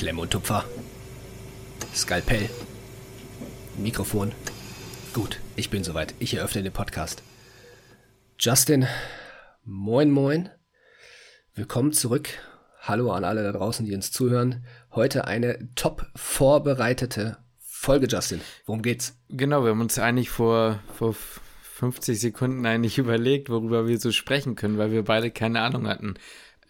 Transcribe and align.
Klemm 0.00 0.18
und 0.18 0.30
Tupfer. 0.30 0.64
Skalpell. 1.94 2.48
Mikrofon. 3.76 4.32
Gut, 5.12 5.40
ich 5.56 5.68
bin 5.68 5.84
soweit. 5.84 6.14
Ich 6.20 6.32
eröffne 6.32 6.62
den 6.62 6.72
Podcast. 6.72 7.22
Justin, 8.38 8.86
moin 9.62 10.10
moin. 10.10 10.48
Willkommen 11.54 11.92
zurück. 11.92 12.30
Hallo 12.80 13.12
an 13.12 13.24
alle 13.24 13.42
da 13.42 13.52
draußen, 13.52 13.84
die 13.84 13.94
uns 13.94 14.10
zuhören. 14.10 14.64
Heute 14.90 15.26
eine 15.26 15.68
top 15.74 16.06
vorbereitete 16.16 17.36
Folge, 17.58 18.06
Justin. 18.06 18.40
Worum 18.64 18.80
geht's? 18.80 19.18
Genau, 19.28 19.64
wir 19.64 19.72
haben 19.72 19.82
uns 19.82 19.98
eigentlich 19.98 20.30
vor, 20.30 20.80
vor 20.96 21.14
50 21.74 22.18
Sekunden 22.18 22.64
eigentlich 22.64 22.96
überlegt, 22.98 23.50
worüber 23.50 23.86
wir 23.86 24.00
so 24.00 24.12
sprechen 24.12 24.54
können, 24.54 24.78
weil 24.78 24.92
wir 24.92 25.04
beide 25.04 25.30
keine 25.30 25.60
Ahnung 25.60 25.86
hatten. 25.86 26.14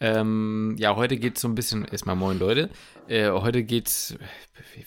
Ähm, 0.00 0.76
ja, 0.78 0.96
heute 0.96 1.18
geht 1.18 1.36
es 1.36 1.42
so 1.42 1.48
ein 1.48 1.54
bisschen, 1.54 1.84
erstmal 1.84 2.16
moin 2.16 2.38
Leute, 2.38 2.70
äh, 3.06 3.30
heute 3.30 3.62
geht's, 3.62 4.16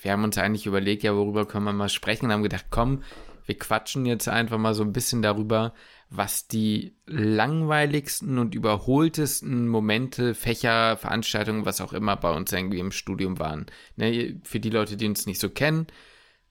wir 0.01 0.11
haben 0.11 0.23
uns 0.23 0.39
eigentlich 0.39 0.65
überlegt, 0.65 1.03
ja, 1.03 1.15
worüber 1.15 1.45
können 1.45 1.65
wir 1.65 1.73
mal 1.73 1.89
sprechen 1.89 2.31
haben 2.31 2.41
gedacht, 2.41 2.65
komm, 2.71 3.03
wir 3.45 3.57
quatschen 3.57 4.07
jetzt 4.07 4.27
einfach 4.27 4.57
mal 4.57 4.73
so 4.73 4.83
ein 4.83 4.93
bisschen 4.93 5.21
darüber, 5.21 5.73
was 6.09 6.47
die 6.47 6.95
langweiligsten 7.05 8.39
und 8.39 8.55
überholtesten 8.55 9.67
Momente, 9.67 10.33
Fächer, 10.33 10.97
Veranstaltungen, 10.97 11.65
was 11.65 11.81
auch 11.81 11.93
immer 11.93 12.15
bei 12.15 12.31
uns 12.31 12.51
irgendwie 12.51 12.79
im 12.79 12.91
Studium 12.91 13.39
waren. 13.39 13.67
Ne, 13.95 14.39
für 14.43 14.59
die 14.59 14.69
Leute, 14.69 14.97
die 14.97 15.07
uns 15.07 15.25
nicht 15.25 15.41
so 15.41 15.49
kennen, 15.49 15.87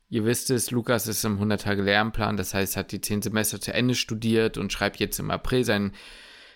ihr 0.08 0.24
wisst 0.24 0.50
es, 0.50 0.70
Lukas 0.70 1.08
ist 1.08 1.24
im 1.24 1.40
100-Tage-Lernplan, 1.40 2.36
das 2.36 2.54
heißt, 2.54 2.76
hat 2.76 2.92
die 2.92 3.00
10 3.00 3.22
Semester 3.22 3.60
zu 3.60 3.72
Ende 3.72 3.94
studiert 3.94 4.56
und 4.56 4.72
schreibt 4.72 5.00
jetzt 5.00 5.18
im 5.18 5.30
April 5.32 5.64
sein 5.64 5.92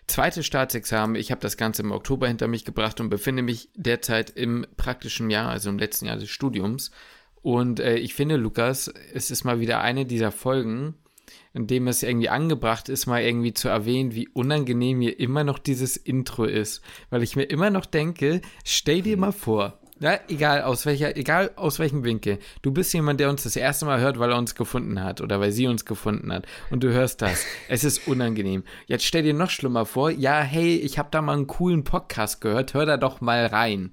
zweites 0.06 0.46
Staatsexamen. 0.46 1.16
Ich 1.16 1.30
habe 1.30 1.40
das 1.40 1.56
Ganze 1.56 1.82
im 1.82 1.92
Oktober 1.92 2.28
hinter 2.28 2.48
mich 2.48 2.64
gebracht 2.64 3.00
und 3.00 3.08
befinde 3.08 3.42
mich 3.42 3.68
derzeit 3.74 4.30
im 4.30 4.66
praktischen 4.76 5.30
Jahr, 5.30 5.50
also 5.50 5.68
im 5.70 5.78
letzten 5.78 6.06
Jahr 6.06 6.16
des 6.16 6.30
Studiums. 6.30 6.90
Und 7.42 7.80
äh, 7.80 7.96
ich 7.96 8.14
finde, 8.14 8.36
Lukas, 8.36 8.92
es 9.14 9.30
ist 9.30 9.44
mal 9.44 9.60
wieder 9.60 9.80
eine 9.80 10.06
dieser 10.06 10.32
Folgen, 10.32 10.94
in 11.54 11.66
dem 11.66 11.88
es 11.88 12.02
irgendwie 12.02 12.28
angebracht 12.28 12.88
ist, 12.88 13.06
mal 13.06 13.22
irgendwie 13.22 13.54
zu 13.54 13.68
erwähnen, 13.68 14.14
wie 14.14 14.28
unangenehm 14.28 14.98
mir 14.98 15.18
immer 15.18 15.44
noch 15.44 15.58
dieses 15.58 15.96
Intro 15.96 16.44
ist. 16.44 16.82
Weil 17.08 17.22
ich 17.22 17.36
mir 17.36 17.44
immer 17.44 17.70
noch 17.70 17.86
denke, 17.86 18.40
stell 18.64 19.02
dir 19.02 19.16
mal 19.16 19.32
vor, 19.32 19.80
ja, 19.98 20.18
egal 20.28 20.62
aus 20.62 20.84
welcher, 20.84 21.16
egal 21.16 21.50
aus 21.56 21.78
welchem 21.78 22.04
Winkel. 22.04 22.38
Du 22.60 22.70
bist 22.70 22.92
jemand, 22.92 23.18
der 23.18 23.30
uns 23.30 23.44
das 23.44 23.56
erste 23.56 23.86
Mal 23.86 24.00
hört, 24.00 24.18
weil 24.18 24.30
er 24.30 24.36
uns 24.36 24.54
gefunden 24.54 25.02
hat 25.02 25.20
oder 25.20 25.40
weil 25.40 25.52
sie 25.52 25.66
uns 25.66 25.84
gefunden 25.84 26.32
hat. 26.32 26.46
Und 26.70 26.84
du 26.84 26.92
hörst 26.92 27.22
das. 27.22 27.44
Es 27.68 27.82
ist 27.82 28.06
unangenehm. 28.06 28.62
Jetzt 28.86 29.04
stell 29.04 29.22
dir 29.22 29.34
noch 29.34 29.50
schlimmer 29.50 29.86
vor. 29.86 30.10
Ja, 30.10 30.40
hey, 30.40 30.76
ich 30.76 30.98
habe 30.98 31.08
da 31.10 31.22
mal 31.22 31.32
einen 31.32 31.46
coolen 31.46 31.84
Podcast 31.84 32.40
gehört. 32.40 32.74
Hör 32.74 32.86
da 32.86 32.96
doch 32.96 33.20
mal 33.20 33.46
rein. 33.46 33.90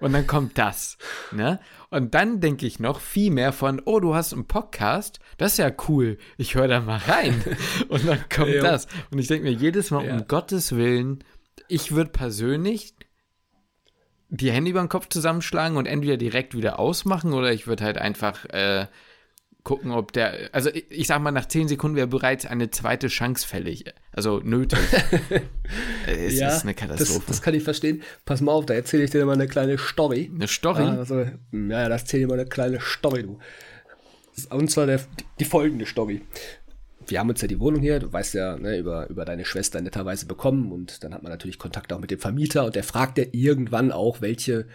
Und 0.00 0.14
dann 0.14 0.26
kommt 0.26 0.58
das. 0.58 0.98
Ne? 1.30 1.60
Und 1.90 2.14
dann 2.14 2.40
denke 2.40 2.66
ich 2.66 2.80
noch 2.80 2.98
viel 2.98 3.30
mehr 3.30 3.52
von, 3.52 3.80
oh, 3.84 4.00
du 4.00 4.14
hast 4.14 4.32
einen 4.32 4.46
Podcast. 4.46 5.20
Das 5.36 5.52
ist 5.52 5.58
ja 5.58 5.70
cool. 5.88 6.18
Ich 6.38 6.56
höre 6.56 6.66
da 6.66 6.80
mal 6.80 6.98
rein. 6.98 7.40
Und 7.88 8.08
dann 8.08 8.24
kommt 8.34 8.56
das. 8.62 8.88
Und 9.12 9.20
ich 9.20 9.28
denke 9.28 9.44
mir 9.44 9.52
jedes 9.52 9.92
Mal, 9.92 10.04
ja. 10.04 10.14
um 10.14 10.26
Gottes 10.26 10.74
Willen, 10.74 11.22
ich 11.68 11.92
würde 11.92 12.10
persönlich 12.10 12.94
die 14.34 14.50
Hände 14.50 14.70
über 14.70 14.80
den 14.80 14.88
Kopf 14.88 15.08
zusammenschlagen 15.08 15.76
und 15.76 15.84
entweder 15.84 16.16
direkt 16.16 16.56
wieder 16.56 16.78
ausmachen 16.78 17.34
oder 17.34 17.52
ich 17.52 17.66
würde 17.66 17.84
halt 17.84 17.98
einfach 17.98 18.46
äh, 18.46 18.86
gucken, 19.62 19.92
ob 19.92 20.12
der, 20.12 20.48
also 20.52 20.70
ich, 20.70 20.90
ich 20.90 21.06
sag 21.06 21.20
mal, 21.20 21.32
nach 21.32 21.46
zehn 21.46 21.68
Sekunden 21.68 21.96
wäre 21.96 22.06
bereits 22.06 22.46
eine 22.46 22.70
zweite 22.70 23.08
Chance 23.08 23.46
fällig, 23.46 23.84
also 24.10 24.40
nötig. 24.42 24.78
es 26.06 26.38
ja, 26.38 26.48
ist 26.48 26.62
eine 26.62 26.72
Katastrophe. 26.72 27.18
Das, 27.18 27.26
das, 27.26 27.42
kann 27.42 27.52
ich 27.52 27.62
verstehen. 27.62 28.02
Pass 28.24 28.40
mal 28.40 28.52
auf, 28.52 28.64
da 28.64 28.72
erzähle 28.72 29.04
ich 29.04 29.10
dir 29.10 29.24
mal 29.26 29.34
eine 29.34 29.48
kleine 29.48 29.76
Story. 29.76 30.30
Eine 30.34 30.48
Story? 30.48 30.82
Ah, 30.82 30.96
also, 30.96 31.20
ja, 31.20 31.88
das 31.90 32.02
erzähle 32.02 32.22
ich 32.22 32.28
mal 32.28 32.40
eine 32.40 32.48
kleine 32.48 32.80
Story, 32.80 33.24
du. 33.24 33.38
Und 34.48 34.70
zwar 34.70 34.86
der, 34.86 35.00
die 35.40 35.44
folgende 35.44 35.84
Story 35.84 36.22
wir 37.06 37.18
haben 37.18 37.30
uns 37.30 37.40
ja 37.40 37.48
die 37.48 37.60
Wohnung 37.60 37.80
hier, 37.80 37.98
du 38.00 38.12
weißt 38.12 38.34
ja, 38.34 38.56
ne, 38.56 38.78
über, 38.78 39.08
über 39.08 39.24
deine 39.24 39.44
Schwester 39.44 39.80
netterweise 39.80 40.26
bekommen 40.26 40.72
und 40.72 41.04
dann 41.04 41.14
hat 41.14 41.22
man 41.22 41.30
natürlich 41.30 41.58
Kontakt 41.58 41.92
auch 41.92 42.00
mit 42.00 42.10
dem 42.10 42.18
Vermieter 42.18 42.64
und 42.64 42.74
der 42.74 42.84
fragt 42.84 43.18
ja 43.18 43.24
irgendwann 43.32 43.92
auch, 43.92 44.20
welche 44.20 44.66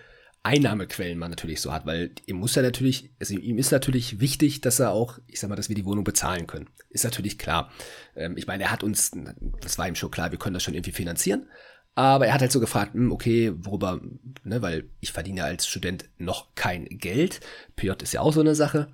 Einnahmequellen 0.44 1.18
man 1.18 1.30
natürlich 1.30 1.60
so 1.60 1.74
hat, 1.74 1.86
weil 1.86 2.12
ihm 2.26 2.38
muss 2.38 2.56
ja 2.56 2.62
natürlich, 2.62 3.12
also 3.20 3.36
ihm 3.36 3.58
ist 3.58 3.72
natürlich 3.72 4.22
wichtig, 4.22 4.62
dass 4.62 4.80
er 4.80 4.92
auch, 4.92 5.20
ich 5.28 5.40
sag 5.40 5.50
mal, 5.50 5.58
dass 5.58 5.68
wir 5.68 5.76
die 5.76 5.86
Wohnung 5.86 6.06
bezahlen 6.06 6.48
können. 6.48 6.70
Ist 6.90 7.04
natürlich 7.04 7.38
klar. 7.38 7.72
Ähm, 8.16 8.38
ich 8.38 8.48
meine, 8.48 8.64
er 8.64 8.72
hat 8.72 8.84
uns, 8.84 9.12
das 9.60 9.78
war 9.78 9.88
ihm 9.88 9.96
schon 9.96 10.12
klar, 10.12 10.32
wir 10.32 10.40
können 10.40 10.54
das 10.54 10.64
schon 10.64 10.74
irgendwie 10.74 10.94
finanzieren. 10.94 11.48
Aber 11.96 12.28
er 12.28 12.34
hat 12.34 12.42
halt 12.42 12.52
so 12.52 12.60
gefragt, 12.60 12.94
hm, 12.94 13.12
okay, 13.12 13.52
worüber, 13.58 14.00
ne, 14.44 14.62
weil 14.62 14.90
ich 15.00 15.12
verdiene 15.12 15.44
als 15.44 15.68
Student 15.68 16.08
noch 16.18 16.54
kein 16.56 16.86
Geld. 16.86 17.42
PJ 17.76 17.92
ist 18.04 18.14
ja 18.14 18.22
auch 18.22 18.34
so 18.34 18.40
eine 18.40 18.56
Sache. 18.56 18.88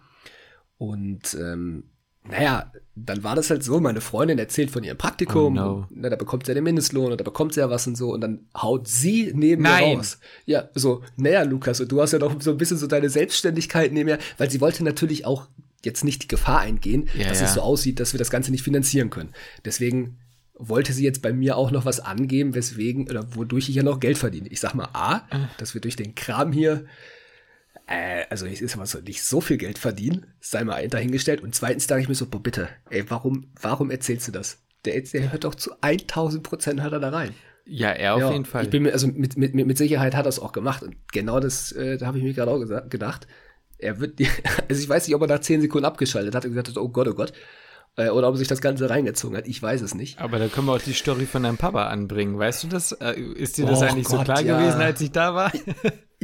Und 0.78 1.36
ähm, 1.36 1.92
naja, 2.30 2.72
dann 2.96 3.24
war 3.24 3.36
das 3.36 3.50
halt 3.50 3.64
so, 3.64 3.80
meine 3.80 4.02
Freundin 4.02 4.38
erzählt 4.38 4.70
von 4.70 4.84
ihrem 4.84 4.98
Praktikum, 4.98 5.58
oh 5.58 5.62
no. 5.62 5.88
na, 5.90 6.10
da 6.10 6.16
bekommt 6.16 6.46
sie 6.46 6.52
ja 6.52 6.54
den 6.54 6.64
Mindestlohn 6.64 7.12
und 7.12 7.20
da 7.20 7.24
bekommt 7.24 7.54
sie 7.54 7.60
ja 7.60 7.70
was 7.70 7.88
und 7.88 7.98
so 7.98 8.14
und 8.14 8.22
dann 8.22 8.46
haut 8.56 8.88
sie 8.88 9.32
neben 9.34 9.64
Nein. 9.64 9.90
mir 9.90 9.98
raus. 9.98 10.20
Ja, 10.46 10.70
so, 10.76 11.02
naja, 11.18 11.44
Lukas, 11.44 11.82
und 11.82 11.92
du 11.92 12.02
hast 12.02 12.12
ja 12.12 12.20
noch 12.20 12.40
so 12.40 12.52
ein 12.52 12.58
bisschen 12.58 12.78
so 12.78 12.88
deine 12.88 13.10
Selbstständigkeit 13.10 13.92
neben 13.92 14.10
mir, 14.10 14.20
weil 14.38 14.52
sie 14.52 14.62
wollte 14.62 14.84
natürlich 14.84 15.26
auch 15.26 15.48
jetzt 15.84 16.04
nicht 16.04 16.24
die 16.24 16.28
Gefahr 16.28 16.60
eingehen, 16.60 17.10
ja, 17.18 17.28
dass 17.28 17.40
ja. 17.40 17.48
es 17.48 17.56
so 17.56 17.62
aussieht, 17.62 18.00
dass 18.00 18.14
wir 18.14 18.20
das 18.20 18.30
Ganze 18.30 18.52
nicht 18.52 18.64
finanzieren 18.64 19.10
können. 19.10 19.34
Deswegen 19.66 20.18
wollte 20.56 20.94
sie 20.94 21.04
jetzt 21.04 21.22
bei 21.22 21.34
mir 21.34 21.58
auch 21.58 21.72
noch 21.72 21.86
was 21.86 22.00
angeben, 22.00 22.54
weswegen, 22.54 23.10
oder 23.10 23.36
wodurch 23.36 23.70
ich 23.70 23.76
ja 23.76 23.84
noch 23.84 24.00
Geld 24.00 24.18
verdiene. 24.18 24.48
Ich 24.50 24.60
sag 24.60 24.76
mal 24.76 24.90
A, 24.94 25.24
ah. 25.30 25.50
dass 25.58 25.74
wir 25.74 25.82
durch 25.82 25.96
den 25.96 26.16
Kram 26.16 26.52
hier 26.52 26.86
äh, 27.88 28.26
also 28.30 28.46
ich 28.46 28.62
ist 28.62 28.76
aber 28.76 28.86
so 28.86 29.00
nicht 29.00 29.24
so 29.24 29.42
viel 29.42 29.58
Geld 29.58 29.78
verdienen, 29.78 30.28
sei 30.40 30.64
mal 30.64 30.88
dahingestellt. 30.88 31.42
Und 31.42 31.54
zweitens 31.56 31.88
dachte 31.88 32.02
ich 32.02 32.10
mir 32.10 32.16
so, 32.16 32.28
boah, 32.28 32.42
bitte, 32.42 32.70
ey, 32.90 33.10
warum, 33.10 33.52
warum 33.62 33.92
erzählst 33.92 34.28
du 34.28 34.32
das? 34.32 34.60
Der, 34.86 35.00
der 35.02 35.32
hört 35.32 35.44
doch 35.44 35.56
zu 35.56 35.72
1000 35.82 36.44
Prozent 36.44 36.82
hört 36.82 36.94
er 36.94 37.00
da 37.00 37.10
rein. 37.10 37.34
Ja, 37.66 37.90
er 37.90 38.16
auf 38.16 38.22
ja, 38.22 38.32
jeden 38.32 38.46
Fall. 38.46 38.66
Ich 38.66 38.70
bin 38.70 38.84
mir, 38.84 38.92
also 38.92 39.08
mit, 39.08 39.38
mit, 39.38 39.54
mit 39.54 39.78
Sicherheit 39.78 40.16
hat 40.16 40.26
er 40.26 40.30
es 40.30 40.40
auch 40.40 40.52
gemacht. 40.52 40.84
Und 40.84 40.96
genau 41.12 41.40
das, 41.40 41.72
äh, 41.72 41.98
da 41.98 42.08
habe 42.08 42.18
ich 42.18 42.24
mir 42.24 42.34
gerade 42.34 42.52
auch 42.52 42.60
gesagt, 42.60 42.90
gedacht. 42.90 43.28
Er 43.78 44.00
wird, 44.00 44.20
also 44.70 44.82
ich 44.82 44.90
weiß 44.90 45.08
nicht, 45.08 45.16
ob 45.16 45.22
er 45.22 45.28
nach 45.28 45.40
10 45.40 45.62
Sekunden 45.62 45.86
abgeschaltet 45.86 46.36
hat 46.36 46.46
und 46.46 46.52
gesagt 46.52 46.70
hat, 46.70 46.78
oh 46.78 46.90
Gott, 46.90 47.08
oh 47.08 47.14
Gott. 47.14 47.34
Äh, 47.96 48.10
oder 48.10 48.28
ob 48.28 48.36
er 48.36 48.38
sich 48.38 48.48
das 48.48 48.60
Ganze 48.60 48.90
reingezogen 48.90 49.38
hat. 49.38 49.48
Ich 49.48 49.62
weiß 49.62 49.82
es 49.82 49.94
nicht. 49.94 50.20
Aber 50.20 50.40
da 50.40 50.48
können 50.48 50.68
wir 50.68 50.74
auch 50.74 50.82
die 50.82 50.94
Story 50.94 51.26
von 51.26 51.44
deinem 51.44 51.58
Papa 51.58 51.88
anbringen. 51.88 52.38
Weißt 52.38 52.64
du 52.64 52.68
das? 52.68 52.92
Äh, 52.94 53.14
ist 53.20 53.58
dir 53.58 53.66
das 53.66 53.82
oh 53.82 53.84
eigentlich 53.84 54.08
Gott, 54.08 54.20
so 54.20 54.24
klar 54.24 54.42
ja. 54.42 54.60
gewesen, 54.60 54.82
als 54.82 55.00
ich 55.00 55.12
da 55.12 55.34
war? 55.36 55.52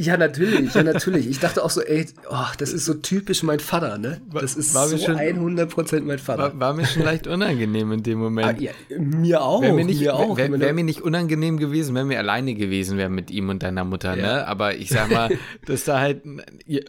Ja, 0.00 0.16
natürlich, 0.16 0.72
ja, 0.72 0.82
natürlich. 0.82 1.28
Ich 1.28 1.40
dachte 1.40 1.62
auch 1.62 1.68
so, 1.68 1.82
ey, 1.82 2.06
oh, 2.30 2.46
das 2.56 2.72
ist 2.72 2.86
so 2.86 2.94
typisch 2.94 3.42
mein 3.42 3.60
Vater, 3.60 3.98
ne? 3.98 4.22
Das 4.32 4.56
ist 4.56 4.74
war 4.74 4.88
so 4.88 4.96
schon, 4.96 5.16
100% 5.16 6.00
mein 6.00 6.18
Vater. 6.18 6.42
War, 6.42 6.58
war, 6.60 6.72
mir 6.72 6.86
schon 6.86 7.02
leicht 7.02 7.26
unangenehm 7.26 7.92
in 7.92 8.02
dem 8.02 8.18
Moment. 8.18 8.46
Ah, 8.46 8.54
ja, 8.58 8.72
mir 8.98 9.42
auch, 9.42 9.60
wär 9.60 9.74
mir, 9.74 9.84
nicht, 9.84 10.00
mir 10.00 10.14
auch. 10.14 10.38
Wäre 10.38 10.58
wär 10.58 10.72
mir 10.72 10.84
nicht 10.84 11.02
unangenehm 11.02 11.58
gewesen, 11.58 11.94
wenn 11.94 12.08
wir 12.08 12.18
alleine 12.18 12.54
gewesen 12.54 12.96
wären 12.96 13.12
mit 13.12 13.30
ihm 13.30 13.50
und 13.50 13.62
deiner 13.62 13.84
Mutter, 13.84 14.16
ja. 14.16 14.22
ne? 14.22 14.46
Aber 14.46 14.74
ich 14.74 14.88
sag 14.88 15.10
mal, 15.10 15.36
dass 15.66 15.84
da 15.84 16.00
halt, 16.00 16.22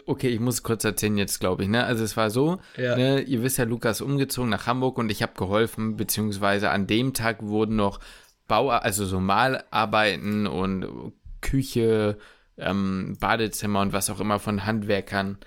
okay, 0.06 0.30
ich 0.30 0.40
muss 0.40 0.64
kurz 0.64 0.86
erzählen 0.86 1.18
jetzt, 1.18 1.42
glaube 1.42 1.64
ich, 1.64 1.70
ne? 1.70 1.84
Also 1.84 2.06
es 2.06 2.16
war 2.16 2.30
so, 2.30 2.60
ja. 2.78 2.96
ne? 2.96 3.20
Ihr 3.24 3.44
wisst 3.44 3.58
ja, 3.58 3.66
Lukas 3.66 4.00
umgezogen 4.00 4.50
nach 4.50 4.68
Hamburg 4.68 4.98
und 4.98 5.12
ich 5.12 5.22
habe 5.22 5.34
geholfen, 5.36 5.98
beziehungsweise 5.98 6.70
an 6.70 6.88
dem 6.88 7.14
Tag 7.14 7.44
wurden 7.44 7.76
noch 7.76 8.00
Bau, 8.48 8.70
also 8.70 9.06
so 9.06 9.20
Malarbeiten 9.20 10.48
und 10.48 11.14
Küche, 11.42 12.18
ähm, 12.62 13.18
Badezimmer 13.20 13.82
und 13.82 13.94
was 13.94 14.10
auch 14.10 14.20
immer 14.20 14.40
von 14.40 14.66
Handwerkern 14.66 15.38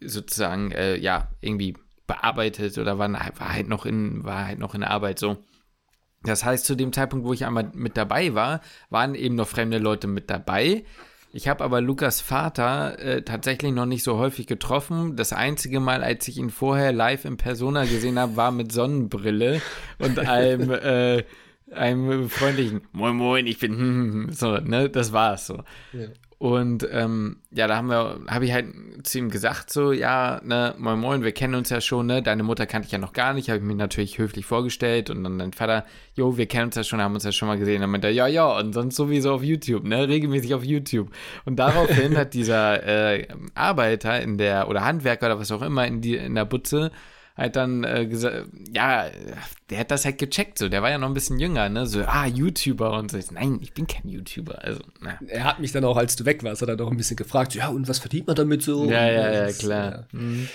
sozusagen, 0.00 0.70
äh, 0.72 0.96
ja, 0.96 1.28
irgendwie 1.40 1.74
bearbeitet 2.06 2.78
oder 2.78 2.98
war, 2.98 3.10
war, 3.12 3.52
halt 3.52 3.68
noch 3.68 3.86
in, 3.86 4.24
war 4.24 4.46
halt 4.46 4.58
noch 4.58 4.74
in 4.74 4.82
Arbeit 4.82 5.18
so. 5.18 5.38
Das 6.22 6.44
heißt, 6.44 6.64
zu 6.64 6.74
dem 6.74 6.92
Zeitpunkt, 6.92 7.26
wo 7.26 7.32
ich 7.32 7.44
einmal 7.44 7.70
mit 7.74 7.96
dabei 7.96 8.34
war, 8.34 8.60
waren 8.90 9.14
eben 9.14 9.36
noch 9.36 9.46
fremde 9.46 9.78
Leute 9.78 10.08
mit 10.08 10.30
dabei. 10.30 10.84
Ich 11.32 11.46
habe 11.46 11.62
aber 11.62 11.80
Lukas 11.80 12.20
Vater 12.20 12.98
äh, 12.98 13.22
tatsächlich 13.22 13.72
noch 13.72 13.86
nicht 13.86 14.02
so 14.02 14.18
häufig 14.18 14.46
getroffen. 14.46 15.14
Das 15.14 15.32
einzige 15.32 15.78
Mal, 15.78 16.02
als 16.02 16.26
ich 16.26 16.38
ihn 16.38 16.50
vorher 16.50 16.92
live 16.92 17.24
in 17.26 17.36
Persona 17.36 17.84
gesehen 17.84 18.18
habe, 18.18 18.36
war 18.36 18.50
mit 18.50 18.72
Sonnenbrille 18.72 19.60
und 19.98 20.18
einem, 20.18 20.70
äh, 20.72 21.24
einem 21.70 22.30
freundlichen 22.30 22.80
Moin 22.92 23.14
Moin, 23.14 23.46
ich 23.46 23.58
bin 23.58 24.28
so, 24.32 24.56
ne, 24.56 24.88
das 24.88 25.12
war's 25.12 25.46
so. 25.46 25.62
Ja. 25.92 26.08
Und 26.38 26.88
ähm, 26.92 27.38
ja, 27.50 27.66
da 27.66 27.76
haben 27.76 27.88
wir, 27.88 28.20
habe 28.28 28.44
ich 28.44 28.52
halt 28.52 28.66
zu 29.02 29.18
ihm 29.18 29.28
gesagt, 29.28 29.72
so, 29.72 29.90
ja, 29.90 30.40
ne, 30.44 30.72
moin 30.78 31.00
moin, 31.00 31.24
wir 31.24 31.32
kennen 31.32 31.56
uns 31.56 31.68
ja 31.68 31.80
schon, 31.80 32.06
ne? 32.06 32.22
Deine 32.22 32.44
Mutter 32.44 32.64
kannte 32.64 32.86
ich 32.86 32.92
ja 32.92 32.98
noch 32.98 33.12
gar 33.12 33.34
nicht, 33.34 33.50
habe 33.50 33.58
ich 33.58 33.64
mir 33.64 33.74
natürlich 33.74 34.18
höflich 34.18 34.46
vorgestellt 34.46 35.10
und 35.10 35.24
dann 35.24 35.40
dein 35.40 35.52
Vater, 35.52 35.84
jo, 36.14 36.36
wir 36.36 36.46
kennen 36.46 36.66
uns 36.66 36.76
ja 36.76 36.84
schon, 36.84 37.02
haben 37.02 37.14
uns 37.14 37.24
ja 37.24 37.32
schon 37.32 37.48
mal 37.48 37.58
gesehen. 37.58 37.80
Dann 37.80 37.90
meinte 37.90 38.06
er, 38.06 38.12
ja, 38.12 38.28
ja, 38.28 38.56
und 38.56 38.72
sonst 38.72 38.94
sowieso 38.94 39.34
auf 39.34 39.42
YouTube, 39.42 39.82
ne? 39.82 40.06
Regelmäßig 40.06 40.54
auf 40.54 40.62
YouTube. 40.62 41.10
Und 41.44 41.56
daraufhin 41.56 42.16
hat 42.16 42.34
dieser 42.34 42.86
äh, 42.86 43.26
Arbeiter 43.56 44.20
in 44.20 44.38
der, 44.38 44.68
oder 44.68 44.84
Handwerker 44.84 45.26
oder 45.26 45.40
was 45.40 45.50
auch 45.50 45.62
immer 45.62 45.88
in, 45.88 46.00
die, 46.00 46.14
in 46.14 46.36
der 46.36 46.44
Butze, 46.44 46.92
halt 47.38 47.56
dann 47.56 47.84
äh, 47.84 48.06
gesagt, 48.06 48.48
ja, 48.74 49.06
der 49.70 49.78
hat 49.78 49.90
das 49.90 50.04
halt 50.04 50.18
gecheckt, 50.18 50.58
so, 50.58 50.68
der 50.68 50.82
war 50.82 50.90
ja 50.90 50.98
noch 50.98 51.08
ein 51.08 51.14
bisschen 51.14 51.38
jünger, 51.38 51.68
ne, 51.68 51.86
so, 51.86 52.02
ah, 52.02 52.26
YouTuber 52.26 52.98
und 52.98 53.10
so. 53.10 53.18
Nein, 53.30 53.60
ich 53.62 53.72
bin 53.72 53.86
kein 53.86 54.08
YouTuber, 54.08 54.62
also, 54.64 54.80
na. 55.00 55.18
Er 55.28 55.44
hat 55.44 55.60
mich 55.60 55.72
dann 55.72 55.84
auch, 55.84 55.96
als 55.96 56.16
du 56.16 56.24
weg 56.24 56.42
warst, 56.42 56.60
hat 56.60 56.68
er 56.68 56.76
doch 56.76 56.90
ein 56.90 56.96
bisschen 56.96 57.16
gefragt, 57.16 57.54
ja, 57.54 57.68
und 57.68 57.88
was 57.88 58.00
verdient 58.00 58.26
man 58.26 58.36
damit 58.36 58.62
so? 58.62 58.84
Ja, 58.90 59.08
ja, 59.08 59.32
ja, 59.32 59.52
klar. 59.52 59.90
Ja, 59.90 60.04
Mhm. 60.12 60.48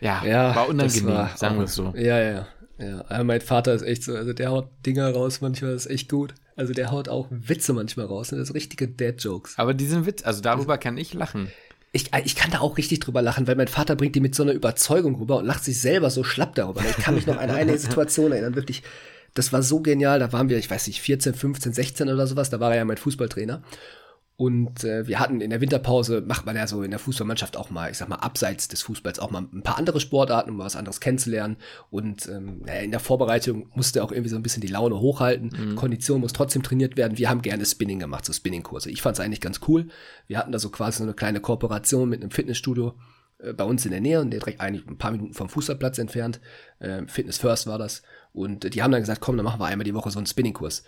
Ja, 0.00 0.24
Ja, 0.24 0.54
war 0.54 0.68
unangenehm, 0.68 1.06
war 1.06 1.36
sagen 1.36 1.56
wir 1.56 1.64
es 1.64 1.74
so. 1.74 1.92
Ja, 1.96 2.20
ja, 2.20 2.46
ja. 2.78 3.04
Aber 3.08 3.24
mein 3.24 3.40
Vater 3.40 3.74
ist 3.74 3.82
echt 3.82 4.04
so, 4.04 4.14
also 4.14 4.32
der 4.32 4.50
haut 4.50 4.68
Dinger 4.86 5.10
raus 5.12 5.40
manchmal, 5.40 5.72
das 5.72 5.86
ist 5.86 5.92
echt 5.92 6.08
gut. 6.08 6.34
Also 6.54 6.72
der 6.72 6.90
haut 6.90 7.08
auch 7.08 7.26
Witze 7.30 7.72
manchmal 7.72 8.06
raus, 8.06 8.32
ne? 8.32 8.38
das 8.38 8.48
sind 8.48 8.56
richtige 8.56 8.88
Dad-Jokes. 8.88 9.58
Aber 9.58 9.74
diesen 9.74 10.06
Witz, 10.06 10.24
also 10.24 10.40
darüber 10.40 10.78
kann 10.78 10.98
ich 10.98 11.14
lachen. 11.14 11.50
Ich, 11.92 12.10
ich 12.24 12.36
kann 12.36 12.50
da 12.50 12.60
auch 12.60 12.76
richtig 12.76 13.00
drüber 13.00 13.22
lachen, 13.22 13.46
weil 13.46 13.56
mein 13.56 13.68
Vater 13.68 13.96
bringt 13.96 14.14
die 14.14 14.20
mit 14.20 14.34
so 14.34 14.42
einer 14.42 14.52
Überzeugung 14.52 15.16
rüber 15.16 15.38
und 15.38 15.46
lacht 15.46 15.64
sich 15.64 15.80
selber 15.80 16.10
so 16.10 16.22
schlapp 16.22 16.54
darüber. 16.54 16.82
Ich 16.88 16.96
kann 16.96 17.14
mich 17.14 17.26
noch 17.26 17.38
an 17.38 17.50
eine 17.50 17.78
Situation 17.78 18.32
erinnern, 18.32 18.54
wirklich, 18.54 18.82
das 19.34 19.52
war 19.52 19.62
so 19.62 19.80
genial, 19.80 20.18
da 20.18 20.32
waren 20.32 20.48
wir, 20.48 20.58
ich 20.58 20.70
weiß 20.70 20.86
nicht, 20.86 21.00
14, 21.00 21.34
15, 21.34 21.72
16 21.72 22.08
oder 22.08 22.26
sowas, 22.26 22.50
da 22.50 22.60
war 22.60 22.72
er 22.72 22.78
ja 22.78 22.84
mein 22.84 22.98
Fußballtrainer. 22.98 23.62
Und 24.40 24.84
äh, 24.84 25.08
wir 25.08 25.18
hatten 25.18 25.40
in 25.40 25.50
der 25.50 25.60
Winterpause, 25.60 26.22
macht 26.24 26.46
man 26.46 26.54
ja 26.54 26.68
so 26.68 26.84
in 26.84 26.92
der 26.92 27.00
Fußballmannschaft 27.00 27.56
auch 27.56 27.70
mal, 27.70 27.90
ich 27.90 27.98
sag 27.98 28.08
mal, 28.08 28.20
abseits 28.20 28.68
des 28.68 28.82
Fußballs 28.82 29.18
auch 29.18 29.32
mal 29.32 29.42
ein 29.52 29.64
paar 29.64 29.78
andere 29.78 29.98
Sportarten, 29.98 30.50
um 30.50 30.58
mal 30.58 30.64
was 30.64 30.76
anderes 30.76 31.00
kennenzulernen. 31.00 31.56
Und 31.90 32.28
ähm, 32.28 32.62
naja, 32.64 32.82
in 32.82 32.92
der 32.92 33.00
Vorbereitung 33.00 33.68
musste 33.74 34.00
auch 34.00 34.12
irgendwie 34.12 34.28
so 34.28 34.36
ein 34.36 34.44
bisschen 34.44 34.60
die 34.60 34.68
Laune 34.68 35.00
hochhalten. 35.00 35.74
Kondition 35.74 36.20
muss 36.20 36.32
trotzdem 36.32 36.62
trainiert 36.62 36.96
werden. 36.96 37.18
Wir 37.18 37.28
haben 37.28 37.42
gerne 37.42 37.66
Spinning 37.66 37.98
gemacht, 37.98 38.24
so 38.24 38.32
Spinning-Kurse. 38.32 38.92
Ich 38.92 39.02
fand 39.02 39.16
es 39.16 39.20
eigentlich 39.20 39.40
ganz 39.40 39.58
cool. 39.66 39.88
Wir 40.28 40.38
hatten 40.38 40.52
da 40.52 40.60
so 40.60 40.70
quasi 40.70 40.98
so 40.98 41.02
eine 41.02 41.14
kleine 41.14 41.40
Kooperation 41.40 42.08
mit 42.08 42.22
einem 42.22 42.30
Fitnessstudio 42.30 42.94
äh, 43.40 43.52
bei 43.54 43.64
uns 43.64 43.84
in 43.86 43.90
der 43.90 44.00
Nähe 44.00 44.20
und 44.20 44.30
der 44.30 44.38
direkt 44.38 44.60
eigentlich 44.60 44.86
ein 44.86 44.98
paar 44.98 45.10
Minuten 45.10 45.34
vom 45.34 45.48
Fußballplatz 45.48 45.98
entfernt. 45.98 46.40
Ähm, 46.80 47.08
Fitness 47.08 47.38
First 47.38 47.66
war 47.66 47.78
das. 47.78 48.04
Und 48.32 48.64
äh, 48.64 48.70
die 48.70 48.84
haben 48.84 48.92
dann 48.92 49.02
gesagt, 49.02 49.20
komm, 49.20 49.36
dann 49.36 49.44
machen 49.44 49.60
wir 49.60 49.66
einmal 49.66 49.84
die 49.84 49.94
Woche 49.94 50.12
so 50.12 50.20
einen 50.20 50.26
Spinning-Kurs 50.26 50.84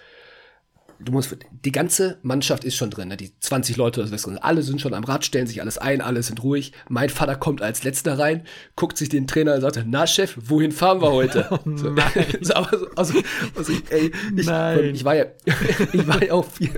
du 1.05 1.12
musst, 1.12 1.37
die 1.64 1.73
ganze 1.73 2.19
Mannschaft 2.23 2.64
ist 2.64 2.76
schon 2.76 2.91
drin, 2.91 3.08
ne? 3.08 3.17
die 3.17 3.32
20 3.38 3.76
Leute 3.76 4.00
oder 4.00 4.19
so, 4.19 4.31
alle 4.41 4.62
sind 4.62 4.81
schon 4.81 4.94
am 4.94 5.05
Rad, 5.05 5.25
stellen 5.25 5.47
sich 5.47 5.61
alles 5.61 5.79
ein, 5.79 6.00
alle 6.00 6.23
sind 6.23 6.43
ruhig. 6.43 6.73
Mein 6.88 7.08
Vater 7.08 7.37
kommt 7.37 7.62
als 7.62 7.85
letzter 7.85 8.19
rein, 8.19 8.43
guckt 8.76 8.97
sich 8.97 9.08
den 9.08 9.26
Trainer 9.26 9.55
und 9.55 9.61
sagt, 9.61 9.82
na 9.87 10.06
Chef, 10.06 10.37
wohin 10.41 10.73
fahren 10.73 11.00
wir 11.00 11.12
heute? 11.12 11.49
so, 11.76 11.94
so, 12.41 12.55
also, 12.97 13.23
also, 13.56 13.73
ey, 13.91 14.12
ich, 14.37 14.41
ich 14.41 15.05
war 15.05 15.14
ja, 15.14 15.26
ich 15.93 16.06
war 16.06 16.23
ja 16.23 16.35
auch 16.35 16.47
vier, 16.47 16.70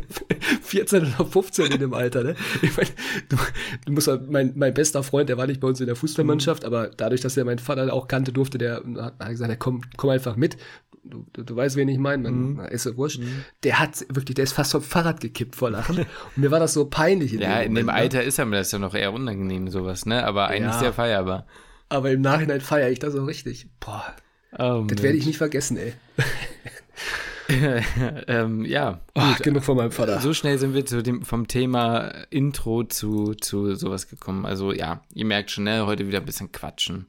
14 0.62 1.14
oder 1.14 1.26
15 1.26 1.72
in 1.72 1.80
dem 1.80 1.94
Alter, 1.94 2.22
ne? 2.24 2.36
Ich 2.62 2.76
mein, 2.76 2.86
du, 3.28 3.36
du 3.86 3.92
musst 3.92 4.08
halt, 4.08 4.30
mein, 4.30 4.52
mein 4.56 4.74
bester 4.74 5.02
Freund, 5.02 5.28
der 5.28 5.36
war 5.36 5.46
nicht 5.46 5.60
bei 5.60 5.68
uns 5.68 5.80
in 5.80 5.86
der 5.86 5.96
Fußballmannschaft, 5.96 6.64
aber 6.64 6.88
dadurch, 6.88 7.20
dass 7.20 7.36
er 7.36 7.44
meinen 7.44 7.58
Vater 7.58 7.92
auch 7.92 8.08
kannte, 8.08 8.32
durfte 8.32 8.58
der, 8.58 8.82
hat 8.96 9.18
hat 9.18 9.28
gesagt, 9.28 9.58
komm, 9.58 9.82
komm 9.96 10.10
einfach 10.10 10.36
mit. 10.36 10.56
Du, 11.04 11.26
du, 11.32 11.42
du 11.42 11.56
weißt, 11.56 11.74
wen 11.76 11.88
ich 11.88 11.98
meine, 11.98 12.30
man 12.30 12.66
ist 12.66 12.86
ja 12.86 12.96
wurscht. 12.96 13.20
Der 13.64 13.80
hat 13.80 14.06
wirklich, 14.08 14.36
der 14.36 14.44
ist 14.44 14.52
fast 14.52 14.70
vom 14.72 14.82
Fahrrad 14.82 15.20
gekippt 15.20 15.56
vor 15.56 15.68
Lachen. 15.70 15.98
Und 15.98 16.06
mir 16.36 16.50
war 16.52 16.60
das 16.60 16.74
so 16.74 16.84
peinlich. 16.86 17.32
Ja, 17.32 17.60
in 17.60 17.74
dem 17.74 17.86
ne? 17.86 17.92
Alter 17.92 18.22
ist 18.22 18.38
einem 18.38 18.52
das 18.52 18.70
ja 18.70 18.78
noch 18.78 18.94
eher 18.94 19.12
unangenehm, 19.12 19.68
sowas, 19.68 20.06
ne? 20.06 20.24
Aber 20.24 20.46
eigentlich 20.48 20.72
Ja. 20.74 20.78
sehr 20.78 20.92
feierbar. 20.92 21.46
Aber 21.88 22.10
im 22.12 22.20
Nachhinein 22.20 22.60
feiere 22.60 22.90
ich 22.90 23.00
das 23.00 23.14
so 23.14 23.24
richtig. 23.24 23.66
Boah, 23.80 24.04
Oh, 24.58 24.84
das 24.86 25.02
werde 25.02 25.16
ich 25.16 25.26
nicht 25.26 25.38
vergessen, 25.38 25.76
ey. 25.78 25.94
ähm, 28.28 28.64
ja, 28.64 29.00
Oh, 29.14 29.22
genug 29.42 29.64
von 29.64 29.76
meinem 29.76 29.92
Vater. 29.92 30.20
so 30.20 30.32
schnell 30.32 30.58
sind 30.58 30.74
wir 30.74 30.86
zu 30.86 31.02
dem, 31.02 31.22
vom 31.24 31.48
Thema 31.48 32.08
Intro 32.30 32.84
zu, 32.84 33.34
zu 33.34 33.74
sowas 33.74 34.08
gekommen. 34.08 34.46
Also 34.46 34.72
ja, 34.72 35.02
ihr 35.14 35.24
merkt 35.24 35.50
schon, 35.50 35.64
ne, 35.64 35.86
heute 35.86 36.06
wieder 36.06 36.18
ein 36.18 36.24
bisschen 36.26 36.52
quatschen. 36.52 37.06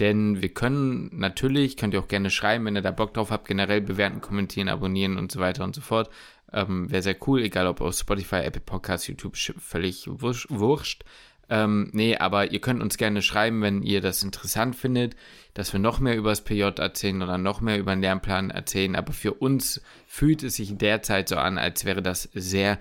Denn 0.00 0.42
wir 0.42 0.48
können 0.48 1.10
natürlich, 1.12 1.76
könnt 1.76 1.94
ihr 1.94 2.00
auch 2.00 2.08
gerne 2.08 2.30
schreiben, 2.30 2.64
wenn 2.64 2.76
ihr 2.76 2.82
da 2.82 2.90
Bock 2.90 3.14
drauf 3.14 3.30
habt, 3.30 3.46
generell 3.46 3.80
bewerten, 3.80 4.20
kommentieren, 4.20 4.68
abonnieren 4.68 5.16
und 5.16 5.30
so 5.30 5.40
weiter 5.40 5.62
und 5.62 5.74
so 5.74 5.80
fort. 5.80 6.10
Ähm, 6.52 6.90
Wäre 6.90 7.02
sehr 7.02 7.16
cool, 7.26 7.42
egal 7.42 7.66
ob 7.66 7.80
auf 7.80 7.94
Spotify, 7.94 8.36
Apple 8.36 8.60
Podcasts, 8.60 9.06
YouTube, 9.06 9.36
völlig 9.36 10.08
wurscht. 10.08 11.04
Ähm, 11.50 11.90
nee, 11.92 12.16
aber 12.16 12.52
ihr 12.52 12.60
könnt 12.60 12.82
uns 12.82 12.96
gerne 12.96 13.22
schreiben, 13.22 13.60
wenn 13.62 13.82
ihr 13.82 14.00
das 14.00 14.22
interessant 14.22 14.76
findet, 14.76 15.14
dass 15.52 15.72
wir 15.72 15.80
noch 15.80 16.00
mehr 16.00 16.16
über 16.16 16.30
das 16.30 16.42
PJ 16.42 16.62
erzählen 16.62 17.22
oder 17.22 17.38
noch 17.38 17.60
mehr 17.60 17.78
über 17.78 17.94
den 17.94 18.00
Lernplan 18.00 18.50
erzählen. 18.50 18.96
Aber 18.96 19.12
für 19.12 19.34
uns 19.34 19.82
fühlt 20.06 20.42
es 20.42 20.56
sich 20.56 20.76
derzeit 20.76 21.28
so 21.28 21.36
an, 21.36 21.58
als 21.58 21.84
wäre 21.84 22.02
das 22.02 22.28
sehr 22.34 22.78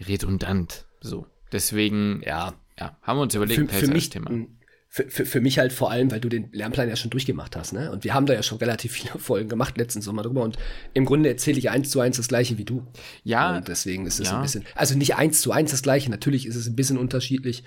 redundant. 0.00 0.84
So. 1.00 1.26
Deswegen, 1.52 2.22
ja, 2.24 2.54
ja, 2.78 2.96
haben 3.02 3.18
wir 3.18 3.22
uns 3.22 3.34
überlegt, 3.34 3.70
für, 3.70 3.86
für 3.86 3.92
mich, 3.92 4.10
Thema. 4.10 4.30
Für, 4.96 5.10
für, 5.10 5.26
für 5.26 5.40
mich 5.42 5.58
halt 5.58 5.74
vor 5.74 5.90
allem, 5.90 6.10
weil 6.10 6.20
du 6.20 6.30
den 6.30 6.50
Lernplan 6.52 6.88
ja 6.88 6.96
schon 6.96 7.10
durchgemacht 7.10 7.54
hast, 7.54 7.74
ne? 7.74 7.92
Und 7.92 8.02
wir 8.04 8.14
haben 8.14 8.24
da 8.24 8.32
ja 8.32 8.42
schon 8.42 8.56
relativ 8.56 8.92
viele 8.92 9.10
Folgen 9.18 9.50
gemacht 9.50 9.76
letzten 9.76 10.00
Sommer 10.00 10.22
drüber 10.22 10.42
und 10.42 10.56
im 10.94 11.04
Grunde 11.04 11.28
erzähle 11.28 11.58
ich 11.58 11.68
eins 11.68 11.90
zu 11.90 12.00
eins 12.00 12.16
das 12.16 12.28
gleiche 12.28 12.56
wie 12.56 12.64
du. 12.64 12.82
Ja, 13.22 13.58
Und 13.58 13.68
deswegen 13.68 14.06
ist 14.06 14.20
es 14.20 14.28
ja. 14.28 14.36
ein 14.36 14.42
bisschen, 14.42 14.64
also 14.74 14.96
nicht 14.96 15.16
eins 15.16 15.42
zu 15.42 15.52
eins 15.52 15.70
das 15.72 15.82
gleiche, 15.82 16.10
natürlich 16.10 16.46
ist 16.46 16.56
es 16.56 16.66
ein 16.66 16.76
bisschen 16.76 16.96
unterschiedlich, 16.96 17.62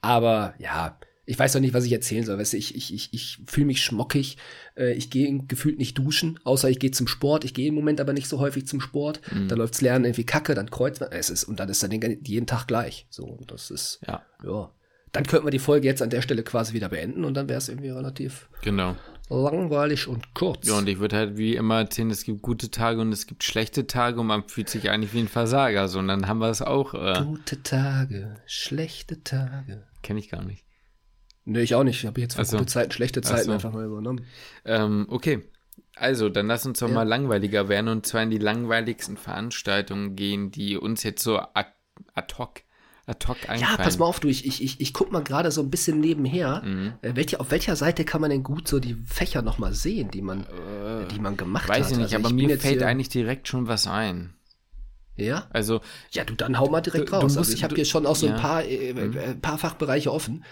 aber 0.00 0.54
ja, 0.58 0.98
ich 1.24 1.38
weiß 1.38 1.52
doch 1.52 1.60
nicht, 1.60 1.72
was 1.72 1.84
ich 1.84 1.92
erzählen 1.92 2.24
soll. 2.24 2.36
Weißt 2.36 2.52
du, 2.52 2.56
ich, 2.56 2.74
ich, 2.74 2.92
ich, 2.92 3.14
ich 3.14 3.38
fühle 3.46 3.66
mich 3.66 3.80
schmockig. 3.80 4.38
Äh, 4.76 4.94
ich 4.94 5.08
gehe 5.08 5.38
gefühlt 5.46 5.78
nicht 5.78 5.96
duschen, 5.96 6.40
außer 6.42 6.68
ich 6.68 6.80
gehe 6.80 6.90
zum 6.90 7.06
Sport. 7.06 7.44
Ich 7.44 7.54
gehe 7.54 7.68
im 7.68 7.76
Moment 7.76 8.00
aber 8.00 8.12
nicht 8.12 8.26
so 8.26 8.40
häufig 8.40 8.66
zum 8.66 8.80
Sport. 8.80 9.20
Mhm. 9.32 9.46
Dann 9.46 9.58
läuft's 9.58 9.80
Lernen 9.80 10.04
irgendwie 10.04 10.26
kacke, 10.26 10.56
dann 10.56 10.68
kreuzt 10.68 11.00
man. 11.00 11.12
Es 11.12 11.30
ist, 11.30 11.44
und 11.44 11.60
dann 11.60 11.68
ist 11.68 11.80
dann 11.80 11.90
den, 11.90 12.24
jeden 12.24 12.48
Tag 12.48 12.66
gleich. 12.66 13.06
So, 13.08 13.24
und 13.24 13.52
das 13.52 13.70
ist, 13.70 14.00
ja, 14.04 14.26
ja. 14.42 14.72
Dann 15.12 15.24
könnten 15.24 15.46
wir 15.46 15.50
die 15.50 15.58
Folge 15.58 15.86
jetzt 15.86 16.00
an 16.02 16.10
der 16.10 16.22
Stelle 16.22 16.42
quasi 16.42 16.72
wieder 16.72 16.88
beenden 16.88 17.24
und 17.24 17.34
dann 17.34 17.48
wäre 17.48 17.58
es 17.58 17.68
irgendwie 17.68 17.90
relativ 17.90 18.48
genau. 18.62 18.96
langweilig 19.28 20.08
und 20.08 20.32
kurz. 20.34 20.66
Ja, 20.66 20.78
und 20.78 20.88
ich 20.88 20.98
würde 21.00 21.16
halt 21.16 21.36
wie 21.36 21.54
immer 21.54 21.78
erzählen, 21.80 22.10
es 22.10 22.24
gibt 22.24 22.40
gute 22.40 22.70
Tage 22.70 23.00
und 23.02 23.12
es 23.12 23.26
gibt 23.26 23.44
schlechte 23.44 23.86
Tage 23.86 24.20
und 24.20 24.26
man 24.26 24.48
fühlt 24.48 24.70
sich 24.70 24.88
eigentlich 24.88 25.12
wie 25.12 25.20
ein 25.20 25.28
Versager. 25.28 25.88
So, 25.88 25.98
und 25.98 26.08
dann 26.08 26.28
haben 26.28 26.38
wir 26.38 26.48
es 26.48 26.62
auch, 26.62 26.94
äh, 26.94 27.22
Gute 27.24 27.62
Tage, 27.62 28.36
schlechte 28.46 29.22
Tage. 29.22 29.86
kenne 30.02 30.18
ich 30.18 30.30
gar 30.30 30.44
nicht. 30.44 30.64
Nee, 31.44 31.60
ich 31.60 31.74
auch 31.74 31.84
nicht. 31.84 31.98
Ich 31.98 32.06
habe 32.06 32.20
jetzt 32.20 32.36
für 32.36 32.44
so. 32.44 32.56
gute 32.58 32.70
Zeiten, 32.70 32.92
schlechte 32.92 33.20
Zeiten 33.20 33.46
so. 33.46 33.52
einfach 33.52 33.72
mal 33.72 33.84
übernommen. 33.84 34.24
Ähm, 34.64 35.06
okay. 35.10 35.42
Also, 35.94 36.30
dann 36.30 36.46
lass 36.46 36.64
uns 36.64 36.78
doch 36.78 36.88
Ja. 36.88 36.94
mal 36.94 37.02
langweiliger 37.08 37.68
werden 37.68 37.88
und 37.88 38.06
zwar 38.06 38.22
in 38.22 38.30
die 38.30 38.38
langweiligsten 38.38 39.16
Veranstaltungen 39.18 40.16
gehen, 40.16 40.50
die 40.50 40.78
uns 40.78 41.02
jetzt 41.02 41.22
so 41.22 41.38
ad, 41.38 41.68
ad 42.14 42.34
hoc, 42.38 42.62
ad 43.06 43.26
hoc 43.26 43.36
einfallen. 43.48 43.60
Ja, 43.60 43.76
pass 43.76 43.98
mal 43.98 44.06
auf, 44.06 44.20
du, 44.20 44.28
ich, 44.28 44.46
ich, 44.46 44.62
ich, 44.62 44.80
ich 44.80 44.92
guck 44.92 45.10
mal 45.12 45.22
gerade 45.24 45.50
so 45.50 45.60
ein 45.60 45.70
bisschen 45.70 46.00
nebenher. 46.00 46.62
Äh, 47.02 47.12
welche, 47.16 47.40
auf 47.40 47.50
welcher 47.50 47.76
Seite 47.76 48.04
kann 48.04 48.20
man 48.20 48.30
denn 48.30 48.42
gut 48.42 48.68
so 48.68 48.78
die 48.80 48.94
Fächer 48.94 49.42
nochmal 49.42 49.72
sehen, 49.74 50.10
die 50.10 50.22
man, 50.22 50.42
äh, 50.42 51.06
die 51.12 51.18
man 51.20 51.36
gemacht 51.36 51.64
hat? 51.68 51.70
Weiß 51.80 51.90
ich 51.90 51.96
nicht, 51.96 52.14
Also 52.14 52.16
aber 52.16 52.28
bin 52.34 52.46
mir 52.46 52.58
fällt 52.58 52.82
eigentlich 52.82 53.08
direkt 53.08 53.48
schon 53.48 53.66
was 53.68 53.86
ein. 53.86 54.34
Ja? 55.16 55.46
Also, 55.50 55.80
Ja, 56.12 56.24
du, 56.24 56.34
dann 56.34 56.58
hau 56.58 56.68
mal 56.70 56.80
direkt 56.80 57.08
Du- 57.08 57.10
du 57.10 57.16
raus. 57.16 57.22
musst- 57.24 57.38
also 57.38 57.52
ich 57.52 57.62
habe 57.64 57.70
du- 57.74 57.76
hier 57.76 57.84
schon 57.84 58.06
auch 58.06 58.16
so 58.16 58.26
ein 58.26 58.32
ja. 58.32 58.38
Mhm. 58.38 58.42
paar, 58.42 58.64
äh, 58.64 58.90
äh, 58.90 59.34
paar 59.34 59.58
Fachbereiche 59.58 60.10
offen. 60.12 60.44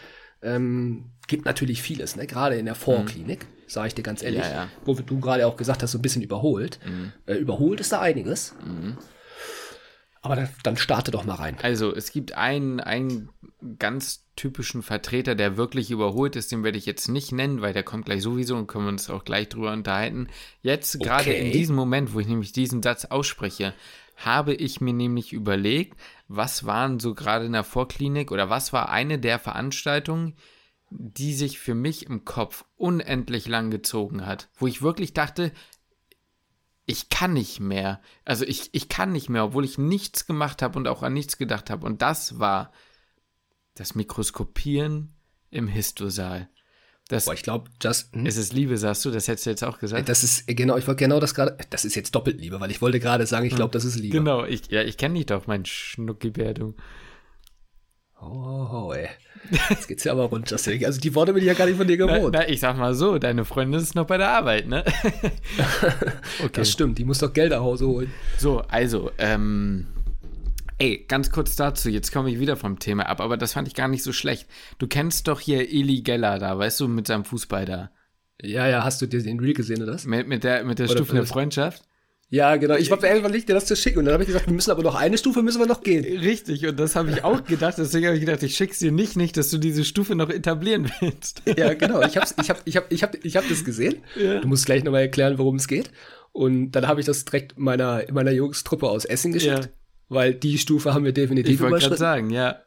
Ähm, 0.42 1.10
gibt 1.28 1.44
natürlich 1.44 1.82
vieles, 1.82 2.16
ne? 2.16 2.26
Gerade 2.26 2.56
in 2.56 2.64
der 2.66 2.74
Vorklinik, 2.74 3.46
sage 3.66 3.88
ich 3.88 3.94
dir 3.94 4.02
ganz 4.02 4.22
ehrlich, 4.22 4.40
Mhm. 4.40 4.44
Ja, 4.50 4.52
ja. 4.64 4.68
wo 4.84 4.94
du 4.94 5.20
gerade 5.20 5.46
auch 5.46 5.56
gesagt 5.56 5.82
hast, 5.82 5.92
so 5.92 5.98
ein 5.98 6.02
bisschen 6.02 6.22
überholt. 6.22 6.78
Mhm. 6.86 7.12
Äh, 7.26 7.34
überholt 7.36 7.80
ist 7.80 7.92
da 7.92 8.00
einiges. 8.00 8.54
Aber 10.22 10.36
dann, 10.36 10.48
dann 10.62 10.76
starte 10.76 11.10
doch 11.10 11.24
mal 11.24 11.34
rein. 11.36 11.56
Also, 11.62 11.94
es 11.94 12.12
gibt 12.12 12.32
einen, 12.36 12.80
einen 12.80 13.30
ganz 13.78 14.26
typischen 14.36 14.82
Vertreter, 14.82 15.34
der 15.34 15.56
wirklich 15.56 15.90
überholt 15.90 16.36
ist, 16.36 16.52
den 16.52 16.62
werde 16.62 16.76
ich 16.78 16.86
jetzt 16.86 17.08
nicht 17.08 17.32
nennen, 17.32 17.62
weil 17.62 17.72
der 17.72 17.82
kommt 17.82 18.04
gleich 18.04 18.22
sowieso 18.22 18.56
und 18.56 18.66
können 18.66 18.84
wir 18.84 18.90
uns 18.90 19.08
auch 19.08 19.24
gleich 19.24 19.48
drüber 19.48 19.72
unterhalten. 19.72 20.28
Jetzt, 20.60 21.02
gerade 21.02 21.32
in 21.32 21.46
Okay. 21.46 21.52
diesem 21.52 21.76
Moment, 21.76 22.12
wo 22.12 22.20
ich 22.20 22.26
nämlich 22.26 22.52
diesen 22.52 22.82
Satz 22.82 23.06
ausspreche, 23.06 23.74
habe 24.16 24.52
ich 24.52 24.82
mir 24.82 24.92
nämlich 24.92 25.32
überlegt, 25.32 25.98
was 26.28 26.66
waren 26.66 27.00
so 27.00 27.14
gerade 27.14 27.46
in 27.46 27.52
der 27.52 27.64
Vorklinik 27.64 28.30
oder 28.30 28.50
was 28.50 28.72
war 28.74 28.90
eine 28.90 29.18
der 29.18 29.38
Veranstaltungen, 29.38 30.36
die 30.90 31.34
sich 31.34 31.58
für 31.58 31.74
mich 31.74 32.06
im 32.06 32.24
Kopf 32.24 32.64
unendlich 32.76 33.48
lang 33.48 33.70
gezogen 33.70 34.26
hat, 34.26 34.50
wo 34.56 34.66
ich 34.66 34.82
wirklich 34.82 35.14
dachte, 35.14 35.52
ich 36.90 37.08
kann 37.08 37.32
nicht 37.32 37.60
mehr. 37.60 38.00
Also 38.24 38.44
ich, 38.44 38.70
ich 38.72 38.88
kann 38.88 39.12
nicht 39.12 39.28
mehr, 39.28 39.44
obwohl 39.44 39.64
ich 39.64 39.78
nichts 39.78 40.26
gemacht 40.26 40.60
habe 40.60 40.76
und 40.76 40.88
auch 40.88 41.04
an 41.04 41.12
nichts 41.12 41.38
gedacht 41.38 41.70
habe. 41.70 41.86
Und 41.86 42.02
das 42.02 42.40
war 42.40 42.72
das 43.76 43.94
Mikroskopieren 43.94 45.14
im 45.50 45.68
Histosaal. 45.68 46.48
Das 47.06 47.26
Boah, 47.26 47.34
ich 47.34 47.42
glaube, 47.42 47.70
just, 47.80 48.12
hm? 48.12 48.26
ist 48.26 48.36
es 48.36 48.52
Liebe, 48.52 48.76
sagst 48.76 49.04
du? 49.04 49.10
Das 49.10 49.28
hättest 49.28 49.46
du 49.46 49.50
jetzt 49.50 49.64
auch 49.64 49.78
gesagt? 49.78 50.08
das 50.08 50.24
ist 50.24 50.48
äh, 50.48 50.54
genau, 50.54 50.76
ich 50.76 50.86
wollte 50.86 51.04
genau 51.04 51.20
das 51.20 51.34
gerade, 51.34 51.56
das 51.70 51.84
ist 51.84 51.94
jetzt 51.94 52.14
doppelt 52.14 52.40
Liebe, 52.40 52.60
weil 52.60 52.70
ich 52.70 52.82
wollte 52.82 52.98
gerade 52.98 53.26
sagen, 53.26 53.46
ich 53.46 53.54
glaube, 53.54 53.72
das 53.72 53.84
ist 53.84 53.96
Liebe. 53.96 54.18
Genau, 54.18 54.44
ich, 54.44 54.68
ja, 54.70 54.82
ich 54.82 54.96
kenne 54.96 55.14
dich 55.14 55.26
doch, 55.26 55.46
mein 55.46 55.64
Schnuckibär, 55.64 56.54
du. 56.54 56.74
Oh, 58.22 58.92
ey. 58.94 59.08
Jetzt 59.70 59.88
geht's 59.88 60.04
ja 60.04 60.12
aber 60.12 60.24
runter. 60.24 60.56
Also 60.56 61.00
die 61.00 61.14
Worte 61.14 61.32
bin 61.32 61.42
ich 61.42 61.48
ja 61.48 61.54
gar 61.54 61.66
nicht 61.66 61.76
von 61.76 61.86
dir 61.86 61.96
Na, 61.98 62.16
gewohnt. 62.16 62.34
na, 62.34 62.48
ich 62.48 62.60
sag 62.60 62.76
mal 62.76 62.94
so, 62.94 63.18
deine 63.18 63.44
Freundin 63.44 63.80
ist 63.80 63.94
noch 63.94 64.06
bei 64.06 64.18
der 64.18 64.28
Arbeit, 64.28 64.68
ne? 64.68 64.84
okay. 66.44 66.50
Das 66.52 66.70
stimmt, 66.70 66.98
die 66.98 67.04
muss 67.04 67.18
doch 67.18 67.32
Geld 67.32 67.50
nach 67.50 67.60
Hause 67.60 67.86
holen. 67.86 68.12
So, 68.36 68.60
also, 68.68 69.10
ähm, 69.18 69.86
ey, 70.78 71.04
ganz 71.08 71.30
kurz 71.30 71.56
dazu, 71.56 71.88
jetzt 71.88 72.12
komme 72.12 72.30
ich 72.30 72.38
wieder 72.38 72.56
vom 72.56 72.78
Thema 72.78 73.08
ab, 73.08 73.20
aber 73.20 73.36
das 73.38 73.54
fand 73.54 73.66
ich 73.68 73.74
gar 73.74 73.88
nicht 73.88 74.02
so 74.02 74.12
schlecht. 74.12 74.46
Du 74.78 74.86
kennst 74.86 75.26
doch 75.26 75.40
hier 75.40 75.70
Eli 75.70 76.02
Geller 76.02 76.38
da, 76.38 76.58
weißt 76.58 76.80
du, 76.80 76.88
mit 76.88 77.06
seinem 77.06 77.24
Fußball 77.24 77.64
da. 77.64 77.90
Ja, 78.42 78.66
ja, 78.66 78.84
hast 78.84 79.00
du 79.00 79.06
dir 79.06 79.22
den 79.22 79.40
Reel 79.40 79.54
gesehen 79.54 79.82
oder 79.82 79.92
das? 79.92 80.04
Mit, 80.04 80.28
mit 80.28 80.44
der, 80.44 80.64
mit 80.64 80.78
der 80.78 80.88
Stufe 80.88 81.14
der 81.14 81.26
Freundschaft? 81.26 81.82
Ja, 82.32 82.54
genau. 82.56 82.76
Ich 82.76 82.92
einfach 82.92 83.28
nicht, 83.28 83.48
dir 83.48 83.54
das 83.54 83.66
zu 83.66 83.74
schicken. 83.74 83.98
Und 83.98 84.04
dann 84.04 84.14
habe 84.14 84.22
ich 84.22 84.28
gesagt, 84.28 84.46
wir 84.46 84.54
müssen 84.54 84.70
aber 84.70 84.84
noch 84.84 84.94
eine 84.94 85.18
Stufe, 85.18 85.42
müssen 85.42 85.58
wir 85.58 85.66
noch 85.66 85.82
gehen. 85.82 86.04
Richtig, 86.04 86.64
und 86.64 86.78
das 86.78 86.94
habe 86.94 87.10
ich 87.10 87.24
auch 87.24 87.42
gedacht. 87.44 87.74
Deswegen 87.76 88.06
habe 88.06 88.16
ich 88.16 88.24
gedacht, 88.24 88.44
ich 88.44 88.54
schick's 88.56 88.78
dir 88.78 88.92
nicht, 88.92 89.16
nicht, 89.16 89.36
dass 89.36 89.50
du 89.50 89.58
diese 89.58 89.84
Stufe 89.84 90.14
noch 90.14 90.30
etablieren 90.30 90.90
willst. 91.00 91.42
Ja, 91.56 91.74
genau. 91.74 92.00
Ich 92.02 92.16
habe 92.16 92.26
ich 92.40 92.48
hab, 92.48 92.62
ich 92.64 92.76
hab, 92.76 92.92
ich 92.92 93.02
hab, 93.02 93.24
ich 93.24 93.36
hab 93.36 93.48
das 93.48 93.64
gesehen. 93.64 93.96
Ja. 94.14 94.38
Du 94.40 94.46
musst 94.46 94.64
gleich 94.64 94.84
nochmal 94.84 95.02
erklären, 95.02 95.36
worum 95.38 95.56
es 95.56 95.66
geht. 95.66 95.90
Und 96.30 96.70
dann 96.72 96.86
habe 96.86 97.00
ich 97.00 97.06
das 97.06 97.24
direkt 97.24 97.58
meiner, 97.58 98.04
meiner 98.12 98.30
Jungstruppe 98.30 98.88
aus 98.88 99.04
Essen 99.04 99.32
geschickt. 99.32 99.64
Ja. 99.64 99.70
Weil 100.08 100.34
die 100.34 100.58
Stufe 100.58 100.94
haben 100.94 101.04
wir 101.04 101.12
definitiv 101.12 101.54
ich 101.54 101.60
überschritten. 101.60 101.76
Ich 101.76 101.82
wollte 101.82 101.88
gerade 101.88 101.98
sagen, 101.98 102.30
ja. 102.30 102.60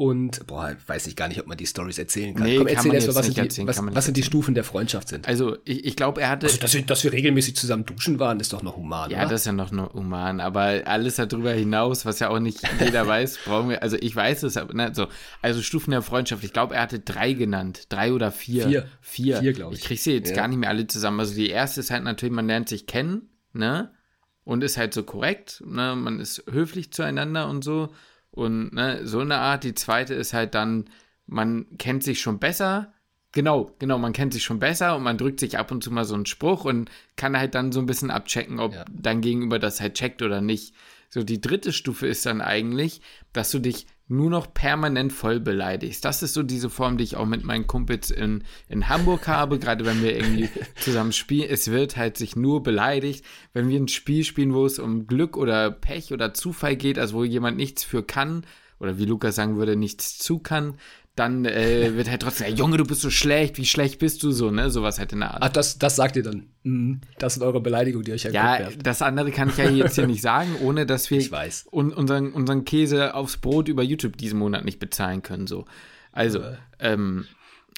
Und, 0.00 0.46
boah, 0.46 0.76
weiß 0.86 1.08
ich 1.08 1.16
gar 1.16 1.26
nicht, 1.26 1.40
ob 1.40 1.48
man 1.48 1.58
die 1.58 1.66
Stories 1.66 1.98
erzählen 1.98 2.32
kann. 2.32 2.46
Nee, 2.46 2.58
Komm, 2.58 2.68
erzähl 2.68 2.94
erst 2.94 3.08
mal, 3.08 3.16
was, 3.16 3.30
die, 3.30 3.40
erzählen, 3.40 3.66
was, 3.66 3.84
was 3.84 4.04
sind 4.04 4.16
die 4.16 4.22
Stufen 4.22 4.54
der 4.54 4.62
Freundschaft 4.62 5.08
sind. 5.08 5.26
Also, 5.26 5.56
ich, 5.64 5.84
ich 5.86 5.96
glaube, 5.96 6.20
er 6.20 6.28
hatte. 6.28 6.46
Also, 6.46 6.60
dass 6.60 6.72
wir, 6.72 6.82
dass 6.82 7.02
wir 7.02 7.12
regelmäßig 7.12 7.56
zusammen 7.56 7.84
duschen 7.84 8.20
waren, 8.20 8.38
ist 8.38 8.52
doch 8.52 8.62
noch 8.62 8.76
human, 8.76 9.10
Ja, 9.10 9.22
oder? 9.22 9.30
das 9.30 9.40
ist 9.40 9.46
ja 9.46 9.52
noch, 9.52 9.72
noch 9.72 9.94
human. 9.94 10.38
Aber 10.38 10.82
alles 10.84 11.16
darüber 11.16 11.50
hinaus, 11.50 12.06
was 12.06 12.20
ja 12.20 12.28
auch 12.28 12.38
nicht 12.38 12.60
jeder 12.78 13.06
weiß, 13.08 13.40
brauchen 13.44 13.70
wir. 13.70 13.82
Also, 13.82 13.96
ich 13.98 14.14
weiß 14.14 14.44
es, 14.44 14.56
aber, 14.56 14.72
ne, 14.72 14.92
so. 14.94 15.08
Also, 15.42 15.62
Stufen 15.62 15.90
der 15.90 16.02
Freundschaft. 16.02 16.44
Ich 16.44 16.52
glaube, 16.52 16.76
er 16.76 16.82
hatte 16.82 17.00
drei 17.00 17.32
genannt. 17.32 17.86
Drei 17.88 18.12
oder 18.12 18.30
vier. 18.30 18.68
Vier. 18.68 18.88
Vier, 19.00 19.38
vier 19.38 19.52
glaube 19.52 19.74
ich. 19.74 19.80
Ich 19.80 19.86
kriege 19.86 20.00
sie 20.00 20.12
jetzt 20.12 20.30
ja. 20.30 20.36
gar 20.36 20.46
nicht 20.46 20.58
mehr 20.58 20.68
alle 20.68 20.86
zusammen. 20.86 21.18
Also, 21.18 21.34
die 21.34 21.50
erste 21.50 21.80
ist 21.80 21.90
halt 21.90 22.04
natürlich, 22.04 22.32
man 22.32 22.46
lernt 22.46 22.68
sich 22.68 22.86
kennen, 22.86 23.30
ne? 23.52 23.90
Und 24.44 24.62
ist 24.62 24.76
halt 24.76 24.94
so 24.94 25.02
korrekt, 25.02 25.60
ne? 25.66 25.96
Man 25.96 26.20
ist 26.20 26.44
höflich 26.48 26.92
zueinander 26.92 27.48
und 27.48 27.64
so. 27.64 27.88
Und 28.30 28.72
ne, 28.72 29.06
so 29.06 29.20
eine 29.20 29.38
Art. 29.38 29.64
Die 29.64 29.74
zweite 29.74 30.14
ist 30.14 30.32
halt 30.32 30.54
dann, 30.54 30.90
man 31.26 31.66
kennt 31.78 32.02
sich 32.04 32.20
schon 32.20 32.38
besser. 32.38 32.92
Genau, 33.32 33.70
genau, 33.78 33.98
man 33.98 34.12
kennt 34.12 34.32
sich 34.32 34.42
schon 34.42 34.58
besser 34.58 34.96
und 34.96 35.02
man 35.02 35.18
drückt 35.18 35.40
sich 35.40 35.58
ab 35.58 35.70
und 35.70 35.84
zu 35.84 35.90
mal 35.90 36.04
so 36.04 36.14
einen 36.14 36.26
Spruch 36.26 36.64
und 36.64 36.90
kann 37.16 37.36
halt 37.36 37.54
dann 37.54 37.72
so 37.72 37.80
ein 37.80 37.86
bisschen 37.86 38.10
abchecken, 38.10 38.58
ob 38.58 38.74
ja. 38.74 38.84
dein 38.90 39.20
Gegenüber 39.20 39.58
das 39.58 39.80
halt 39.80 39.94
checkt 39.94 40.22
oder 40.22 40.40
nicht. 40.40 40.74
So, 41.10 41.22
die 41.22 41.40
dritte 41.40 41.72
Stufe 41.72 42.06
ist 42.06 42.24
dann 42.26 42.40
eigentlich, 42.40 43.00
dass 43.32 43.50
du 43.50 43.58
dich 43.58 43.86
nur 44.08 44.30
noch 44.30 44.52
permanent 44.52 45.12
voll 45.12 45.38
beleidigst. 45.38 46.04
Das 46.04 46.22
ist 46.22 46.34
so 46.34 46.42
diese 46.42 46.70
Form, 46.70 46.96
die 46.96 47.04
ich 47.04 47.16
auch 47.16 47.26
mit 47.26 47.44
meinen 47.44 47.66
Kumpels 47.66 48.10
in, 48.10 48.42
in 48.68 48.88
Hamburg 48.88 49.28
habe, 49.28 49.58
gerade 49.58 49.84
wenn 49.84 50.02
wir 50.02 50.16
irgendwie 50.16 50.48
zusammen 50.80 51.12
spielen. 51.12 51.48
Es 51.50 51.70
wird 51.70 51.96
halt 51.96 52.16
sich 52.16 52.34
nur 52.34 52.62
beleidigt. 52.62 53.24
Wenn 53.52 53.68
wir 53.68 53.78
ein 53.78 53.88
Spiel 53.88 54.24
spielen, 54.24 54.54
wo 54.54 54.64
es 54.64 54.78
um 54.78 55.06
Glück 55.06 55.36
oder 55.36 55.70
Pech 55.70 56.12
oder 56.12 56.32
Zufall 56.32 56.76
geht, 56.76 56.98
also 56.98 57.18
wo 57.18 57.24
jemand 57.24 57.58
nichts 57.58 57.84
für 57.84 58.02
kann, 58.02 58.44
oder 58.80 58.96
wie 58.96 59.04
Lukas 59.04 59.34
sagen 59.34 59.56
würde, 59.56 59.76
nichts 59.76 60.18
zu 60.18 60.38
kann, 60.38 60.74
dann 61.18 61.44
äh, 61.44 61.96
wird 61.96 62.08
halt 62.10 62.22
trotzdem, 62.22 62.46
hey, 62.46 62.54
Junge, 62.54 62.76
du 62.76 62.84
bist 62.84 63.00
so 63.00 63.10
schlecht, 63.10 63.58
wie 63.58 63.66
schlecht 63.66 63.98
bist 63.98 64.22
du 64.22 64.30
so, 64.30 64.50
ne? 64.50 64.70
Sowas 64.70 64.98
halt 64.98 65.12
in 65.12 65.20
der 65.20 65.34
Art. 65.34 65.42
Ach, 65.42 65.48
das, 65.48 65.78
das 65.78 65.96
sagt 65.96 66.16
ihr 66.16 66.22
dann. 66.22 66.46
Mhm. 66.62 67.00
Das 67.18 67.34
sind 67.34 67.42
eure 67.42 67.60
Beleidigungen, 67.60 68.04
die 68.04 68.12
euch 68.12 68.24
ja 68.24 68.30
Ja, 68.30 68.68
das 68.82 69.02
andere 69.02 69.30
kann 69.30 69.48
ich 69.48 69.56
ja 69.56 69.68
jetzt 69.68 69.96
hier 69.96 70.06
nicht 70.06 70.22
sagen, 70.22 70.56
ohne 70.60 70.86
dass 70.86 71.10
wir. 71.10 71.18
Un 71.72 71.92
unseren, 71.92 72.32
unseren 72.32 72.64
Käse 72.64 73.14
aufs 73.14 73.38
Brot 73.38 73.68
über 73.68 73.82
YouTube 73.82 74.16
diesen 74.16 74.38
Monat 74.38 74.64
nicht 74.64 74.78
bezahlen 74.78 75.22
können, 75.22 75.46
so. 75.46 75.64
Also, 76.12 76.40
äh. 76.40 76.56
ähm, 76.78 77.26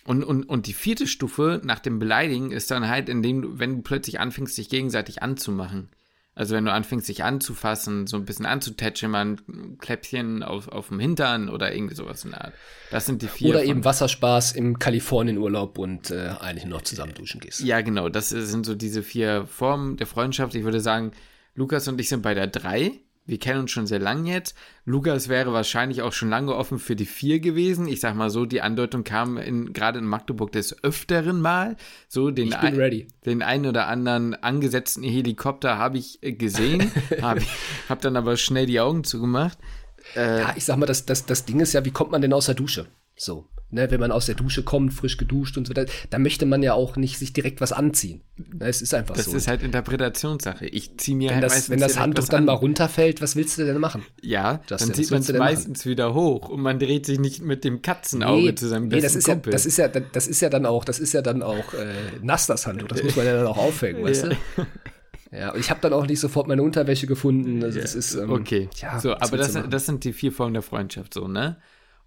und, 0.04 0.24
und, 0.24 0.44
und 0.44 0.66
die 0.66 0.72
vierte 0.72 1.06
Stufe 1.06 1.60
nach 1.64 1.78
dem 1.78 1.98
Beleidigen 1.98 2.50
ist 2.50 2.70
dann 2.70 2.88
halt, 2.88 3.08
indem 3.08 3.42
du, 3.42 3.58
wenn 3.58 3.76
du 3.76 3.82
plötzlich 3.82 4.20
anfängst, 4.20 4.56
dich 4.56 4.68
gegenseitig 4.68 5.22
anzumachen. 5.22 5.88
Also 6.34 6.54
wenn 6.54 6.64
du 6.64 6.72
anfängst, 6.72 7.06
sich 7.06 7.24
anzufassen, 7.24 8.06
so 8.06 8.16
ein 8.16 8.24
bisschen 8.24 8.46
anzutatschen, 8.46 9.10
mal 9.10 9.26
ein 9.26 9.78
Kläppchen 9.78 10.42
auf, 10.42 10.68
auf 10.68 10.88
dem 10.88 11.00
Hintern 11.00 11.48
oder 11.48 11.74
irgendwie 11.74 11.94
sowas 11.94 12.24
in 12.24 12.30
der 12.30 12.44
Art. 12.46 12.54
Das 12.90 13.04
sind 13.04 13.22
die 13.22 13.28
vier. 13.28 13.50
Oder 13.50 13.64
eben 13.64 13.84
Wasserspaß 13.84 14.52
im 14.52 14.78
Kalifornien-Urlaub 14.78 15.76
und 15.78 16.10
äh, 16.10 16.34
eigentlich 16.40 16.66
noch 16.66 16.82
zusammen 16.82 17.14
duschen 17.14 17.40
gehst. 17.40 17.60
Ja, 17.60 17.80
genau. 17.80 18.08
Das 18.08 18.28
sind 18.30 18.64
so 18.64 18.74
diese 18.74 19.02
vier 19.02 19.46
Formen 19.46 19.96
der 19.96 20.06
Freundschaft. 20.06 20.54
Ich 20.54 20.64
würde 20.64 20.80
sagen, 20.80 21.12
Lukas 21.54 21.88
und 21.88 22.00
ich 22.00 22.08
sind 22.08 22.22
bei 22.22 22.34
der 22.34 22.46
drei 22.46 23.00
wir 23.26 23.38
kennen 23.38 23.60
uns 23.60 23.70
schon 23.70 23.86
sehr 23.86 23.98
lange 23.98 24.30
jetzt. 24.30 24.56
Lukas 24.84 25.28
wäre 25.28 25.52
wahrscheinlich 25.52 26.02
auch 26.02 26.12
schon 26.12 26.30
lange 26.30 26.54
offen 26.54 26.78
für 26.78 26.96
die 26.96 27.06
vier 27.06 27.38
gewesen. 27.40 27.86
Ich 27.86 28.00
sag 28.00 28.14
mal 28.14 28.30
so, 28.30 28.44
die 28.44 28.60
Andeutung 28.60 29.04
kam 29.04 29.36
in, 29.36 29.72
gerade 29.72 29.98
in 29.98 30.04
Magdeburg 30.04 30.52
des 30.52 30.82
Öfteren 30.82 31.40
mal. 31.40 31.76
So 32.08 32.30
den, 32.30 32.52
ein, 32.52 33.06
den 33.24 33.42
einen 33.42 33.66
oder 33.66 33.86
anderen 33.86 34.34
angesetzten 34.34 35.02
Helikopter 35.02 35.78
habe 35.78 35.98
ich 35.98 36.22
äh, 36.22 36.32
gesehen, 36.32 36.90
habe 37.22 37.42
hab 37.88 38.00
dann 38.00 38.16
aber 38.16 38.36
schnell 38.36 38.66
die 38.66 38.80
Augen 38.80 39.04
zugemacht. 39.04 39.58
Äh, 40.16 40.40
ja, 40.40 40.54
ich 40.56 40.64
sag 40.64 40.78
mal, 40.78 40.86
das, 40.86 41.06
das, 41.06 41.26
das 41.26 41.44
Ding 41.44 41.60
ist 41.60 41.72
ja, 41.72 41.84
wie 41.84 41.92
kommt 41.92 42.10
man 42.10 42.22
denn 42.22 42.32
aus 42.32 42.46
der 42.46 42.54
Dusche? 42.54 42.86
So 43.16 43.46
ne, 43.70 43.90
wenn 43.90 44.00
man 44.00 44.12
aus 44.12 44.26
der 44.26 44.34
Dusche 44.34 44.62
kommt, 44.62 44.92
frisch 44.92 45.16
geduscht 45.16 45.56
und 45.56 45.66
so 45.66 45.74
weiter, 45.74 45.90
da 46.10 46.18
möchte 46.18 46.46
man 46.46 46.62
ja 46.62 46.74
auch 46.74 46.96
nicht 46.96 47.18
sich 47.18 47.32
direkt 47.32 47.60
was 47.60 47.72
anziehen. 47.72 48.22
Ne, 48.36 48.66
es 48.66 48.82
ist 48.82 48.94
einfach 48.94 49.14
das 49.16 49.26
so. 49.26 49.32
Das 49.32 49.42
ist 49.42 49.48
halt 49.48 49.62
Interpretationssache. 49.62 50.66
Ich 50.66 50.98
ziehe 50.98 51.16
mir 51.16 51.30
wenn 51.30 51.36
halt 51.36 51.44
das, 51.44 51.52
meistens 51.52 51.70
Wenn 51.70 51.80
das 51.80 51.98
Handtuch 51.98 52.28
dann 52.28 52.44
mal 52.44 52.54
runterfällt, 52.54 53.20
was 53.20 53.36
willst 53.36 53.58
du 53.58 53.64
denn 53.64 53.78
machen? 53.78 54.02
Ja, 54.22 54.60
das, 54.66 54.82
dann 54.82 54.94
zieht 54.94 55.10
man 55.10 55.20
es 55.20 55.32
meistens 55.32 55.80
machen? 55.80 55.90
wieder 55.90 56.14
hoch 56.14 56.48
und 56.48 56.60
man 56.60 56.78
dreht 56.78 57.06
sich 57.06 57.18
nicht 57.18 57.42
mit 57.42 57.64
dem 57.64 57.82
Katzenauge 57.82 58.42
nee, 58.42 58.54
zu 58.54 58.68
seinem 58.68 58.88
nee, 58.88 58.96
besten 58.96 59.02
das 59.02 59.16
ist 59.16 59.24
Kumpel. 59.24 59.50
Ja, 59.50 59.56
das 59.56 59.66
ist 59.66 59.78
ja, 59.78 59.88
das 59.88 60.26
ist 60.26 60.40
ja 60.40 60.50
dann 60.50 60.66
auch, 60.66 60.84
das 60.84 60.98
ist 60.98 61.12
ja 61.12 61.22
dann 61.22 61.42
auch 61.42 61.74
äh, 61.74 61.94
nass, 62.22 62.46
das 62.46 62.66
Handtuch. 62.66 62.88
Das 62.88 63.02
muss 63.02 63.16
man 63.16 63.26
ja 63.26 63.36
dann 63.36 63.46
auch 63.46 63.58
aufhängen, 63.58 64.02
weißt 64.02 64.24
du? 64.24 64.36
Ja, 65.32 65.52
und 65.52 65.60
ich 65.60 65.70
habe 65.70 65.80
dann 65.80 65.92
auch 65.92 66.06
nicht 66.06 66.18
sofort 66.18 66.48
meine 66.48 66.62
Unterwäsche 66.62 67.06
gefunden. 67.06 67.62
Also 67.62 67.80
das 67.80 67.94
ist 67.94 68.14
ähm, 68.14 68.30
okay. 68.30 68.68
Ja, 68.76 68.98
so, 68.98 69.14
aber 69.14 69.36
das, 69.36 69.56
das 69.68 69.86
sind 69.86 70.02
die 70.04 70.12
vier 70.12 70.32
Formen 70.32 70.54
der 70.54 70.62
Freundschaft, 70.62 71.14
so 71.14 71.28
ne? 71.28 71.56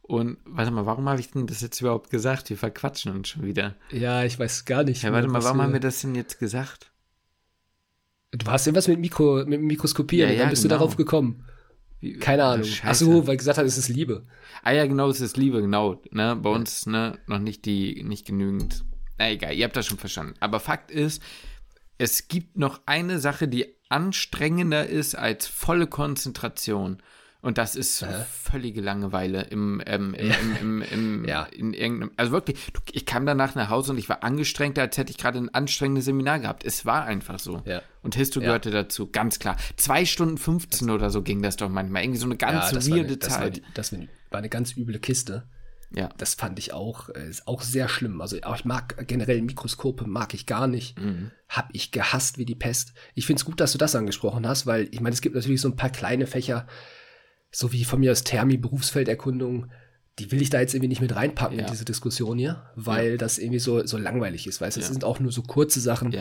Und 0.05 0.38
warte 0.45 0.69
mal, 0.72 0.86
warum 0.86 1.07
habe 1.07 1.22
ich 1.22 1.31
denn 1.31 1.48
das 1.48 1.62
jetzt 1.62 1.79
überhaupt 1.79 2.10
gesagt? 2.10 2.50
Wir 2.50 2.57
verquatschen 2.57 3.15
uns 3.15 3.29
schon 3.29 3.45
wieder. 3.45 3.75
Ja, 3.89 4.24
ich 4.24 4.38
weiß 4.38 4.65
gar 4.65 4.83
nicht. 4.83 5.01
Ja, 5.01 5.13
warte 5.13 5.29
mal, 5.29 5.43
warum 5.43 5.62
haben 5.62 5.74
wir 5.74 5.79
das 5.79 6.01
denn 6.01 6.13
jetzt 6.13 6.39
gesagt? 6.39 6.91
Du 8.31 8.45
hast 8.48 8.67
irgendwas 8.67 8.88
mit, 8.88 9.00
Mikro, 9.00 9.45
mit 9.45 9.62
Mikroskopieren, 9.62 10.29
ja, 10.29 10.36
ja, 10.36 10.41
dann 10.41 10.50
bist 10.50 10.63
genau. 10.63 10.75
du 10.75 10.79
darauf 10.79 10.98
gekommen. 10.98 11.45
Keine 12.19 12.43
Ahnung. 12.43 12.67
Achso, 12.83 13.25
weil 13.27 13.38
gesagt 13.38 13.57
hat, 13.57 13.65
es 13.65 13.77
ist 13.77 13.88
Liebe. 13.88 14.25
Ah 14.62 14.72
ja, 14.72 14.86
genau, 14.86 15.10
es 15.10 15.22
ist 15.22 15.38
Liebe, 15.38 15.62
genau. 15.62 16.01
Ne? 16.12 16.36
Bei 16.36 16.50
uns 16.50 16.86
ne, 16.86 17.17
noch 17.27 17.39
nicht 17.39 17.65
die, 17.65 18.03
nicht 18.03 18.25
genügend. 18.25 18.83
Na 19.17 19.31
egal, 19.31 19.53
ihr 19.53 19.63
habt 19.63 19.77
das 19.77 19.86
schon 19.86 20.00
verstanden. 20.00 20.33
Aber 20.41 20.60
Fakt 20.60 20.91
ist, 20.91 21.24
es 21.98 22.27
gibt 22.27 22.57
noch 22.57 22.81
eine 22.86 23.19
Sache, 23.19 23.48
die 23.48 23.67
anstrengender 23.88 24.86
ist 24.88 25.15
als 25.15 25.48
volle 25.48 25.88
Konzentration. 25.88 27.01
Und 27.43 27.57
das 27.57 27.75
ist 27.75 28.01
äh? 28.01 28.23
völlige 28.31 28.79
Langeweile 28.79 29.41
im, 29.41 29.81
ähm, 29.85 30.13
im, 30.17 30.55
im, 30.62 30.81
im, 30.81 31.25
ja. 31.25 31.43
in 31.43 31.73
irgendeinem, 31.73 32.12
also 32.15 32.31
wirklich, 32.31 32.57
ich 32.93 33.05
kam 33.05 33.25
danach 33.25 33.53
nach 33.53 33.69
Hause 33.69 33.91
und 33.91 33.97
ich 33.97 34.07
war 34.07 34.23
angestrengter, 34.23 34.81
als 34.81 34.97
hätte 34.97 35.12
ich 35.12 35.17
gerade 35.17 35.39
ein 35.39 35.53
anstrengendes 35.53 36.05
Seminar 36.05 36.39
gehabt. 36.39 36.63
Es 36.63 36.85
war 36.85 37.03
einfach 37.03 37.39
so. 37.39 37.62
Ja. 37.65 37.81
Und 38.01 38.15
Histo 38.15 38.39
ja. 38.39 38.45
gehörte 38.45 38.71
dazu, 38.71 39.12
ganz 39.12 39.39
klar. 39.39 39.57
Zwei 39.75 40.05
Stunden 40.05 40.38
15 40.38 40.88
das 40.88 40.95
oder 40.95 41.09
so 41.09 41.21
ging 41.21 41.41
das 41.41 41.57
doch 41.57 41.67
manchmal. 41.67 42.03
Irgendwie 42.03 42.19
so 42.19 42.27
eine 42.27 42.38
ganz 42.38 42.71
ja, 42.71 42.93
weirde 42.93 43.07
eine, 43.09 43.17
das 43.17 43.33
Zeit. 43.33 43.62
War, 43.62 43.69
das 43.73 43.91
war 43.91 44.38
eine 44.38 44.50
ganz 44.50 44.77
üble 44.77 45.00
Kiste. 45.00 45.43
Ja. 45.93 46.09
Das 46.17 46.35
fand 46.35 46.57
ich 46.59 46.71
auch, 46.71 47.09
äh, 47.09 47.29
ist 47.29 47.45
auch 47.45 47.62
sehr 47.62 47.89
schlimm. 47.89 48.21
Also 48.21 48.38
ich 48.38 48.65
mag 48.65 49.05
generell 49.05 49.41
Mikroskope, 49.41 50.07
mag 50.07 50.33
ich 50.33 50.45
gar 50.45 50.67
nicht. 50.67 50.97
Mhm. 50.97 51.31
Hab 51.50 51.69
ich 51.73 51.91
gehasst 51.91 52.38
wie 52.38 52.45
die 52.45 52.55
Pest. 52.55 52.93
Ich 53.15 53.25
finde 53.25 53.41
es 53.41 53.45
gut, 53.45 53.59
dass 53.59 53.73
du 53.73 53.77
das 53.77 53.95
angesprochen 53.95 54.47
hast, 54.47 54.65
weil 54.65 54.88
ich 54.91 55.01
meine, 55.01 55.13
es 55.13 55.21
gibt 55.21 55.35
natürlich 55.35 55.59
so 55.59 55.67
ein 55.67 55.75
paar 55.75 55.89
kleine 55.89 56.25
Fächer, 56.25 56.67
so 57.53 57.72
wie 57.72 57.83
von 57.83 58.00
mir 58.00 58.12
aus 58.12 58.24
Thermi, 58.24 58.57
Berufsfelderkundung, 58.57 59.67
die 60.19 60.31
will 60.31 60.41
ich 60.41 60.50
da 60.50 60.60
jetzt 60.60 60.74
irgendwie 60.74 60.89
nicht 60.89 61.01
mit 61.01 61.15
reinpacken 61.15 61.57
ja. 61.57 61.65
in 61.65 61.72
diese 61.72 61.86
Diskussion 61.86 62.38
hier, 62.38 62.63
weil 62.75 63.12
ja. 63.12 63.17
das 63.17 63.38
irgendwie 63.38 63.60
so, 63.60 63.86
so 63.86 63.98
langweilig 63.98 64.48
ist, 64.48 64.60
weißt 64.60 64.77
du, 64.77 64.81
ja. 64.81 64.88
sind 64.88 65.03
auch 65.03 65.19
nur 65.19 65.31
so 65.31 65.41
kurze 65.41 65.79
Sachen. 65.79 66.12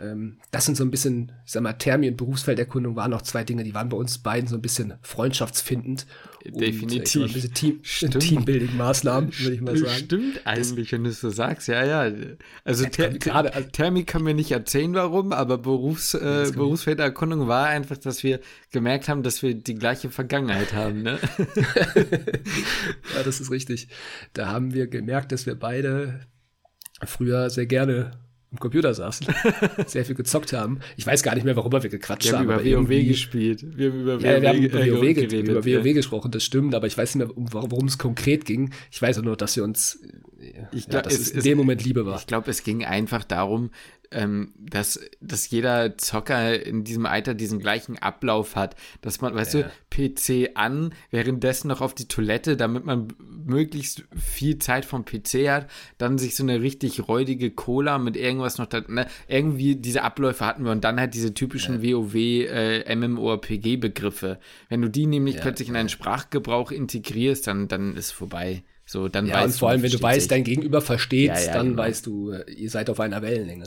Ja. 0.00 0.12
Ähm, 0.12 0.38
das 0.50 0.66
sind 0.66 0.76
so 0.76 0.84
ein 0.84 0.90
bisschen, 0.90 1.32
ich 1.44 1.52
sag 1.52 1.62
mal, 1.62 1.72
Thermi 1.74 2.08
und 2.08 2.16
Berufsfelderkundung 2.16 2.96
waren 2.96 3.10
noch 3.10 3.22
zwei 3.22 3.44
Dinge, 3.44 3.64
die 3.64 3.74
waren 3.74 3.88
bei 3.88 3.96
uns 3.96 4.18
beiden 4.18 4.48
so 4.48 4.56
ein 4.56 4.62
bisschen 4.62 4.94
freundschaftsfindend. 5.02 6.06
Definitiv. 6.44 7.16
Und, 7.16 7.22
äh, 7.22 7.24
ein 7.26 7.32
bisschen 7.32 7.54
Team, 7.54 7.82
Teambuilding-Maßnahmen, 7.84 9.38
würde 9.40 9.54
ich 9.54 9.60
mal 9.60 9.76
sagen. 9.76 9.92
Stimmt 9.92 10.46
eigentlich, 10.46 10.92
wenn 10.92 11.04
du 11.04 11.10
es 11.10 11.20
so 11.20 11.30
sagst, 11.30 11.68
ja, 11.68 11.84
ja. 11.84 12.12
Also, 12.64 12.86
Ther 12.86 13.10
gerade, 13.10 13.54
also 13.54 13.68
Thermi 13.68 14.04
kann 14.04 14.22
mir 14.22 14.34
nicht 14.34 14.50
erzählen, 14.50 14.94
warum, 14.94 15.32
aber 15.32 15.58
Berufs, 15.58 16.14
äh, 16.14 16.50
Berufsfelderkundung 16.54 17.46
war 17.46 17.66
einfach, 17.66 17.98
dass 17.98 18.22
wir 18.22 18.40
gemerkt 18.70 19.08
haben, 19.08 19.22
dass 19.22 19.42
wir 19.42 19.54
die 19.54 19.74
gleiche 19.74 20.10
Vergangenheit 20.10 20.72
haben, 20.72 21.02
ne? 21.02 21.18
ja, 23.14 23.22
das 23.24 23.40
ist 23.40 23.50
richtig. 23.50 23.88
Da 24.32 24.48
haben 24.48 24.72
wir 24.72 24.86
gemerkt, 24.86 25.32
dass 25.32 25.46
wir 25.46 25.54
beide 25.54 26.20
früher 27.04 27.50
sehr 27.50 27.66
gerne 27.66 28.12
am 28.52 28.58
Computer 28.58 28.92
saßen, 28.94 29.28
sehr 29.86 30.04
viel 30.04 30.16
gezockt 30.16 30.52
haben. 30.52 30.80
Ich 30.96 31.06
weiß 31.06 31.22
gar 31.22 31.34
nicht 31.34 31.44
mehr, 31.44 31.56
worüber 31.56 31.82
wir 31.82 31.90
gequatscht 31.90 32.32
haben. 32.32 32.48
Wir 32.48 32.56
haben 32.56 32.66
über 32.66 32.88
WoW 32.88 33.06
gespielt. 33.06 33.64
Wir 33.76 33.90
haben 33.90 34.00
über 34.00 34.16
WoW, 34.16 34.24
ja, 34.24 34.42
wir 34.42 34.48
haben 34.48 34.58
über, 34.58 34.78
WoW, 34.78 35.14
geredet, 35.14 35.48
über 35.48 35.64
WoW 35.64 35.86
ja. 35.86 35.92
gesprochen, 35.92 36.30
das 36.32 36.42
stimmt, 36.44 36.74
aber 36.74 36.86
ich 36.86 36.98
weiß 36.98 37.14
nicht 37.14 37.26
mehr, 37.26 37.34
worum 37.36 37.86
es 37.86 37.98
konkret 37.98 38.44
ging. 38.44 38.72
Ich 38.90 39.00
weiß 39.00 39.22
nur, 39.22 39.36
dass 39.36 39.54
wir 39.56 39.62
uns, 39.62 40.00
ich 40.72 40.86
glaub, 40.86 40.94
ja, 40.94 41.02
dass 41.02 41.14
es, 41.14 41.20
es 41.20 41.30
in 41.30 41.42
dem 41.42 41.58
Moment 41.58 41.84
Liebe 41.84 42.06
war. 42.06 42.18
Ich 42.18 42.26
glaube, 42.26 42.50
es 42.50 42.64
ging 42.64 42.84
einfach 42.84 43.22
darum, 43.22 43.70
ähm, 44.12 44.52
dass, 44.58 45.00
dass 45.20 45.50
jeder 45.50 45.96
Zocker 45.96 46.64
in 46.64 46.84
diesem 46.84 47.06
Alter 47.06 47.34
diesen 47.34 47.60
gleichen 47.60 47.98
Ablauf 47.98 48.56
hat. 48.56 48.74
Dass 49.02 49.20
man, 49.20 49.34
weißt 49.34 49.54
ja. 49.54 49.62
du, 49.62 49.70
PC 50.10 50.50
an, 50.54 50.92
währenddessen 51.10 51.68
noch 51.68 51.80
auf 51.80 51.94
die 51.94 52.08
Toilette, 52.08 52.56
damit 52.56 52.84
man 52.84 53.08
möglichst 53.18 54.04
viel 54.16 54.58
Zeit 54.58 54.84
vom 54.84 55.04
PC 55.04 55.48
hat, 55.48 55.70
dann 55.98 56.18
sich 56.18 56.36
so 56.36 56.42
eine 56.42 56.60
richtig 56.60 57.08
räudige 57.08 57.50
Cola 57.50 57.98
mit 57.98 58.16
irgendwas 58.16 58.58
noch 58.58 58.66
da, 58.66 58.82
ne, 58.86 59.06
irgendwie 59.28 59.76
diese 59.76 60.02
Abläufe 60.02 60.44
hatten 60.44 60.64
wir 60.64 60.72
und 60.72 60.84
dann 60.84 60.98
halt 60.98 61.14
diese 61.14 61.34
typischen 61.34 61.82
ja. 61.82 61.96
WoW 61.96 62.14
äh, 62.14 62.94
MMORPG-Begriffe. 62.94 64.38
Wenn 64.68 64.82
du 64.82 64.90
die 64.90 65.06
nämlich 65.06 65.36
ja, 65.36 65.42
plötzlich 65.42 65.68
in 65.68 65.76
einen 65.76 65.88
Sprachgebrauch 65.88 66.70
integrierst, 66.70 67.46
dann, 67.46 67.68
dann 67.68 67.96
ist 67.96 68.10
vorbei. 68.10 68.62
So, 68.90 69.08
dann 69.08 69.28
ja, 69.28 69.34
weißt 69.34 69.44
und 69.44 69.58
vor 69.60 69.70
allem, 69.70 69.82
wenn 69.82 69.92
du 69.92 70.02
weißt, 70.02 70.22
sich. 70.22 70.28
dein 70.28 70.42
Gegenüber 70.42 70.80
versteht, 70.80 71.28
ja, 71.28 71.40
ja, 71.40 71.52
dann 71.52 71.68
genau. 71.68 71.82
weißt 71.82 72.06
du, 72.06 72.32
ihr 72.48 72.70
seid 72.70 72.90
auf 72.90 72.98
einer 72.98 73.22
Wellenlänge. 73.22 73.66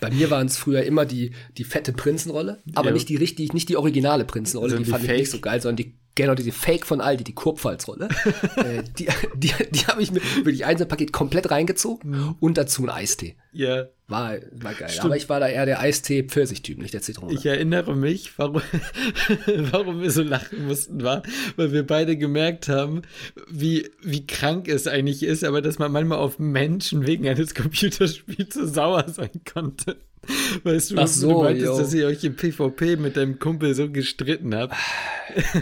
Bei 0.00 0.10
mir 0.10 0.30
waren 0.30 0.46
es 0.46 0.56
früher 0.56 0.82
immer 0.84 1.04
die, 1.04 1.32
die 1.58 1.64
fette 1.64 1.92
Prinzenrolle, 1.92 2.62
aber 2.74 2.90
nicht 2.90 3.10
die 3.10 3.16
richtig, 3.16 3.52
nicht 3.52 3.68
die 3.68 3.76
originale 3.76 4.24
Prinzenrolle, 4.24 4.70
so 4.70 4.78
die, 4.78 4.84
die 4.84 4.90
fand 4.90 5.04
Fake. 5.04 5.16
ich 5.16 5.20
nicht 5.20 5.30
so 5.30 5.40
geil, 5.40 5.60
sondern 5.60 5.76
die 5.76 5.98
Genau, 6.14 6.34
diese 6.34 6.52
Fake 6.52 6.86
von 6.86 7.00
Aldi, 7.00 7.24
die 7.24 7.34
Kurpfalzrolle. 7.34 8.08
äh, 8.56 8.82
die 8.98 9.08
die, 9.34 9.52
die 9.70 9.86
habe 9.86 10.02
ich 10.02 10.12
mir 10.12 10.20
wirklich 10.36 10.64
Einzelpaket 10.64 11.12
komplett 11.12 11.50
reingezogen 11.50 12.10
mhm. 12.10 12.36
und 12.40 12.58
dazu 12.58 12.82
ein 12.82 12.90
Eistee. 12.90 13.36
Ja. 13.52 13.86
War, 14.08 14.36
war 14.52 14.74
geil. 14.74 14.90
Stimmt. 14.90 15.06
Aber 15.06 15.16
ich 15.16 15.28
war 15.30 15.40
da 15.40 15.48
eher 15.48 15.64
der 15.64 15.80
Eistee-Pfirsich-Typ, 15.80 16.78
nicht 16.78 16.92
der 16.92 17.00
Zitrone. 17.00 17.32
Ich 17.32 17.46
erinnere 17.46 17.96
mich, 17.96 18.38
warum, 18.38 18.60
warum 19.70 20.02
wir 20.02 20.10
so 20.10 20.22
lachen 20.22 20.66
mussten, 20.66 21.02
war, 21.02 21.22
weil 21.56 21.72
wir 21.72 21.86
beide 21.86 22.18
gemerkt 22.18 22.68
haben, 22.68 23.02
wie, 23.48 23.90
wie 24.02 24.26
krank 24.26 24.68
es 24.68 24.86
eigentlich 24.86 25.22
ist, 25.22 25.44
aber 25.44 25.62
dass 25.62 25.78
man 25.78 25.92
manchmal 25.92 26.18
auf 26.18 26.38
Menschen 26.38 27.06
wegen 27.06 27.26
eines 27.26 27.54
Computerspiels 27.54 28.54
so 28.54 28.66
sauer 28.66 29.08
sein 29.08 29.30
konnte. 29.50 29.96
Weißt 30.64 30.92
du, 30.92 30.98
Ach 30.98 31.08
so, 31.08 31.28
du 31.28 31.42
meintest, 31.42 31.66
yo. 31.66 31.78
dass 31.78 31.94
ihr 31.94 32.06
euch 32.06 32.22
im 32.24 32.36
PvP 32.36 32.96
mit 32.96 33.16
deinem 33.16 33.38
Kumpel 33.38 33.74
so 33.74 33.90
gestritten 33.90 34.54
habt. 34.54 34.74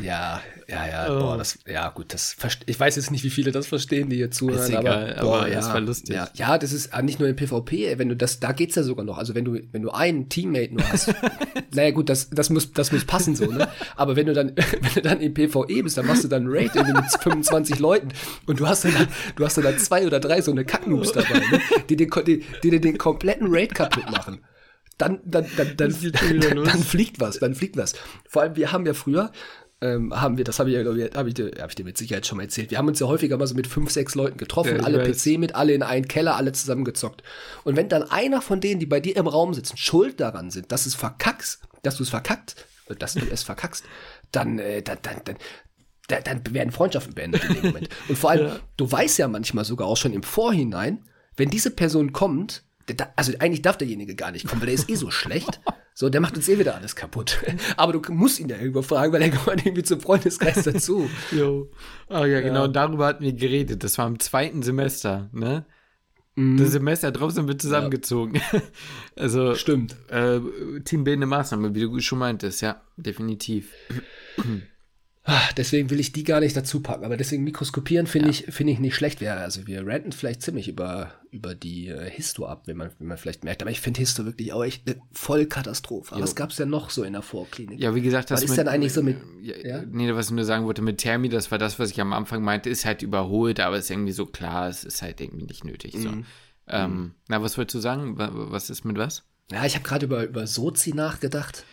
Ja, 0.03 0.41
ja, 0.69 0.87
ja, 0.87 1.17
oh. 1.17 1.21
boah, 1.21 1.39
das, 1.39 1.59
ja, 1.67 1.89
gut, 1.91 2.13
das, 2.13 2.37
ich 2.67 2.79
weiß 2.79 2.97
jetzt 2.97 3.11
nicht, 3.11 3.23
wie 3.23 3.31
viele 3.31 3.53
das 3.53 3.67
verstehen, 3.67 4.09
die 4.09 4.17
hier 4.17 4.31
zuhören, 4.31 4.69
egal, 4.69 5.15
aber, 5.15 5.23
boah, 5.23 5.39
aber 5.39 5.49
ja, 5.49 5.57
das 5.57 5.69
war 5.69 5.81
lustig. 5.81 6.15
Ja, 6.15 6.29
ja, 6.35 6.59
das 6.59 6.73
ist 6.73 6.97
nicht 7.03 7.21
nur 7.21 7.29
im 7.29 7.37
PvP, 7.37 7.99
wenn 7.99 8.09
du 8.09 8.17
das, 8.17 8.41
da 8.41 8.51
geht's 8.51 8.75
ja 8.75 8.83
sogar 8.83 9.05
noch, 9.05 9.19
also 9.19 9.35
wenn 9.37 9.45
du, 9.45 9.61
wenn 9.71 9.83
du 9.83 9.91
einen 9.91 10.29
Teammate 10.29 10.75
nur 10.75 10.89
hast, 10.91 11.15
naja, 11.75 11.91
gut, 11.91 12.09
das, 12.09 12.31
das 12.31 12.51
muss, 12.51 12.73
das 12.73 12.91
muss 12.91 13.05
passen 13.05 13.37
so, 13.37 13.47
ne, 13.47 13.69
aber 13.95 14.17
wenn 14.17 14.27
du 14.27 14.33
dann, 14.33 14.55
wenn 14.81 14.95
du 14.95 15.03
dann 15.03 15.21
im 15.21 15.35
PvE 15.35 15.83
bist, 15.83 15.99
dann 15.99 16.07
machst 16.07 16.25
du 16.25 16.29
dann 16.29 16.47
Raid 16.49 16.75
mit 16.75 16.87
25 17.21 17.79
Leuten 17.79 18.09
und 18.47 18.59
du 18.59 18.67
hast 18.67 18.85
dann, 18.85 19.09
du 19.37 19.45
hast 19.45 19.57
dann 19.57 19.79
zwei 19.79 20.07
oder 20.07 20.19
drei 20.19 20.41
so 20.41 20.51
eine 20.51 20.65
Kacknoobs 20.65 21.13
dabei, 21.13 21.39
ne, 21.39 21.61
die, 21.89 21.97
den, 21.97 22.11
die, 22.27 22.45
die, 22.63 22.71
die 22.71 22.81
den 22.81 22.99
kompletten 22.99 23.47
Raid 23.51 23.75
kaputt 23.75 24.11
machen 24.11 24.41
dann, 25.01 25.21
dann, 25.25 25.47
dann, 25.57 25.77
dann, 25.77 25.91
dann, 26.41 26.65
dann, 26.65 26.83
fliegt 26.83 27.21
was, 27.21 27.39
dann 27.39 27.55
fliegt 27.55 27.77
was. 27.77 27.95
Vor 28.29 28.43
allem, 28.43 28.57
wir 28.57 28.73
haben 28.73 28.87
ja 28.87 28.95
früher, 28.95 29.33
ähm, 29.81 30.13
haben 30.15 30.37
wir, 30.37 30.45
das 30.45 30.59
habe 30.59 30.71
ich 30.71 30.77
ich, 30.77 31.17
habe 31.17 31.31
ich, 31.31 31.61
hab 31.61 31.71
ich 31.71 31.75
dir 31.75 31.85
mit 31.85 31.97
Sicherheit 31.97 32.27
schon 32.27 32.37
mal 32.37 32.45
erzählt. 32.45 32.71
Wir 32.71 32.79
haben 32.79 32.89
uns 32.89 33.01
ja 33.01 33.07
häufiger 33.07 33.39
mal 33.39 33.47
so 33.47 33.55
mit 33.55 33.67
fünf, 33.67 33.91
sechs 33.91 34.15
Leuten 34.15 34.37
getroffen, 34.37 34.77
ja, 34.77 34.83
alle 34.83 34.99
weiß. 34.99 35.25
PC 35.25 35.39
mit, 35.39 35.55
alle 35.55 35.73
in 35.73 35.83
einen 35.83 36.07
Keller, 36.07 36.37
alle 36.37 36.53
zusammengezockt. 36.53 37.23
Und 37.65 37.77
wenn 37.77 37.89
dann 37.89 38.03
einer 38.03 38.43
von 38.43 38.61
denen, 38.61 38.79
die 38.79 38.87
bei 38.87 39.01
dir 39.01 39.17
im 39.17 39.27
Raum 39.27 39.55
sitzen, 39.55 39.77
schuld 39.77 40.21
daran 40.21 40.51
sind, 40.51 40.71
dass 40.71 40.85
es 40.85 40.95
verkackst, 40.95 41.63
dass 41.83 41.97
du 41.97 42.03
es 42.03 42.11
verkackt, 42.11 42.67
dass 42.99 43.15
du 43.15 43.21
es 43.31 43.43
verkackst, 43.43 43.85
dann, 44.33 44.59
äh, 44.59 44.83
dann, 44.83 44.99
dann, 45.03 45.23
dann, 45.25 46.25
dann 46.25 46.55
werden 46.55 46.73
Freundschaften 46.73 47.15
beendet 47.15 47.45
in 47.45 47.55
dem 47.55 47.67
Moment. 47.67 47.89
Und 48.09 48.19
vor 48.19 48.31
allem, 48.31 48.47
ja. 48.49 48.61
du 48.77 48.91
weißt 48.91 49.19
ja 49.19 49.29
manchmal 49.29 49.65
sogar 49.65 49.87
auch 49.87 49.97
schon 49.97 50.13
im 50.13 50.23
Vorhinein, 50.23 51.05
wenn 51.37 51.49
diese 51.49 51.71
Person 51.71 52.13
kommt, 52.13 52.65
also 53.17 53.33
eigentlich 53.39 53.63
darf 53.63 53.79
derjenige 53.79 54.15
gar 54.15 54.31
nicht 54.31 54.47
kommen, 54.47 54.61
weil 54.61 54.67
der 54.67 54.75
ist 54.75 54.89
eh 54.89 54.95
so 54.95 55.11
schlecht. 55.11 55.61
So, 55.95 56.09
der 56.09 56.21
macht 56.21 56.37
uns 56.37 56.49
eh 56.49 56.59
wieder 56.59 56.75
alles 56.75 56.97
kaputt. 56.97 57.39
Aber 57.77 57.93
du 57.93 58.01
musst 58.13 58.41
ihn 58.41 58.49
ja 58.49 58.57
irgendwo 58.57 58.83
fragen, 58.83 59.13
weil 59.13 59.23
er 59.23 59.31
gehört 59.31 59.67
irgendwie 59.67 59.83
zum 59.83 60.01
Freundeskreis 60.01 60.63
dazu. 60.63 61.11
jo. 61.31 61.71
Oh 62.09 62.25
ja, 62.25 62.41
genau, 62.41 62.63
ja. 62.63 62.69
darüber 62.69 63.07
hatten 63.07 63.25
wir 63.25 63.33
geredet. 63.33 63.85
Das 63.85 63.99
war 63.99 64.07
im 64.07 64.19
zweiten 64.19 64.63
Semester, 64.63 65.29
ne? 65.33 65.67
Mhm. 66.37 66.57
Das 66.57 66.71
Semester 66.71 67.11
drauf 67.11 67.33
sind 67.33 67.49
wir 67.49 67.59
zusammengezogen. 67.59 68.37
Ja. 68.37 68.63
also, 69.17 69.55
Stimmt. 69.55 69.97
Äh, 70.09 70.41
teambildende 70.85 71.27
Maßnahme, 71.27 71.75
wie 71.75 71.81
du 71.81 72.01
schon 72.01 72.19
meintest, 72.21 72.63
ja, 72.63 72.81
definitiv. 72.97 73.73
Ah, 75.31 75.49
deswegen 75.57 75.91
will 75.91 76.01
ich 76.01 76.11
die 76.11 76.25
gar 76.25 76.41
nicht 76.41 76.57
dazu 76.57 76.81
packen, 76.81 77.05
aber 77.05 77.17
deswegen 77.17 77.45
mikroskopieren 77.45 78.09
finde 78.09 78.27
ja. 78.27 78.31
ich, 78.33 78.53
finde 78.53 78.73
ich 78.73 78.81
nicht 78.81 78.97
schlecht. 78.97 79.23
also 79.23 79.65
wir 79.67 79.87
ranten 79.87 80.11
vielleicht 80.11 80.43
ziemlich 80.43 80.67
über, 80.67 81.13
über 81.31 81.55
die 81.55 81.87
äh, 81.87 82.11
Histo 82.11 82.47
ab, 82.47 82.63
wenn 82.67 82.77
man, 82.77 82.91
wenn 82.99 83.07
man 83.07 83.17
vielleicht 83.17 83.45
merkt. 83.45 83.63
Aber 83.63 83.71
ich 83.71 83.81
finde 83.81 84.01
Histo 84.01 84.25
wirklich 84.25 84.53
auch 84.53 84.65
echt 84.65 84.89
eine 84.89 85.01
Vollkatastrophe. 85.13 86.11
Aber 86.11 86.19
jo. 86.19 86.25
was 86.25 86.35
gab 86.35 86.51
es 86.51 86.59
ja 86.59 86.67
noch 86.67 86.91
so 86.91 87.05
in 87.05 87.13
der 87.13 87.23
Vorklinik? 87.23 87.79
Ja, 87.79 87.95
wie 87.95 88.01
gesagt, 88.01 88.33
das 88.33 88.43
was 88.43 88.51
ist 88.51 88.59
dann 88.59 88.67
eigentlich 88.67 88.93
so 88.93 89.05
mit. 89.05 89.19
Ja, 89.41 89.57
ja? 89.57 89.83
Nee, 89.89 90.13
was 90.15 90.27
ich 90.27 90.33
nur 90.33 90.45
sagen 90.45 90.67
wollte, 90.67 90.83
mit 90.83 90.99
Thermi, 90.99 91.29
das 91.29 91.53
war 91.53 91.59
das, 91.59 91.79
was 91.79 91.93
ich 91.93 92.01
am 92.01 92.13
Anfang 92.13 92.43
meinte, 92.43 92.69
ist 92.69 92.85
halt 92.85 93.03
überholt, 93.03 93.61
aber 93.61 93.79
ist 93.79 93.89
irgendwie 93.89 94.13
so 94.13 94.27
klar, 94.27 94.69
es 94.69 94.83
ist 94.83 95.01
halt 95.01 95.21
irgendwie 95.21 95.47
nicht 95.47 95.65
nötig. 95.65 95.95
So. 95.97 96.09
Mhm. 96.09 96.25
Ähm, 96.67 96.91
mhm. 96.91 97.15
Na, 97.29 97.41
was 97.41 97.57
wolltest 97.57 97.77
du 97.77 97.79
sagen? 97.79 98.15
Was 98.17 98.69
ist 98.69 98.85
mit 98.85 98.99
was? 98.99 99.23
Ja, 99.53 99.65
ich 99.65 99.75
habe 99.75 99.85
gerade 99.85 100.07
über, 100.07 100.25
über 100.25 100.47
Sozi 100.49 100.93
nachgedacht. 100.93 101.65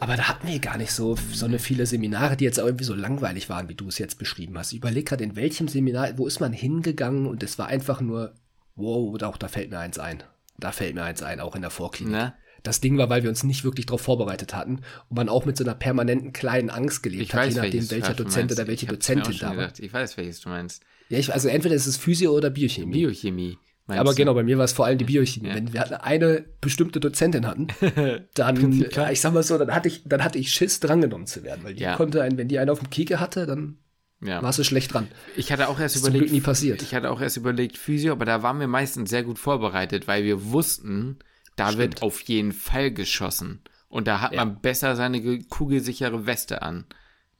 Aber 0.00 0.16
da 0.16 0.28
hatten 0.28 0.48
wir 0.48 0.58
gar 0.58 0.76
nicht 0.76 0.92
so, 0.92 1.16
so 1.32 1.46
eine 1.46 1.58
viele 1.58 1.86
Seminare, 1.86 2.36
die 2.36 2.44
jetzt 2.44 2.58
auch 2.58 2.66
irgendwie 2.66 2.84
so 2.84 2.94
langweilig 2.94 3.48
waren, 3.48 3.68
wie 3.68 3.74
du 3.74 3.88
es 3.88 3.98
jetzt 3.98 4.18
beschrieben 4.18 4.58
hast. 4.58 4.72
Ich 4.72 4.78
überlege 4.78 5.04
gerade, 5.04 5.24
in 5.24 5.36
welchem 5.36 5.68
Seminar, 5.68 6.18
wo 6.18 6.26
ist 6.26 6.40
man 6.40 6.52
hingegangen 6.52 7.26
und 7.26 7.42
es 7.42 7.58
war 7.58 7.68
einfach 7.68 8.00
nur, 8.00 8.34
wow, 8.76 9.22
auch 9.22 9.36
da 9.36 9.48
fällt 9.48 9.70
mir 9.70 9.78
eins 9.78 9.98
ein. 9.98 10.22
Da 10.58 10.72
fällt 10.72 10.94
mir 10.94 11.04
eins 11.04 11.22
ein, 11.22 11.40
auch 11.40 11.54
in 11.54 11.62
der 11.62 11.70
Vorklinik. 11.70 12.12
Na? 12.12 12.34
Das 12.62 12.80
Ding 12.80 12.96
war, 12.96 13.10
weil 13.10 13.22
wir 13.22 13.28
uns 13.28 13.44
nicht 13.44 13.62
wirklich 13.62 13.86
darauf 13.86 14.00
vorbereitet 14.00 14.54
hatten 14.54 14.80
und 15.10 15.16
man 15.16 15.28
auch 15.28 15.44
mit 15.44 15.56
so 15.56 15.64
einer 15.64 15.74
permanenten 15.74 16.32
kleinen 16.32 16.70
Angst 16.70 17.02
gelebt 17.02 17.22
ich 17.22 17.34
hat, 17.34 17.42
weiß, 17.42 17.54
je 17.54 17.60
nachdem, 17.60 17.90
welcher 17.90 18.14
Dozent 18.14 18.50
oder 18.52 18.66
welche 18.66 18.86
Dozentin 18.86 19.36
da 19.38 19.56
war. 19.56 19.72
Ich 19.78 19.92
weiß, 19.92 20.16
welches 20.16 20.40
du 20.40 20.48
meinst. 20.48 20.82
Ja, 21.10 21.18
ich, 21.18 21.32
also 21.32 21.48
entweder 21.48 21.74
ist 21.74 21.86
es 21.86 21.98
Physio 21.98 22.32
oder 22.32 22.48
Biochemie. 22.48 22.92
Biochemie. 22.92 23.58
Aber 23.86 24.10
du? 24.10 24.16
genau, 24.16 24.34
bei 24.34 24.42
mir 24.42 24.56
war 24.56 24.64
es 24.64 24.72
vor 24.72 24.86
allem 24.86 24.96
die 24.96 25.04
Biochemie. 25.04 25.48
Ja. 25.48 25.54
Wenn 25.54 25.72
wir 25.72 26.04
eine 26.04 26.44
bestimmte 26.60 27.00
Dozentin 27.00 27.46
hatten, 27.46 27.68
dann, 28.34 28.72
ja, 28.72 29.10
ich 29.10 29.20
sag 29.20 29.34
mal 29.34 29.42
so, 29.42 29.58
dann 29.58 29.74
hatte 29.74 29.88
ich, 29.88 30.02
dann 30.06 30.24
hatte 30.24 30.38
ich 30.38 30.52
Schiss, 30.52 30.80
drangenommen 30.80 31.26
zu 31.26 31.42
werden, 31.42 31.64
weil 31.64 31.74
die 31.74 31.82
ja. 31.82 31.96
konnte 31.96 32.22
einen, 32.22 32.38
wenn 32.38 32.48
die 32.48 32.58
einen 32.58 32.70
auf 32.70 32.78
dem 32.78 32.88
Kieker 32.88 33.20
hatte, 33.20 33.44
dann 33.44 33.76
ja. 34.22 34.42
warst 34.42 34.58
du 34.58 34.64
schlecht 34.64 34.94
dran. 34.94 35.08
Ich 35.36 35.52
hatte 35.52 35.68
auch 35.68 35.78
erst 35.78 35.96
das 35.96 36.08
überlegt, 36.08 36.32
nie 36.32 36.40
passiert. 36.40 36.80
ich 36.80 36.94
hatte 36.94 37.10
auch 37.10 37.20
erst 37.20 37.36
überlegt 37.36 37.76
Physio, 37.76 38.12
aber 38.12 38.24
da 38.24 38.42
waren 38.42 38.58
wir 38.58 38.68
meistens 38.68 39.10
sehr 39.10 39.22
gut 39.22 39.38
vorbereitet, 39.38 40.08
weil 40.08 40.24
wir 40.24 40.50
wussten, 40.50 41.18
da 41.56 41.66
Stimmt. 41.66 41.78
wird 41.78 42.02
auf 42.02 42.20
jeden 42.22 42.52
Fall 42.52 42.90
geschossen. 42.90 43.60
Und 43.88 44.08
da 44.08 44.20
hat 44.20 44.34
man 44.34 44.60
besser 44.60 44.96
seine 44.96 45.40
kugelsichere 45.44 46.26
Weste 46.26 46.62
an. 46.62 46.86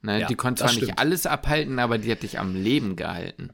Ne? 0.01 0.25
die 0.29 0.35
konnte 0.35 0.63
zwar 0.63 0.73
nicht 0.73 0.99
alles 0.99 1.25
abhalten, 1.25 1.79
aber 1.79 1.97
die 1.97 2.11
hat 2.11 2.21
dich 2.21 2.37
am 2.37 2.55
Leben 2.55 2.95
gehalten. 2.95 3.49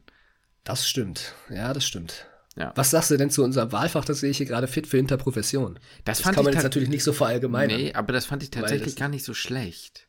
Das 0.66 0.88
stimmt. 0.88 1.34
Ja, 1.50 1.74
das 1.74 1.86
stimmt. 1.86 2.28
Ja. 2.58 2.74
Was 2.76 2.92
sagst 2.92 3.12
du 3.12 3.18
denn 3.18 3.30
zu 3.30 3.44
unserem 3.44 3.72
Wahlfach, 3.72 4.04
das 4.04 4.20
sehe 4.20 4.30
ich 4.30 4.38
hier 4.38 4.46
gerade 4.46 4.68
fit 4.68 4.86
für 4.86 4.98
Interprofession? 4.98 5.80
Das, 6.04 6.22
das 6.22 6.36
kann 6.36 6.44
man 6.44 6.54
jetzt 6.54 6.64
natürlich 6.64 6.90
nicht 6.90 7.04
so 7.04 7.14
verallgemeinern. 7.14 7.78
Nee, 7.78 7.94
aber 7.94 8.12
das 8.12 8.26
fand 8.26 8.44
ich 8.44 8.52
tatsächlich 8.52 8.96
gar 8.96 9.10
nicht 9.10 9.24
so 9.24 9.34
schlecht. 9.34 10.08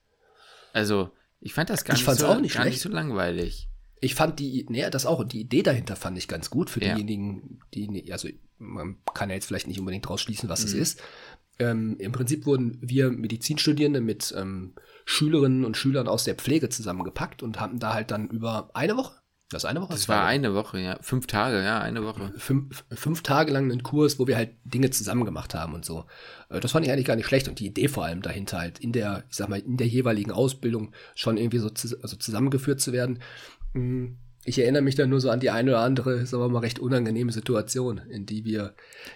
Also, 0.73 1.11
ich 1.41 1.55
fand 1.55 1.71
das 1.71 1.85
gar, 1.85 1.97
ich 1.97 2.07
nicht, 2.07 2.19
so, 2.19 2.27
auch 2.27 2.41
nicht, 2.41 2.55
gar 2.57 2.65
nicht 2.65 2.81
so 2.81 2.89
langweilig. 2.89 3.69
Ich 4.01 4.17
fand 4.17 4.41
die, 4.41 4.67
nee, 4.69 4.89
das 4.91 5.07
auch, 5.07 5.23
die 5.23 5.41
Idee 5.41 5.63
dahinter 5.63 5.95
fand 5.95 6.19
ich 6.19 6.27
ganz 6.27 6.51
gut 6.51 6.71
für 6.71 6.83
ja. 6.83 6.95
diejenigen, 6.95 7.61
die, 7.75 8.13
also 8.13 8.29
man 8.59 8.97
kann 9.15 9.29
ja 9.29 9.37
jetzt 9.37 9.47
vielleicht 9.47 9.69
nicht 9.69 9.79
unbedingt 9.79 10.09
rausschließen, 10.09 10.49
was 10.49 10.63
mhm. 10.63 10.67
es 10.67 10.75
ist. 10.75 11.03
Ähm, 11.59 11.97
Im 11.99 12.13
Prinzip 12.13 12.47
wurden 12.47 12.79
wir 12.81 13.11
Medizinstudierende 13.11 14.01
mit 14.01 14.35
ähm, 14.37 14.75
Schülerinnen 15.05 15.65
und 15.65 15.77
Schülern 15.77 16.09
aus 16.09 16.25
der 16.25 16.35
Pflege 16.35 16.69
zusammengepackt 16.69 17.43
und 17.43 17.61
hatten 17.61 17.79
da 17.79 17.95
halt 17.95 18.11
dann 18.11 18.29
über 18.29 18.71
eine 18.75 18.97
Woche, 18.97 19.22
das 19.55 19.65
eine 19.65 19.81
Woche? 19.81 19.93
Das 19.93 20.09
war 20.09 20.27
eine 20.27 20.55
Woche, 20.55 20.79
ja. 20.79 20.99
Fünf 21.01 21.27
Tage, 21.27 21.63
ja, 21.63 21.81
eine 21.81 22.05
Woche. 22.05 22.33
Fünf, 22.37 22.85
fünf 22.91 23.23
Tage 23.23 23.53
lang 23.53 23.71
einen 23.71 23.83
Kurs, 23.83 24.19
wo 24.19 24.27
wir 24.27 24.37
halt 24.37 24.51
Dinge 24.65 24.91
zusammen 24.91 25.25
gemacht 25.25 25.55
haben 25.55 25.75
und 25.75 25.85
so. 25.85 26.05
Äh, 26.49 26.61
das 26.61 26.73
fand 26.73 26.87
ich 26.87 26.93
eigentlich 26.93 27.07
gar 27.07 27.17
nicht 27.17 27.27
schlecht 27.27 27.49
und 27.49 27.59
die 27.61 27.67
Idee 27.67 27.89
vor 27.89 28.05
allem 28.05 28.23
dahinter 28.23 28.59
halt 28.59 28.79
in 28.79 28.93
der, 28.93 29.25
ich 29.31 29.37
sag 29.37 29.49
mal, 29.49 29.61
in 29.61 29.77
der 29.77 29.87
jeweiligen 29.87 30.33
Ausbildung 30.33 30.93
schon 31.15 31.37
irgendwie 31.37 31.59
so 31.59 31.69
also 31.69 32.17
zusammengeführt 32.17 32.81
zu 32.81 32.93
werden. 32.93 33.21
Mm, 33.73 34.15
ich 34.45 34.59
erinnere 34.59 34.83
mich 34.83 34.97
dann 34.97 35.11
nur 35.11 35.21
so 35.21 35.31
an 35.31 35.41
die 35.41 35.51
eine 35.51 35.71
oder 35.71 35.81
andere, 35.81 36.27
sagen 36.27 36.43
wir 36.43 36.49
mal, 36.49 36.59
recht 36.59 36.81
unangenehme 36.81 37.33
Situation, 37.33 37.99
in 38.11 38.27
die 38.27 38.45
wir 38.45 38.75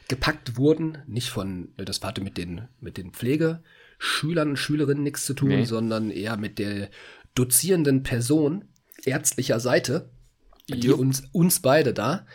gepackt 0.08 0.56
wurden. 0.56 0.98
Nicht 1.06 1.30
von, 1.30 1.72
das 1.76 2.00
hatte 2.02 2.20
mit 2.20 2.36
den, 2.36 2.68
mit 2.80 2.96
den 2.96 3.10
Pflegeschülern 3.10 4.50
und 4.50 4.56
Schülerinnen 4.56 5.02
nichts 5.02 5.26
zu 5.26 5.34
tun, 5.34 5.48
nee. 5.48 5.64
sondern 5.64 6.10
eher 6.10 6.36
mit 6.36 6.58
der 6.58 6.90
dozierenden 7.34 8.02
Person 8.04 8.66
ärztlicher 9.04 9.60
Seite, 9.60 10.10
die 10.68 10.90
uns, 10.90 11.22
uns 11.32 11.60
beide 11.60 11.94
da, 11.94 12.26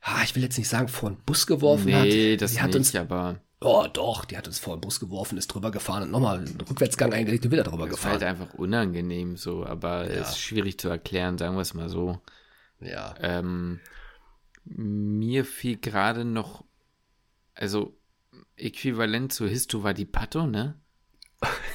ah, 0.00 0.22
ich 0.24 0.34
will 0.34 0.42
jetzt 0.42 0.58
nicht 0.58 0.68
sagen, 0.68 0.88
vor 0.88 1.10
den 1.10 1.18
Bus 1.24 1.46
geworfen 1.46 1.86
nee, 1.86 1.94
hat. 1.94 2.04
Nee, 2.04 2.36
das 2.36 2.52
die 2.52 2.60
hat 2.60 2.68
nicht, 2.68 2.76
uns, 2.76 2.94
aber. 2.94 3.40
Oh, 3.60 3.86
doch, 3.92 4.24
die 4.24 4.36
hat 4.36 4.46
uns 4.46 4.58
vor 4.58 4.76
den 4.76 4.80
Bus 4.80 5.00
geworfen, 5.00 5.38
ist 5.38 5.48
drüber 5.48 5.70
gefahren 5.70 6.02
und 6.02 6.10
nochmal 6.10 6.38
einen 6.38 6.60
Rückwärtsgang 6.60 7.12
eingelegt 7.12 7.46
und 7.46 7.52
wieder 7.52 7.62
drüber 7.62 7.86
das 7.86 7.96
gefahren. 7.96 8.14
Das 8.14 8.22
ist 8.22 8.28
halt 8.28 8.40
einfach 8.40 8.54
unangenehm 8.58 9.36
so, 9.36 9.64
aber 9.64 10.12
ja. 10.12 10.20
ist 10.20 10.38
schwierig 10.38 10.78
zu 10.78 10.88
erklären, 10.88 11.38
sagen 11.38 11.56
wir 11.56 11.62
es 11.62 11.74
mal 11.74 11.88
so. 11.88 12.20
Ja. 12.80 13.14
Ähm, 13.20 13.80
mir 14.64 15.44
fiel 15.44 15.78
gerade 15.78 16.24
noch 16.24 16.64
also 17.54 17.96
äquivalent 18.56 19.32
zu 19.32 19.46
Histo 19.46 19.82
war 19.82 19.94
die 19.94 20.04
Pato, 20.04 20.46
ne? 20.46 20.80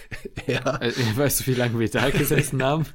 ja. 0.48 0.78
Äh, 0.82 0.94
weißt 1.16 1.42
du, 1.42 1.48
wie 1.48 1.56
lange 1.56 1.80
wir 1.80 1.90
da 1.90 2.10
gesessen 2.10 2.62
haben? 2.64 2.86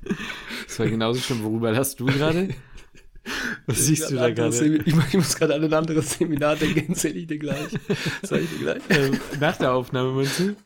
Das 0.67 0.79
war 0.79 0.87
genauso 0.87 1.21
schon, 1.21 1.43
worüber 1.43 1.75
hast 1.77 2.01
du 2.01 2.07
gerade? 2.07 2.49
Was 3.67 3.79
siehst 3.79 4.11
du 4.11 4.17
da 4.17 4.31
gerade? 4.31 4.67
Ich, 4.67 4.87
ich, 4.87 5.15
muss 5.15 5.37
gerade 5.37 5.55
an 5.55 5.65
ein 5.65 5.73
anderes 5.73 6.15
Seminar 6.15 6.57
denken, 6.57 6.93
erzähle 6.93 7.15
ich 7.15 7.27
dir 7.27 7.39
gleich. 7.39 7.69
Sag 8.23 8.43
ich 8.43 8.51
dir 8.51 8.59
gleich. 8.59 8.83
Ähm, 8.91 9.19
nach 9.41 9.57
der 9.57 9.73
Aufnahme, 9.73 10.13
meinst 10.13 10.41
du? 10.41 10.57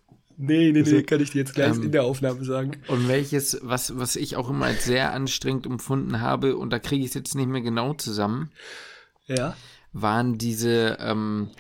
Nee, 0.41 0.71
nee, 0.73 0.83
nee, 0.83 1.03
kann 1.03 1.21
ich 1.21 1.33
dir 1.33 1.39
jetzt 1.39 1.55
gleich 1.55 1.77
ähm, 1.77 1.83
in 1.83 1.93
der 1.93 2.05
Aufnahme 2.05 2.45
sagen. 2.45 2.73
Und 2.87 3.09
welches, 3.09 3.59
was, 3.63 3.99
was 3.99 4.15
ich 4.15 4.37
auch 4.37 4.49
immer 4.49 4.67
als 4.67 4.85
sehr 4.85 5.13
anstrengend 5.13 5.67
empfunden 5.67 6.21
habe, 6.21 6.57
und 6.57 6.71
da 6.71 6.79
kriege 6.79 7.03
ich 7.03 7.09
es 7.09 7.15
jetzt 7.15 7.35
nicht 7.35 7.49
mehr 7.49 7.61
genau 7.61 7.95
zusammen, 7.95 8.51
ja. 9.27 9.57
waren 9.93 10.39
diese, 10.39 10.97
ähm, 11.01 11.51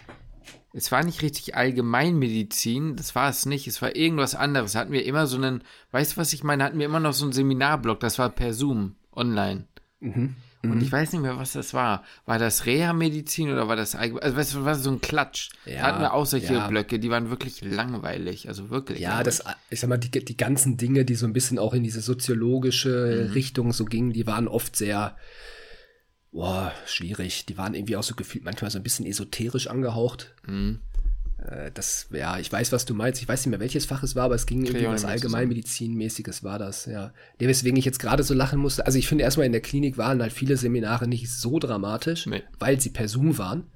es 0.78 0.92
war 0.92 1.04
nicht 1.04 1.22
richtig 1.22 1.56
Allgemeinmedizin, 1.56 2.96
das 2.96 3.14
war 3.14 3.28
es 3.28 3.46
nicht, 3.46 3.66
es 3.66 3.82
war 3.82 3.96
irgendwas 3.96 4.34
anderes. 4.34 4.76
Hatten 4.76 4.92
wir 4.92 5.04
immer 5.04 5.26
so 5.26 5.36
einen, 5.36 5.62
weißt 5.90 6.12
du, 6.12 6.16
was 6.18 6.32
ich 6.32 6.44
meine? 6.44 6.64
Hatten 6.64 6.78
wir 6.78 6.86
immer 6.86 7.00
noch 7.00 7.12
so 7.12 7.24
einen 7.24 7.32
Seminarblock, 7.32 8.00
das 8.00 8.18
war 8.18 8.30
per 8.30 8.54
Zoom, 8.54 8.94
online. 9.12 9.64
Mhm. 10.00 10.36
Und 10.62 10.76
mhm. 10.76 10.80
ich 10.80 10.90
weiß 10.90 11.12
nicht 11.12 11.22
mehr, 11.22 11.36
was 11.36 11.52
das 11.52 11.74
war. 11.74 12.02
War 12.26 12.38
das 12.38 12.66
Reha-Medizin 12.66 13.50
oder 13.52 13.68
war 13.68 13.76
das 13.76 13.94
allgemein? 13.94 14.24
Also, 14.24 14.36
weißt 14.36 14.54
du, 14.54 14.64
war 14.64 14.74
so 14.74 14.90
ein 14.90 15.00
Klatsch. 15.00 15.50
Ja, 15.64 15.74
da 15.74 15.82
hatten 15.82 16.00
wir 16.00 16.14
auch 16.14 16.26
solche 16.26 16.54
ja. 16.54 16.66
Blöcke, 16.68 16.98
die 16.98 17.10
waren 17.10 17.30
wirklich 17.30 17.60
langweilig. 17.62 18.48
Also 18.48 18.70
wirklich. 18.70 19.00
Ja, 19.00 19.10
langweilig. 19.10 19.38
das, 19.38 19.56
ich 19.70 19.80
sag 19.80 19.88
mal, 19.88 19.98
die, 19.98 20.10
die 20.10 20.36
ganzen 20.36 20.76
Dinge, 20.76 21.04
die 21.04 21.14
so 21.14 21.26
ein 21.26 21.32
bisschen 21.32 21.58
auch 21.58 21.74
in 21.74 21.84
diese 21.84 22.00
soziologische 22.00 23.26
mhm. 23.28 23.32
Richtung 23.32 23.72
so 23.72 23.84
gingen, 23.84 24.12
die 24.12 24.26
waren 24.26 24.48
oft 24.48 24.74
sehr, 24.74 25.16
boah, 26.32 26.72
schwierig. 26.86 27.46
Die 27.46 27.58
waren 27.58 27.74
irgendwie 27.74 27.96
auch 27.96 28.02
so 28.02 28.14
gefühlt 28.14 28.44
manchmal 28.44 28.70
so 28.70 28.78
ein 28.78 28.82
bisschen 28.82 29.06
esoterisch 29.06 29.68
angehaucht. 29.68 30.34
Mhm. 30.46 30.80
Äh, 31.38 31.70
das, 31.72 32.08
ja, 32.12 32.38
ich 32.38 32.50
weiß, 32.50 32.72
was 32.72 32.84
du 32.84 32.94
meinst. 32.94 33.22
Ich 33.22 33.28
weiß 33.28 33.44
nicht 33.44 33.50
mehr, 33.50 33.60
welches 33.60 33.86
Fach 33.86 34.02
es 34.02 34.16
war, 34.16 34.24
aber 34.24 34.34
es 34.34 34.46
ging 34.46 34.64
irgendwie 34.64 34.86
was 34.86 35.04
Allgemeinmedizinmäßiges 35.04 36.42
war 36.42 36.58
das, 36.58 36.86
ja. 36.86 37.12
Der, 37.40 37.48
weswegen 37.48 37.78
ich 37.78 37.84
jetzt 37.84 38.00
gerade 38.00 38.22
so 38.22 38.34
lachen 38.34 38.58
musste. 38.58 38.84
Also 38.86 38.98
ich 38.98 39.08
finde 39.08 39.24
erstmal 39.24 39.46
in 39.46 39.52
der 39.52 39.60
Klinik 39.60 39.98
waren 39.98 40.20
halt 40.20 40.32
viele 40.32 40.56
Seminare 40.56 41.06
nicht 41.06 41.30
so 41.30 41.58
dramatisch, 41.58 42.26
nee. 42.26 42.42
weil 42.58 42.80
sie 42.80 42.90
per 42.90 43.08
Zoom 43.08 43.38
waren. 43.38 43.70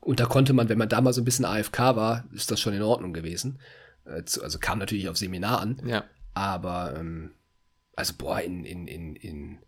Und 0.00 0.20
da 0.20 0.26
konnte 0.26 0.52
man, 0.52 0.68
wenn 0.68 0.78
man 0.78 0.88
da 0.88 1.00
mal 1.00 1.12
so 1.12 1.20
ein 1.20 1.24
bisschen 1.24 1.44
AFK 1.44 1.78
war, 1.96 2.24
ist 2.32 2.50
das 2.50 2.60
schon 2.60 2.74
in 2.74 2.82
Ordnung 2.82 3.12
gewesen. 3.12 3.58
Äh, 4.04 4.22
also 4.42 4.58
kam 4.58 4.78
natürlich 4.78 5.08
auf 5.08 5.16
Seminar 5.16 5.60
an. 5.60 5.82
Ja. 5.84 6.04
Aber, 6.32 6.94
ähm, 6.98 7.32
also 7.94 8.14
boah, 8.16 8.40
in, 8.40 8.64
in, 8.64 8.86
in, 8.86 9.16
in 9.16 9.58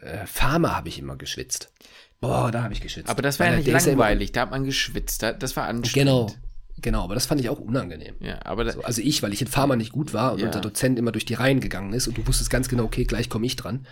äh, 0.00 0.26
Pharma 0.26 0.74
habe 0.76 0.88
ich 0.88 0.98
immer 0.98 1.16
geschwitzt. 1.16 1.72
Boah, 2.20 2.50
da 2.50 2.62
habe 2.62 2.72
ich 2.72 2.80
geschwitzt. 2.80 3.10
Aber 3.10 3.22
das 3.22 3.38
war 3.38 3.46
ja 3.46 3.56
nicht 3.56 3.68
langweilig, 3.68 4.32
da 4.32 4.42
hat 4.42 4.50
man 4.50 4.64
geschwitzt, 4.64 5.22
das 5.22 5.56
war 5.56 5.66
anstrengend. 5.66 6.08
Genau, 6.08 6.30
genau, 6.78 7.04
aber 7.04 7.14
das 7.14 7.26
fand 7.26 7.40
ich 7.40 7.48
auch 7.48 7.60
unangenehm. 7.60 8.14
Ja, 8.20 8.44
aber 8.44 8.70
so, 8.70 8.82
also 8.82 9.02
ich, 9.02 9.22
weil 9.22 9.32
ich 9.32 9.42
in 9.42 9.48
Pharma 9.48 9.76
nicht 9.76 9.92
gut 9.92 10.14
war 10.14 10.32
und 10.32 10.40
ja. 10.40 10.48
der 10.48 10.60
Dozent 10.60 10.98
immer 10.98 11.12
durch 11.12 11.24
die 11.24 11.34
Reihen 11.34 11.60
gegangen 11.60 11.92
ist 11.92 12.08
und 12.08 12.16
du 12.16 12.26
wusstest 12.26 12.50
ganz 12.50 12.68
genau, 12.68 12.84
okay, 12.84 13.04
gleich 13.04 13.28
komme 13.28 13.46
ich 13.46 13.56
dran. 13.56 13.86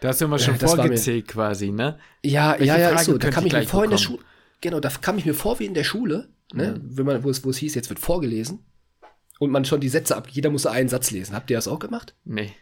Da 0.00 0.08
hast 0.08 0.20
du 0.20 0.26
immer 0.26 0.38
schon 0.38 0.56
äh, 0.56 0.58
vorgezählt 0.58 1.28
quasi, 1.28 1.70
ne? 1.70 1.98
Ja, 2.22 2.52
Welche 2.52 2.64
ja, 2.66 2.78
ja, 2.78 2.88
Frage 2.90 3.04
so. 3.04 3.18
Da 3.18 3.30
kam 3.30 3.46
ich, 3.46 3.52
mir 3.52 3.62
vor 3.62 3.84
in 3.84 3.90
der 3.90 3.98
Schule. 3.98 4.22
Genau, 4.60 4.80
da 4.80 4.88
kam 4.88 5.18
ich 5.18 5.24
mir 5.24 5.34
vor 5.34 5.58
wie 5.58 5.66
in 5.66 5.74
der 5.74 5.84
Schule, 5.84 6.28
ne? 6.52 6.72
Mhm. 6.72 6.98
Wenn 6.98 7.06
man, 7.06 7.24
wo 7.24 7.30
es, 7.30 7.44
wo 7.44 7.50
es 7.50 7.58
hieß, 7.58 7.74
jetzt 7.74 7.88
wird 7.88 7.98
vorgelesen 7.98 8.64
und 9.38 9.50
man 9.50 9.64
schon 9.64 9.80
die 9.80 9.88
Sätze 9.88 10.16
ab, 10.16 10.28
jeder 10.30 10.50
musste 10.50 10.70
einen 10.70 10.88
Satz 10.88 11.10
lesen. 11.10 11.34
Habt 11.34 11.50
ihr 11.50 11.56
das 11.56 11.68
auch 11.68 11.78
gemacht? 11.78 12.14
Nee. 12.24 12.52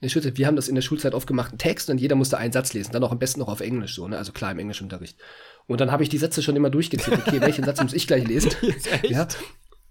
Wir 0.00 0.46
haben 0.46 0.56
das 0.56 0.68
in 0.68 0.74
der 0.74 0.82
Schulzeit 0.82 1.14
oft 1.14 1.26
gemacht, 1.26 1.50
einen 1.50 1.58
Text 1.58 1.90
und 1.90 2.00
jeder 2.00 2.16
musste 2.16 2.38
einen 2.38 2.52
Satz 2.52 2.72
lesen, 2.72 2.92
dann 2.92 3.04
auch 3.04 3.12
am 3.12 3.18
besten 3.18 3.40
noch 3.40 3.48
auf 3.48 3.60
Englisch 3.60 3.94
so, 3.94 4.08
ne? 4.08 4.16
also 4.16 4.32
klar 4.32 4.50
im 4.50 4.58
Englischunterricht. 4.58 5.18
Und 5.66 5.80
dann 5.80 5.92
habe 5.92 6.02
ich 6.02 6.08
die 6.08 6.18
Sätze 6.18 6.42
schon 6.42 6.56
immer 6.56 6.70
durchgezählt. 6.70 7.20
Okay, 7.26 7.40
welchen 7.40 7.64
Satz 7.64 7.82
muss 7.82 7.92
ich 7.92 8.06
gleich 8.06 8.26
lesen? 8.26 8.52
ja. 9.02 9.28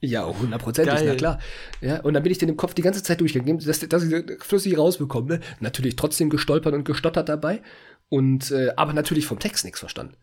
Ja, 0.01 0.25
hundertprozentig, 0.25 1.01
na 1.03 1.15
klar. 1.15 1.39
Ja, 1.81 1.99
und 1.99 2.13
dann 2.13 2.23
bin 2.23 2.31
ich 2.31 2.37
den 2.37 2.47
im 2.47 2.55
Kopf 2.55 2.73
die 2.73 2.81
ganze 2.81 3.03
Zeit 3.03 3.19
durchgegangen, 3.19 3.59
dass, 3.59 3.79
dass 3.79 4.03
ich 4.03 4.25
flüssig 4.39 4.77
rausbekomme. 4.77 5.27
Ne? 5.27 5.39
Natürlich 5.59 5.97
trotzdem 5.97 6.29
gestolpert 6.29 6.73
und 6.73 6.85
gestottert 6.85 7.27
dabei. 7.27 7.61
Und 8.07 8.49
äh, 8.51 8.71
aber 8.77 8.93
natürlich 8.93 9.25
vom 9.25 9.39
Text 9.39 9.65
nichts 9.65 9.79
verstanden. 9.79 10.15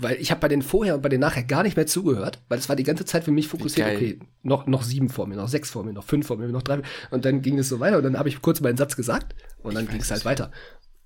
Weil 0.00 0.16
ich 0.16 0.30
habe 0.30 0.40
bei 0.40 0.48
den 0.48 0.62
vorher 0.62 0.94
und 0.94 1.02
bei 1.02 1.08
den 1.08 1.20
nachher 1.20 1.42
gar 1.42 1.62
nicht 1.62 1.76
mehr 1.76 1.86
zugehört, 1.86 2.40
weil 2.48 2.58
es 2.58 2.68
war 2.68 2.76
die 2.76 2.84
ganze 2.84 3.04
Zeit 3.04 3.24
für 3.24 3.30
mich 3.30 3.48
fokussiert, 3.48 3.94
okay, 3.94 4.18
noch, 4.42 4.66
noch 4.66 4.82
sieben 4.82 5.10
vor 5.10 5.26
mir, 5.26 5.36
noch 5.36 5.48
sechs 5.48 5.70
vor 5.70 5.84
mir, 5.84 5.92
noch 5.92 6.04
fünf 6.04 6.26
vor 6.26 6.38
mir, 6.38 6.48
noch 6.48 6.62
drei. 6.62 6.80
Und 7.10 7.24
dann 7.24 7.42
ging 7.42 7.58
es 7.58 7.68
so 7.68 7.80
weiter 7.80 7.98
und 7.98 8.04
dann 8.04 8.18
habe 8.18 8.28
ich 8.28 8.40
kurz 8.40 8.60
meinen 8.60 8.78
Satz 8.78 8.96
gesagt 8.96 9.34
und 9.62 9.74
dann 9.74 9.86
ging 9.86 10.00
es 10.00 10.10
halt 10.10 10.24
weiter. 10.24 10.50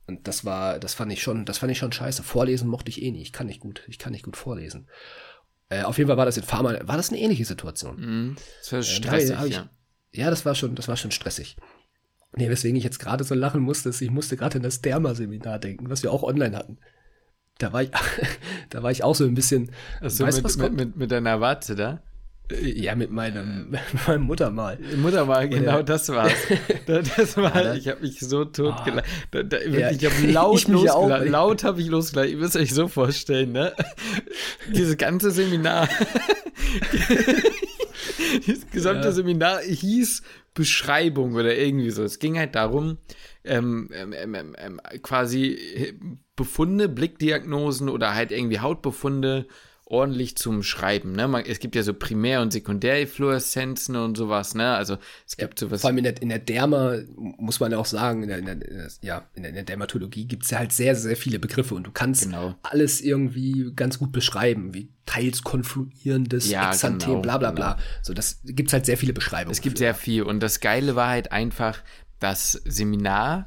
Und 0.07 0.29
das 0.29 0.45
war, 0.45 0.79
das 0.79 0.95
fand 0.95 1.13
ich 1.13 1.23
schon, 1.23 1.45
das 1.45 1.59
fand 1.59 1.73
ich 1.73 1.79
schon 1.79 1.91
scheiße. 1.91 2.23
Vorlesen 2.23 2.69
mochte 2.69 2.91
ich 2.91 3.03
eh 3.03 3.11
nicht. 3.11 3.23
Ich 3.23 3.33
kann 3.33 3.47
nicht 3.47 3.61
gut, 3.61 3.83
ich 3.89 3.99
kann 3.99 4.13
nicht 4.13 4.25
gut 4.25 4.37
vorlesen. 4.37 4.89
Äh, 5.71 5.83
auf 5.83 5.99
jeden 5.99 6.09
Fall 6.09 6.19
war 6.19 6.27
das 6.27 6.37
in 6.37 6.43
Pharma, 6.43 6.79
war 6.87 6.97
das 6.97 7.11
eine 7.11 7.21
ähnliche 7.21 7.47
Situation. 7.47 7.97
Mm, 7.97 8.37
das 8.61 8.73
war 8.73 8.83
stressig, 8.83 9.39
äh, 9.39 9.47
ich, 9.47 9.55
ja. 9.55 9.71
Ja, 10.13 10.31
das 10.31 10.45
war 10.45 10.55
schon, 10.55 10.75
das 10.77 10.87
war 10.87 10.97
schon 10.97 11.11
stressig. 11.11 11.57
Nee, 12.37 12.49
weswegen 12.51 12.77
ich 12.77 12.85
jetzt 12.85 12.99
gerade 12.99 13.25
so 13.25 13.35
lachen 13.35 13.63
musste, 13.63 13.89
ist, 13.89 14.01
ich 14.03 14.11
musste 14.11 14.37
gerade 14.37 14.59
in 14.59 14.63
das 14.63 14.83
Derma-Seminar 14.83 15.59
denken, 15.59 15.89
was 15.89 16.03
wir 16.03 16.13
auch 16.13 16.23
online 16.23 16.57
hatten 16.57 16.79
da 17.59 17.73
war 17.73 17.83
ich, 17.83 17.91
da 18.71 18.83
war 18.83 18.91
ich 18.91 19.05
auch 19.05 19.15
so 19.15 19.25
ein 19.25 19.35
bisschen. 19.35 19.71
Also 20.01 20.27
weißt, 20.27 20.39
mit, 20.39 20.45
was 20.45 20.59
kommt? 20.59 20.77
Mit, 20.77 20.89
mit, 20.89 20.97
mit 20.97 21.11
deiner 21.11 21.41
Warte 21.41 21.75
da? 21.75 22.03
Äh, 22.51 22.79
ja, 22.79 22.95
mit 22.95 23.11
meinem, 23.11 23.71
mit 23.71 23.81
meinem 24.07 24.23
Muttermal. 24.23 24.79
Muttermal, 24.97 25.49
genau, 25.49 25.83
das 25.83 26.09
war's. 26.09 26.33
Das 26.87 27.37
war, 27.37 27.75
ich 27.75 27.89
habe 27.89 28.03
mich 28.03 28.21
so 28.21 28.45
tot 28.45 28.75
oh. 28.81 28.85
gelacht. 28.85 29.07
Ja, 29.71 29.91
ich 29.91 30.05
habe 30.05 30.27
laut 30.31 30.59
ich 30.59 30.69
losgelacht. 30.69 31.29
Laut 31.29 31.65
habe 31.65 31.81
ich 31.81 31.89
losgelacht. 31.89 32.29
Ihr 32.29 32.37
müsst 32.37 32.57
euch 32.57 32.75
so 32.75 32.89
vorstellen, 32.89 33.53
ne? 33.53 33.73
Dieses 34.75 34.97
ganze 34.99 35.31
Seminar. 35.31 35.89
Dieses 38.47 38.69
gesamte 38.71 39.09
ja. 39.09 39.13
Seminar 39.13 39.61
hieß 39.61 40.23
Beschreibung 40.53 41.35
oder 41.35 41.57
irgendwie 41.57 41.91
so. 41.91 42.05
Es 42.05 42.19
ging 42.19 42.39
halt 42.39 42.55
darum, 42.55 42.99
ähm, 43.45 43.89
ähm, 43.93 44.13
ähm, 44.13 44.35
ähm, 44.35 44.57
ähm 44.59 44.81
quasi 45.03 45.59
Befunde, 46.37 46.89
Blickdiagnosen 46.89 47.89
oder 47.89 48.15
halt 48.15 48.33
irgendwie 48.33 48.61
Hautbefunde 48.61 49.47
ordentlich 49.87 50.37
zum 50.37 50.63
Schreiben. 50.63 51.13
Ne? 51.13 51.29
Man, 51.29 51.45
es 51.45 51.59
gibt 51.59 51.77
ja 51.77 51.83
so 51.83 51.93
Primär- 51.93 52.41
und 52.41 52.53
Sekundärfluoreszenzen 52.53 53.97
und 53.97 54.17
sowas. 54.17 54.55
Ne? 54.55 54.75
Also 54.75 54.97
es 55.27 55.37
gibt 55.37 55.61
ja, 55.61 55.67
sowas. 55.67 55.83
Vor 55.83 55.89
allem 55.89 55.99
in 55.99 56.05
der, 56.05 56.23
in 56.23 56.29
der 56.31 56.39
Derma 56.39 56.97
muss 57.17 57.61
man 57.61 57.71
ja 57.71 57.79
auch 57.79 57.87
sagen, 57.87 58.23
in 58.23 58.29
der, 58.29 58.39
in 58.39 58.47
der, 58.47 58.59
ja, 59.03 59.29
in 59.35 59.43
der, 59.43 59.51
in 59.51 59.55
der 59.55 59.65
Dermatologie 59.65 60.27
gibt 60.27 60.45
es 60.45 60.51
ja 60.51 60.59
halt 60.59 60.73
sehr, 60.73 60.97
sehr 60.97 61.17
viele 61.17 61.39
Begriffe 61.39 61.75
und 61.75 61.87
du 61.87 61.91
kannst 61.91 62.25
genau. 62.25 62.55
alles 62.63 63.03
irgendwie 63.03 63.73
ganz 63.77 63.99
gut 63.99 64.11
beschreiben, 64.11 64.73
wie 64.73 64.89
teils 65.05 65.43
konfluierendes 65.43 66.49
ja, 66.49 66.71
Exanthem, 66.71 67.11
genau, 67.11 67.23
bla 67.23 67.39
bla 67.39 67.51
bla. 67.51 67.73
Genau. 67.75 67.85
So, 68.03 68.15
das 68.15 68.41
gibt 68.45 68.71
es 68.71 68.73
halt 68.73 68.87
sehr 68.87 68.97
viele 68.97 69.13
Beschreibungen. 69.13 69.53
Es 69.53 69.61
gibt 69.61 69.79
für. 69.79 69.85
sehr 69.85 69.95
viel 69.95 70.23
und 70.23 70.41
das 70.43 70.61
Geile 70.61 70.97
war 70.97 71.09
halt 71.09 71.31
einfach, 71.31 71.79
das 72.21 72.53
Seminar 72.53 73.45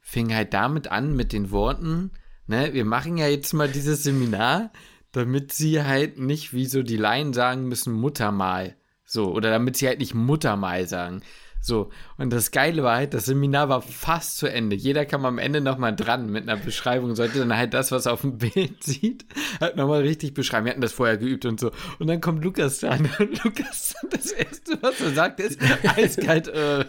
fing 0.00 0.34
halt 0.34 0.52
damit 0.52 0.88
an 0.88 1.14
mit 1.14 1.32
den 1.32 1.52
Worten, 1.52 2.10
ne, 2.46 2.72
wir 2.72 2.84
machen 2.84 3.16
ja 3.16 3.28
jetzt 3.28 3.52
mal 3.52 3.68
dieses 3.68 4.02
Seminar, 4.02 4.70
damit 5.12 5.52
sie 5.52 5.82
halt 5.82 6.18
nicht 6.18 6.52
wie 6.52 6.66
so 6.66 6.82
die 6.82 6.96
Laien 6.96 7.32
sagen 7.32 7.68
müssen 7.68 7.92
Muttermal. 7.92 8.76
So, 9.04 9.32
oder 9.32 9.50
damit 9.50 9.76
sie 9.76 9.86
halt 9.86 10.00
nicht 10.00 10.14
Muttermal 10.14 10.88
sagen. 10.88 11.22
So, 11.66 11.90
und 12.16 12.32
das 12.32 12.52
Geile 12.52 12.84
war 12.84 12.96
halt, 12.96 13.12
das 13.12 13.24
Seminar 13.24 13.68
war 13.68 13.82
fast 13.82 14.36
zu 14.36 14.46
Ende. 14.46 14.76
Jeder 14.76 15.04
kam 15.04 15.24
am 15.24 15.38
Ende 15.38 15.60
nochmal 15.60 15.96
dran 15.96 16.30
mit 16.30 16.48
einer 16.48 16.60
Beschreibung, 16.60 17.16
sollte 17.16 17.40
dann 17.40 17.56
halt 17.56 17.74
das, 17.74 17.90
was 17.90 18.06
auf 18.06 18.20
dem 18.20 18.38
Bild 18.38 18.84
sieht, 18.84 19.24
halt 19.60 19.74
nochmal 19.76 20.02
richtig 20.02 20.32
beschreiben. 20.32 20.66
Wir 20.66 20.70
hatten 20.70 20.80
das 20.80 20.92
vorher 20.92 21.16
geübt 21.16 21.44
und 21.44 21.58
so. 21.58 21.72
Und 21.98 22.06
dann 22.06 22.20
kommt 22.20 22.44
Lukas 22.44 22.78
dran 22.78 23.08
und 23.18 23.42
Lukas, 23.42 23.96
das 24.10 24.30
Erste, 24.30 24.78
was 24.80 25.00
er 25.00 25.10
sagt, 25.10 25.40
ist 25.40 25.60
eiskalt, 25.96 26.46
äh, 26.46 26.84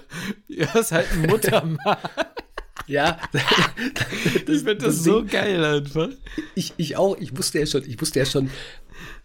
ja, 0.47 0.71
ist 0.75 0.91
halt 0.91 1.11
ein 1.11 1.23
Muttermal. 1.23 1.97
Ja, 2.85 3.19
ich 3.33 4.41
finde 4.43 4.75
das, 4.75 4.95
das 4.95 5.03
so 5.03 5.25
geil 5.25 5.63
einfach. 5.63 6.09
Ich, 6.55 6.73
ich 6.77 6.95
auch, 6.95 7.17
ich 7.17 7.37
wusste 7.37 7.59
ja 7.59 7.65
schon, 7.65 7.83
ich 7.85 7.99
wusste 7.99 8.19
ja 8.19 8.25
schon, 8.25 8.49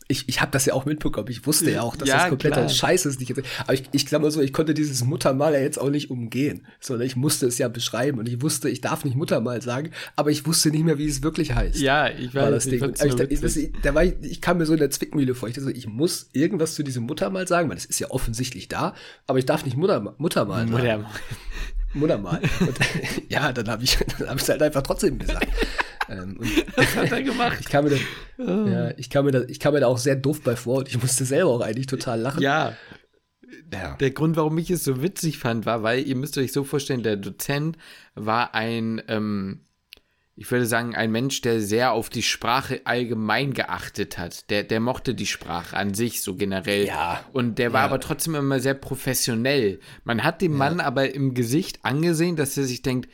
ich, 0.08 0.28
ich 0.28 0.40
habe 0.40 0.50
das 0.52 0.66
ja 0.66 0.74
auch 0.74 0.84
mitbekommen. 0.84 1.28
Ich 1.30 1.46
wusste 1.46 1.70
ja 1.70 1.82
auch, 1.82 1.96
dass 1.96 2.08
ja, 2.08 2.18
das 2.18 2.28
kompletter 2.28 2.68
Scheiß 2.68 3.06
ist. 3.06 3.20
Nicht, 3.20 3.32
aber 3.32 3.74
ich, 3.74 3.84
ich 3.92 4.06
glaube 4.06 4.24
mal 4.24 4.30
so, 4.30 4.40
ich 4.40 4.52
konnte 4.52 4.74
dieses 4.74 5.04
Muttermal 5.04 5.54
ja 5.54 5.60
jetzt 5.60 5.78
auch 5.80 5.90
nicht 5.90 6.10
umgehen, 6.10 6.66
sondern 6.80 7.06
ich 7.06 7.16
musste 7.16 7.46
es 7.46 7.58
ja 7.58 7.68
beschreiben 7.68 8.18
und 8.18 8.28
ich 8.28 8.42
wusste, 8.42 8.68
ich 8.68 8.80
darf 8.80 9.04
nicht 9.04 9.16
Muttermal 9.16 9.62
sagen, 9.62 9.90
aber 10.16 10.30
ich 10.30 10.46
wusste 10.46 10.70
nicht 10.70 10.84
mehr, 10.84 10.98
wie 10.98 11.06
es 11.06 11.22
wirklich 11.22 11.54
heißt. 11.54 11.80
Ja, 11.80 12.08
ich 12.08 12.34
weiß. 12.34 12.42
War 12.42 12.50
das 12.50 12.64
Ding. 12.64 12.84
Ich, 12.94 13.30
ich, 13.30 13.40
das, 13.40 13.58
da 13.82 13.94
war 13.94 14.04
ich, 14.04 14.14
ich 14.22 14.40
kam 14.40 14.58
mir 14.58 14.66
so 14.66 14.72
in 14.72 14.80
der 14.80 14.90
Zwickmühle 14.90 15.34
vor. 15.34 15.48
Ich 15.48 15.54
dachte 15.54 15.66
so, 15.66 15.70
ich 15.70 15.86
muss 15.86 16.28
irgendwas 16.32 16.74
zu 16.74 16.82
diesem 16.82 17.04
Muttermal 17.04 17.48
sagen, 17.48 17.68
weil 17.68 17.76
das 17.76 17.86
ist 17.86 17.98
ja 17.98 18.10
offensichtlich 18.10 18.68
da, 18.68 18.94
aber 19.26 19.38
ich 19.38 19.46
darf 19.46 19.64
nicht 19.64 19.76
Mutter, 19.76 20.14
Muttermal 20.18 20.60
sagen. 20.60 20.72
Muttermal. 20.72 21.10
Muttermal. 21.94 22.40
Und, 22.60 22.78
ja, 23.28 23.52
dann 23.52 23.68
habe 23.68 23.84
ich 23.84 23.98
es 24.00 24.28
hab 24.28 24.40
halt 24.40 24.62
einfach 24.62 24.82
trotzdem 24.82 25.18
gesagt. 25.18 25.48
Ähm, 26.08 26.36
Was 26.74 26.96
hat 26.96 27.12
er 27.12 27.22
gemacht? 27.22 27.58
Ich 27.60 27.68
kam, 27.68 27.84
mir 27.84 27.90
da, 27.90 27.96
oh. 28.44 28.66
ja, 28.68 28.90
ich, 28.98 29.08
kam 29.08 29.24
mir 29.24 29.30
da, 29.30 29.42
ich 29.42 29.60
kam 29.60 29.72
mir 29.72 29.80
da 29.80 29.86
auch 29.86 29.98
sehr 29.98 30.16
doof 30.16 30.42
bei 30.42 30.56
vor 30.56 30.78
und 30.78 30.88
ich 30.88 31.00
musste 31.00 31.24
selber 31.24 31.50
auch 31.50 31.60
eigentlich 31.60 31.86
total 31.86 32.20
lachen. 32.20 32.42
Ja. 32.42 32.76
ja. 33.72 33.96
Der 33.96 34.10
Grund, 34.10 34.36
warum 34.36 34.58
ich 34.58 34.68
es 34.70 34.82
so 34.82 35.00
witzig 35.00 35.38
fand, 35.38 35.64
war, 35.64 35.84
weil 35.84 36.04
ihr 36.04 36.16
müsst 36.16 36.36
euch 36.36 36.52
so 36.52 36.64
vorstellen, 36.64 37.04
der 37.04 37.16
Dozent 37.16 37.78
war 38.16 38.52
ein, 38.54 39.00
ähm, 39.06 39.60
ich 40.42 40.50
würde 40.50 40.66
sagen, 40.66 40.96
ein 40.96 41.12
Mensch, 41.12 41.40
der 41.40 41.60
sehr 41.60 41.92
auf 41.92 42.08
die 42.10 42.24
Sprache 42.24 42.80
allgemein 42.82 43.54
geachtet 43.54 44.18
hat. 44.18 44.50
Der, 44.50 44.64
der 44.64 44.80
mochte 44.80 45.14
die 45.14 45.26
Sprache 45.26 45.76
an 45.76 45.94
sich 45.94 46.20
so 46.20 46.34
generell. 46.34 46.84
Ja. 46.86 47.24
Und 47.32 47.60
der 47.60 47.72
war 47.72 47.82
Ja. 47.82 47.86
aber 47.86 48.00
trotzdem 48.00 48.34
immer 48.34 48.58
sehr 48.58 48.74
professionell. 48.74 49.78
Man 50.02 50.24
hat 50.24 50.42
dem 50.42 50.56
Mann 50.56 50.80
aber 50.80 51.14
im 51.14 51.34
Gesicht 51.34 51.78
angesehen, 51.84 52.34
dass 52.34 52.56
er 52.56 52.64
sich 52.64 52.82
denkt, 52.82 53.08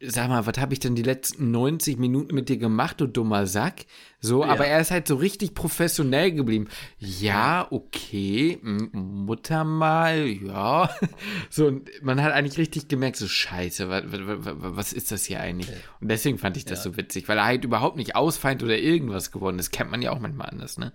sag 0.00 0.28
mal, 0.28 0.44
was 0.44 0.58
habe 0.58 0.74
ich 0.74 0.80
denn 0.80 0.94
die 0.94 1.02
letzten 1.02 1.50
90 1.50 1.98
Minuten 1.98 2.34
mit 2.34 2.50
dir 2.50 2.58
gemacht, 2.58 3.00
du 3.00 3.06
dummer 3.06 3.46
Sack? 3.46 3.86
So, 4.20 4.44
aber 4.44 4.66
er 4.66 4.80
ist 4.80 4.90
halt 4.90 5.08
so 5.08 5.14
richtig 5.16 5.54
professionell 5.54 6.32
geblieben. 6.32 6.68
Ja, 6.98 7.66
okay, 7.70 8.58
Mutter 8.62 9.64
mal, 9.64 10.26
ja. 10.26 10.90
So, 11.50 11.66
und 11.66 11.88
man 12.02 12.22
hat 12.22 12.32
eigentlich 12.32 12.58
richtig 12.58 12.88
gemerkt, 12.88 13.16
so 13.16 13.28
scheiße, 13.28 13.88
was, 13.88 14.04
was 14.08 14.92
ist 14.92 15.12
das 15.12 15.24
hier 15.24 15.40
eigentlich? 15.40 15.70
Und 16.00 16.08
deswegen 16.08 16.38
fand 16.38 16.56
ich 16.56 16.64
das 16.66 16.82
so 16.82 16.96
witzig, 16.96 17.28
weil 17.28 17.38
er 17.38 17.44
halt 17.44 17.64
überhaupt 17.64 17.96
nicht 17.96 18.16
ausfeind 18.16 18.62
oder 18.62 18.76
irgendwas 18.76 19.30
geworden 19.30 19.58
ist. 19.58 19.70
Kennt 19.70 19.90
man 19.90 20.02
ja 20.02 20.10
auch 20.10 20.20
manchmal 20.20 20.50
anders, 20.50 20.76
ne? 20.76 20.92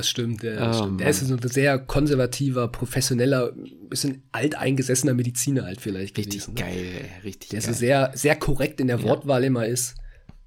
Das 0.00 0.08
stimmt, 0.08 0.42
der, 0.42 0.56
das 0.56 0.76
Oh, 0.76 0.78
stimmt. 0.80 0.88
Mann. 0.92 0.98
der 0.98 1.08
ist 1.10 1.20
so 1.20 1.34
ein 1.34 1.48
sehr 1.48 1.78
konservativer, 1.78 2.68
professioneller, 2.68 3.52
bisschen 3.88 4.22
alteingesessener 4.32 5.14
Mediziner 5.14 5.64
halt 5.64 5.80
vielleicht 5.80 6.16
Richtig 6.18 6.42
gewesen. 6.44 6.54
ne? 6.54 6.60
geil, 6.60 6.84
ey, 7.02 7.22
richtig 7.24 7.50
Der 7.50 7.60
geil. 7.60 7.72
so 7.72 7.78
sehr, 7.78 8.10
sehr 8.14 8.36
korrekt 8.36 8.80
in 8.80 8.86
der 8.88 9.02
Wortwahl 9.02 9.44
immer 9.44 9.66
ist. 9.66 9.94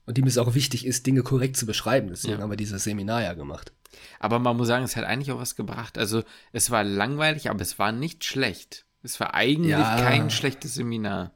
Und 0.05 0.17
ihm 0.17 0.25
es 0.27 0.37
auch 0.37 0.53
wichtig 0.53 0.85
ist, 0.85 1.05
Dinge 1.07 1.23
korrekt 1.23 1.55
zu 1.55 1.65
beschreiben. 1.65 2.09
Deswegen 2.09 2.33
Ja. 2.35 2.41
haben 2.41 2.49
wir 2.49 2.57
dieses 2.57 2.83
Seminar 2.83 3.23
ja 3.23 3.33
gemacht. 3.33 3.71
Aber 4.19 4.37
man 4.39 4.57
muss 4.57 4.67
sagen, 4.67 4.83
es 4.83 4.95
hat 4.97 5.05
eigentlich 5.05 5.31
auch 5.31 5.39
was 5.39 5.55
gebracht. 5.55 5.97
Also, 5.97 6.23
es 6.51 6.71
war 6.71 6.83
langweilig, 6.83 7.49
aber 7.49 7.61
es 7.61 7.79
war 7.79 7.91
nicht 7.93 8.25
schlecht. 8.25 8.85
Es 9.01 9.19
war 9.19 9.33
eigentlich 9.33 9.71
Ja. 9.71 9.97
kein 10.01 10.29
schlechtes 10.29 10.73
Seminar. 10.73 11.31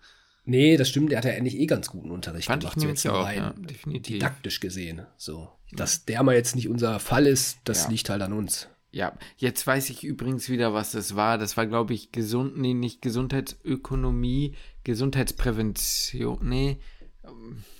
Nee, 0.48 0.78
das 0.78 0.90
stimmt, 0.90 1.12
der 1.12 1.20
hat 1.20 1.26
ja 1.26 1.32
eigentlich 1.34 1.58
eh 1.60 1.66
ganz 1.66 1.88
guten 1.90 2.10
Unterricht 2.10 2.48
Fand 2.48 2.64
ich 2.64 2.70
gemacht. 2.70 2.78
nämlich 2.80 3.04
jetzt 3.04 3.12
auch, 3.14 3.26
rein 3.26 3.38
ja, 3.38 3.54
definitiv. 3.58 4.16
Didaktisch 4.16 4.60
gesehen. 4.60 5.02
So. 5.18 5.50
Dass 5.74 6.06
der 6.06 6.24
mal 6.24 6.36
jetzt 6.36 6.56
nicht 6.56 6.70
unser 6.70 7.00
Fall 7.00 7.28
ist, 7.28 7.58
das 7.66 7.84
Ja. 7.84 7.90
liegt 7.90 8.10
halt 8.10 8.22
an 8.22 8.34
uns. 8.34 8.68
Ja, 8.92 9.14
jetzt 9.36 9.68
weiß 9.68 9.90
ich 9.90 10.04
übrigens 10.06 10.50
wieder, 10.50 10.74
was 10.74 10.94
das 10.94 11.16
war. 11.18 11.38
Das 11.38 11.58
war, 11.58 11.68
glaube 11.68 11.94
ich, 11.94 12.12
gesund, 12.14 12.58
nee, 12.58 12.74
nicht 12.74 13.02
Gesundheitsökonomie, 13.02 14.56
Gesundheitsprävention, 14.86 16.40
nee. 16.42 16.78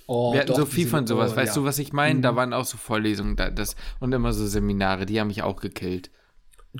Oh, 0.06 0.32
Wir 0.34 0.40
hatten 0.40 0.48
doch, 0.48 0.58
so 0.58 0.66
viel 0.66 0.86
von 0.86 1.06
sowas. 1.06 1.32
oh, 1.32 1.36
weißt 1.36 1.56
ja. 1.56 1.62
du, 1.62 1.66
was 1.66 1.78
ich 1.78 1.92
meine? 1.94 2.20
Da 2.20 2.36
waren 2.36 2.52
auch 2.52 2.64
so 2.66 2.76
Vorlesungen 2.76 3.36
da, 3.36 3.50
das, 3.50 3.76
und 4.00 4.12
immer 4.12 4.32
so 4.34 4.46
Seminare, 4.46 5.06
die 5.06 5.18
haben 5.20 5.28
mich 5.28 5.42
auch 5.42 5.60
gekillt. 5.60 6.10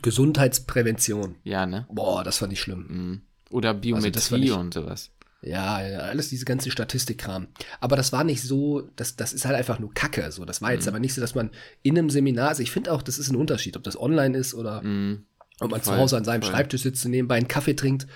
Gesundheitsprävention. 0.03 1.37
Ja, 1.44 1.66
ne? 1.66 1.87
Boah, 1.90 2.22
das 2.24 2.38
fand 2.38 2.53
ich 2.53 2.61
schlimm. 2.61 2.87
Mhm. 2.88 3.20
Oder 3.51 3.70
Also 3.70 3.81
Biometrie 3.81 4.38
nicht- 4.40 4.53
und 4.53 4.74
sowas. 4.74 5.11
Ja, 5.40 5.87
ja, 5.87 5.98
alles 6.01 6.29
diese 6.31 6.44
ganze 6.44 6.70
Statistikkram. 6.70 7.46
Aber 7.81 7.94
das 7.96 8.12
war 8.12 8.24
nicht 8.24 8.42
so, 8.42 8.88
das, 8.96 9.14
das 9.14 9.33
ist 9.33 9.44
halt 9.44 9.55
einfach 9.57 9.79
nur 9.79 9.94
Kacke. 9.94 10.33
So, 10.33 10.44
das 10.44 10.61
war 10.62 10.70
Mhm. 10.70 10.74
jetzt 10.74 10.88
aber 10.88 10.98
nicht 10.98 11.14
so, 11.14 11.20
dass 11.20 11.35
man 11.37 11.51
in 11.83 11.96
einem 11.96 12.11
Seminar, 12.11 12.48
also 12.48 12.62
ich 12.62 12.72
finde 12.72 12.92
auch, 12.92 13.03
das 13.03 13.18
ist 13.18 13.31
ein 13.31 13.37
Unterschied, 13.37 13.77
ob 13.77 13.85
das 13.85 13.98
online 13.98 14.37
ist 14.37 14.53
oder 14.55 14.83
Mhm. 14.83 15.27
ob 15.61 15.70
man 15.70 15.81
Voll, 15.81 15.94
zu 15.94 16.01
Hause 16.01 16.16
an 16.16 16.24
seinem 16.24 16.42
voll. 16.42 16.51
Schreibtisch 16.51 16.83
sitzt 16.83 17.05
und 17.05 17.12
nebenbei 17.12 17.37
einen 17.37 17.46
Kaffee 17.48 17.74
trinkt 17.74 18.09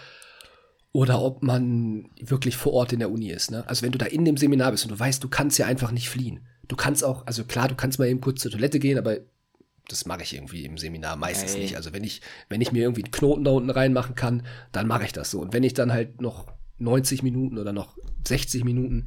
oder 0.90 1.22
ob 1.22 1.42
man 1.42 2.10
wirklich 2.20 2.56
vor 2.56 2.72
Ort 2.72 2.92
in 2.92 2.98
der 2.98 3.10
Uni 3.10 3.30
ist. 3.30 3.50
Ne? 3.50 3.64
Also 3.68 3.82
wenn 3.82 3.92
du 3.92 3.98
da 3.98 4.06
in 4.06 4.24
dem 4.24 4.36
Seminar 4.36 4.72
bist 4.72 4.84
und 4.84 4.90
du 4.90 4.98
weißt, 4.98 5.22
du 5.22 5.28
kannst 5.28 5.58
ja 5.58 5.66
einfach 5.66 5.90
nicht 5.92 6.08
fliehen. 6.10 6.40
Du 6.68 6.76
kannst 6.76 7.04
auch, 7.04 7.26
also 7.26 7.44
klar, 7.44 7.68
du 7.68 7.74
kannst 7.74 7.98
mal 7.98 8.08
eben 8.08 8.20
kurz 8.20 8.40
zur 8.42 8.50
Toilette 8.50 8.78
gehen, 8.78 8.98
aber 8.98 9.18
das 9.88 10.06
mache 10.06 10.22
ich 10.22 10.34
irgendwie 10.34 10.64
im 10.64 10.76
Seminar 10.78 11.16
meistens 11.16 11.54
Ey. 11.54 11.60
nicht. 11.62 11.76
Also 11.76 11.92
wenn 11.92 12.04
ich, 12.04 12.20
wenn 12.48 12.60
ich 12.60 12.72
mir 12.72 12.82
irgendwie 12.82 13.04
einen 13.04 13.10
Knoten 13.12 13.44
da 13.44 13.50
unten 13.52 13.70
reinmachen 13.70 14.14
kann, 14.14 14.44
dann 14.72 14.86
mache 14.86 15.04
ich 15.04 15.12
das 15.12 15.30
so. 15.30 15.40
Und 15.40 15.52
wenn 15.52 15.62
ich 15.62 15.74
dann 15.74 15.92
halt 15.92 16.20
noch 16.20 16.46
90 16.82 17.22
Minuten 17.22 17.58
oder 17.58 17.72
noch 17.72 17.96
60 18.26 18.64
Minuten 18.64 19.06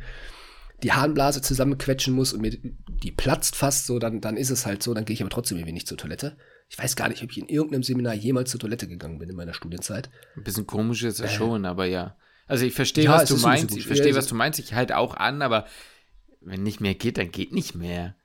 die 0.83 0.91
Harnblase 0.91 1.41
zusammenquetschen 1.41 2.13
muss 2.13 2.33
und 2.33 2.41
mir 2.41 2.51
die 2.51 3.11
platzt 3.11 3.55
fast 3.55 3.85
so, 3.88 3.97
dann, 3.97 4.21
dann 4.21 4.38
ist 4.38 4.49
es 4.49 4.65
halt 4.65 4.83
so, 4.83 4.93
dann 4.93 5.05
gehe 5.05 5.13
ich 5.13 5.21
aber 5.21 5.29
trotzdem 5.29 5.57
irgendwie 5.57 5.73
nicht 5.73 5.88
zur 5.88 5.97
Toilette. 5.97 6.38
Ich 6.69 6.77
weiß 6.77 6.95
gar 6.95 7.09
nicht, 7.09 7.23
ob 7.23 7.31
ich 7.31 7.38
in 7.38 7.47
irgendeinem 7.47 7.83
Seminar 7.83 8.13
jemals 8.13 8.51
zur 8.51 8.59
Toilette 8.59 8.88
gegangen 8.88 9.19
bin 9.19 9.29
in 9.29 9.35
meiner 9.35 9.53
Studienzeit. 9.53 10.09
Ein 10.35 10.43
bisschen 10.43 10.67
komisch 10.67 11.03
ist 11.03 11.19
es 11.19 11.31
schon, 11.31 11.65
aber 11.65 11.85
ja. 11.85 12.17
Also 12.47 12.65
ich 12.65 12.73
verstehe, 12.73 13.05
Ja, 13.05 13.13
was 13.13 13.29
du 13.29 13.38
meinst. 13.38 13.75
Ich 13.75 13.88
verstehe, 13.88 14.15
was 14.15 14.27
du 14.27 14.35
meinst. 14.35 14.59
Ich 14.59 14.73
halte 14.73 14.97
auch 14.97 15.15
an, 15.15 15.41
aber 15.41 15.65
wenn 16.41 16.63
nicht 16.63 16.81
mehr 16.81 16.93
geht, 16.93 17.17
dann 17.17 17.31
geht 17.31 17.51
nicht 17.53 17.75
mehr. 17.75 18.15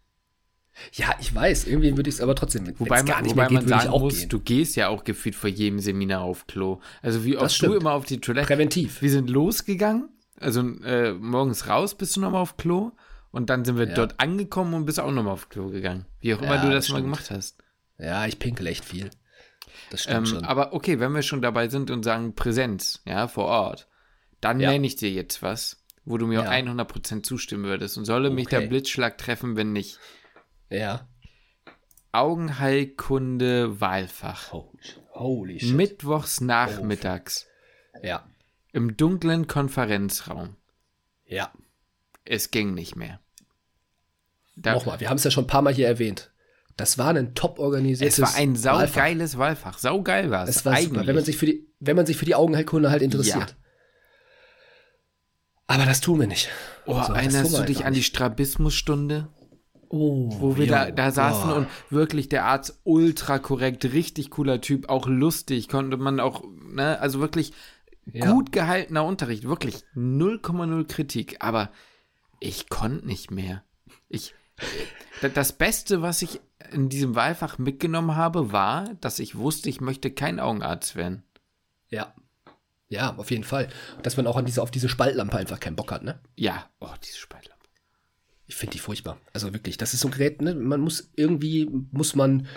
Ja, 0.93 1.15
ich 1.21 1.35
weiß, 1.35 1.67
irgendwie 1.67 1.97
würde 1.97 2.09
ich 2.09 2.17
es 2.17 2.21
aber 2.21 2.35
trotzdem, 2.35 2.73
Wobei 2.79 3.03
man, 3.03 3.23
nicht 3.23 3.33
wobei 3.33 3.47
geht, 3.49 3.55
man 3.55 3.69
sagen 3.69 3.89
auch 3.91 4.01
muss, 4.01 4.19
gehen. 4.21 4.29
du 4.29 4.41
gehst 4.41 4.77
ja 4.77 4.89
auch 4.89 5.05
gefühlt 5.05 5.35
vor 5.35 5.51
jedem 5.51 5.79
Seminar 5.79 6.23
auf 6.23 6.47
Klo. 6.47 6.81
Also 7.03 7.25
wie 7.25 7.37
oft 7.37 7.61
du 7.63 7.75
immer 7.75 7.93
auf 7.93 8.07
die 8.07 8.21
Toilette. 8.21 8.47
Präventiv. 8.47 9.03
Wir 9.03 9.11
sind 9.11 9.29
losgegangen, 9.29 10.09
also 10.39 10.61
äh, 10.85 11.13
morgens 11.13 11.69
raus 11.69 11.97
bist 11.97 12.17
du 12.17 12.21
nochmal 12.21 12.41
auf 12.43 12.57
Klo 12.57 12.93
und 13.31 13.51
dann 13.51 13.65
sind 13.65 13.77
wir 13.79 13.89
Ja. 13.89 13.95
dort 13.95 14.19
angekommen 14.21 14.73
und 14.75 14.87
bist 14.87 15.01
auch 15.01 15.11
nochmal 15.11 15.35
auf 15.35 15.49
Klo 15.49 15.69
gegangen. 15.69 16.07
Wie 16.21 16.35
auch 16.35 16.41
immer 16.41 16.55
Ja, 16.57 16.63
du 16.65 16.71
das 16.71 16.87
das 16.87 16.93
mal 16.95 17.03
gemacht 17.03 17.31
hast. 17.31 17.59
Ja, 17.99 18.25
ich 18.27 18.39
pinkel 18.39 18.67
echt 18.67 18.85
viel. 18.85 19.11
Das 19.91 20.03
stimmt 20.05 20.17
Ähm, 20.19 20.27
schon. 20.27 20.45
aber 20.45 20.73
okay, 20.73 20.99
wenn 21.01 21.13
wir 21.13 21.23
schon 21.23 21.43
dabei 21.43 21.69
sind 21.69 21.91
und 21.91 22.05
sagen 22.05 22.35
Präsenz, 22.35 23.03
ja, 23.05 23.29
vor 23.29 23.45
Ort, 23.47 23.89
dann 24.41 24.61
Ja. 24.61 24.71
nenne 24.71 24.87
ich 24.87 24.97
dir 24.97 25.11
jetzt 25.11 25.43
was, 25.43 25.85
wo 26.07 26.17
du 26.17 26.27
mir 26.27 26.43
Ja. 26.45 26.51
100% 26.51 27.27
zustimmen 27.27 27.65
würdest. 27.65 27.99
Und 27.99 28.05
solle 28.07 28.31
mich 28.31 28.47
der 28.49 28.61
Okay. 28.61 28.69
Blitzschlag 28.69 29.19
treffen, 29.19 29.57
wenn 29.57 29.73
nicht. 29.73 29.99
Ja. 30.71 31.09
Augenheilkunde 32.13 33.81
Wahlfach. 33.81 34.53
Holy, 34.53 34.83
shit. 34.83 35.03
Holy 35.13 35.61
shit. 35.61 35.75
Mittwochs 35.75 36.41
nachmittags 36.41 37.47
ja. 38.03 38.27
im 38.73 38.97
dunklen 38.97 39.47
Konferenzraum. 39.47 40.57
Ja. 41.25 41.53
Es 42.25 42.51
ging 42.51 42.75
nicht 42.75 42.97
mehr. 42.97 43.21
Da, 44.57 44.75
Nochmal, 44.75 45.01
wir 45.01 45.09
haben 45.09 45.17
es 45.17 45.25
ja 45.25 45.31
schon 45.31 45.45
ein 45.45 45.49
paar 45.49 45.63
Mal 45.63 45.73
hier 45.73 45.87
erwähnt. 45.87 46.33
Das 46.77 46.99
war 46.99 47.15
ein 47.15 47.35
top 47.35 47.59
organisiertes 47.59 48.19
es 48.19 48.23
war 48.23 48.35
ein 48.37 48.55
Wahlfach. 48.65 48.95
saugeiles 48.95 49.39
Wahlfach. 49.39 49.79
Saugeil 49.79 50.31
war 50.31 50.45
es. 50.45 50.57
Es 50.57 50.65
war 50.65 50.73
eigentlich. 50.75 50.89
super, 50.89 51.07
wenn 51.07 51.15
man 51.15 51.25
sich 51.25 51.37
für 51.37 51.47
die, 51.47 51.69
wenn 51.79 51.97
man 51.97 52.07
sich 52.07 52.17
für 52.17 52.25
die 52.25 52.35
Augenheilkunde 52.35 52.91
halt 52.91 53.03
interessiert. 53.03 53.57
Aber 55.67 55.85
das 55.85 56.01
tun 56.01 56.19
wir 56.19 56.27
nicht. 56.27 56.49
oh, 56.87 56.95
So, 56.95 56.99
das 56.99 57.09
erinnerst 57.11 57.59
du 57.59 57.63
dich 57.63 57.77
einfach 57.79 57.87
an 57.87 57.95
die. 57.95 58.03
Strabismusstunde? 58.03 59.29
Oh, 59.93 60.29
wo 60.41 60.57
wir 60.57 60.69
da, 60.69 60.89
jo, 60.89 60.95
da 60.95 61.11
saßen 61.11 61.51
oh. 61.51 61.55
und 61.57 61.67
wirklich 61.91 62.29
der 62.29 62.45
Arzt 62.45 62.81
ultra 62.85 63.41
korrekt, 63.41 63.85
richtig 63.87 64.31
cooler 64.31 64.61
Typ, 64.61 64.89
auch 64.89 65.09
lustig, 65.09 65.69
konnte 65.69 65.97
man 65.97 66.21
auch, 66.21 66.45
ne, 66.73 67.01
also 67.01 67.19
wirklich 67.19 67.53
Ja. 68.13 68.31
gut 68.31 68.53
gehaltener 68.53 69.05
Unterricht, 69.05 69.45
wirklich 69.45 69.83
0,0 69.97 70.85
Kritik, 70.87 71.39
aber 71.41 71.71
ich 72.39 72.69
konnte 72.69 73.05
nicht 73.05 73.33
mehr. 73.33 73.65
Ich, 74.09 74.33
da- 75.23 75.29
das 75.29 75.53
Beste, 75.53 76.03
was 76.03 76.23
ich 76.23 76.41
in 76.73 76.89
diesem 76.89 77.17
Wahlfach 77.17 77.59
mitgenommen 77.59 78.15
habe, 78.15 78.53
war, 78.53 78.95
dass 79.01 79.19
ich 79.19 79.37
wusste, 79.37 79.69
ich 79.69 79.81
möchte 79.81 80.13
kein 80.13 80.39
Augenarzt 80.39 80.95
werden. 80.95 81.25
Ja. 81.89 82.15
Ja, 82.89 83.17
auf 83.17 83.31
jeden 83.33 83.45
Fall. 83.45 83.69
Dass 84.05 84.17
man 84.17 84.27
auch 84.29 84.37
an 84.37 84.47
diese, 84.47 84.63
auf 84.63 84.71
diese 84.71 84.89
Spaltlampe 84.89 85.37
einfach 85.37 85.59
keinen 85.61 85.77
Bock 85.77 85.91
hat, 85.93 86.03
ne? 86.05 86.21
Ja, 86.37 86.69
oh, 86.81 86.89
diese 87.05 87.19
Spaltlampe. 87.19 87.40
Ich 88.51 88.57
finde 88.57 88.73
die 88.73 88.81
furchtbar. 88.81 89.17
Also 89.33 89.53
wirklich, 89.53 89.79
das 89.79 89.95
ist 89.95 90.01
so 90.01 90.09
ein 90.09 90.11
Gerät, 90.11 90.43
ne? 90.43 90.57
Man 90.57 90.81
muss 90.81 91.09
irgendwie, 91.15 91.71
muss 91.93 92.17
man 92.17 92.49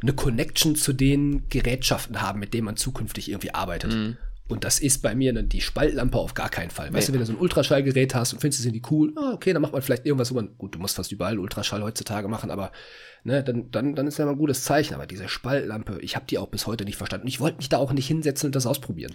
eine 0.00 0.12
Connection 0.12 0.76
zu 0.76 0.92
den 0.92 1.48
Gerätschaften 1.48 2.22
haben, 2.22 2.38
mit 2.38 2.54
denen 2.54 2.66
man 2.66 2.76
zukünftig 2.76 3.28
irgendwie 3.28 3.52
arbeitet. 3.52 3.92
Mhm. 3.92 4.16
Und 4.46 4.62
das 4.62 4.78
ist 4.78 5.02
bei 5.02 5.16
mir 5.16 5.32
dann 5.32 5.48
die 5.48 5.60
Spaltlampe 5.60 6.18
auf 6.18 6.34
gar 6.34 6.50
keinen 6.50 6.70
Fall. 6.70 6.92
Weißt 6.92 7.08
du, 7.08 7.12
wenn 7.12 7.18
du 7.18 7.26
so 7.26 7.32
ein 7.32 7.38
Ultraschallgerät 7.38 8.14
hast 8.14 8.32
und 8.32 8.38
findest, 8.38 8.62
sind 8.62 8.74
die 8.74 8.82
cool, 8.92 9.12
ah, 9.16 9.32
okay, 9.32 9.52
dann 9.52 9.60
macht 9.60 9.72
man 9.72 9.82
vielleicht 9.82 10.06
irgendwas, 10.06 10.30
wo 10.30 10.36
man, 10.36 10.56
gut, 10.56 10.76
du 10.76 10.78
musst 10.78 10.94
fast 10.94 11.10
überall 11.10 11.40
Ultraschall 11.40 11.82
heutzutage 11.82 12.28
machen, 12.28 12.52
aber 12.52 12.70
ne, 13.24 13.42
dann, 13.42 13.72
dann, 13.72 13.96
dann 13.96 14.06
ist 14.06 14.18
ja 14.18 14.24
mal 14.24 14.32
ein 14.32 14.38
gutes 14.38 14.62
Zeichen. 14.62 14.94
Aber 14.94 15.08
diese 15.08 15.28
Spaltlampe, 15.28 15.98
ich 16.00 16.14
habe 16.14 16.26
die 16.28 16.38
auch 16.38 16.48
bis 16.48 16.68
heute 16.68 16.84
nicht 16.84 16.96
verstanden. 16.96 17.26
Ich 17.26 17.40
wollte 17.40 17.56
mich 17.56 17.68
da 17.68 17.78
auch 17.78 17.92
nicht 17.92 18.06
hinsetzen 18.06 18.46
und 18.46 18.54
das 18.54 18.66
ausprobieren. 18.66 19.14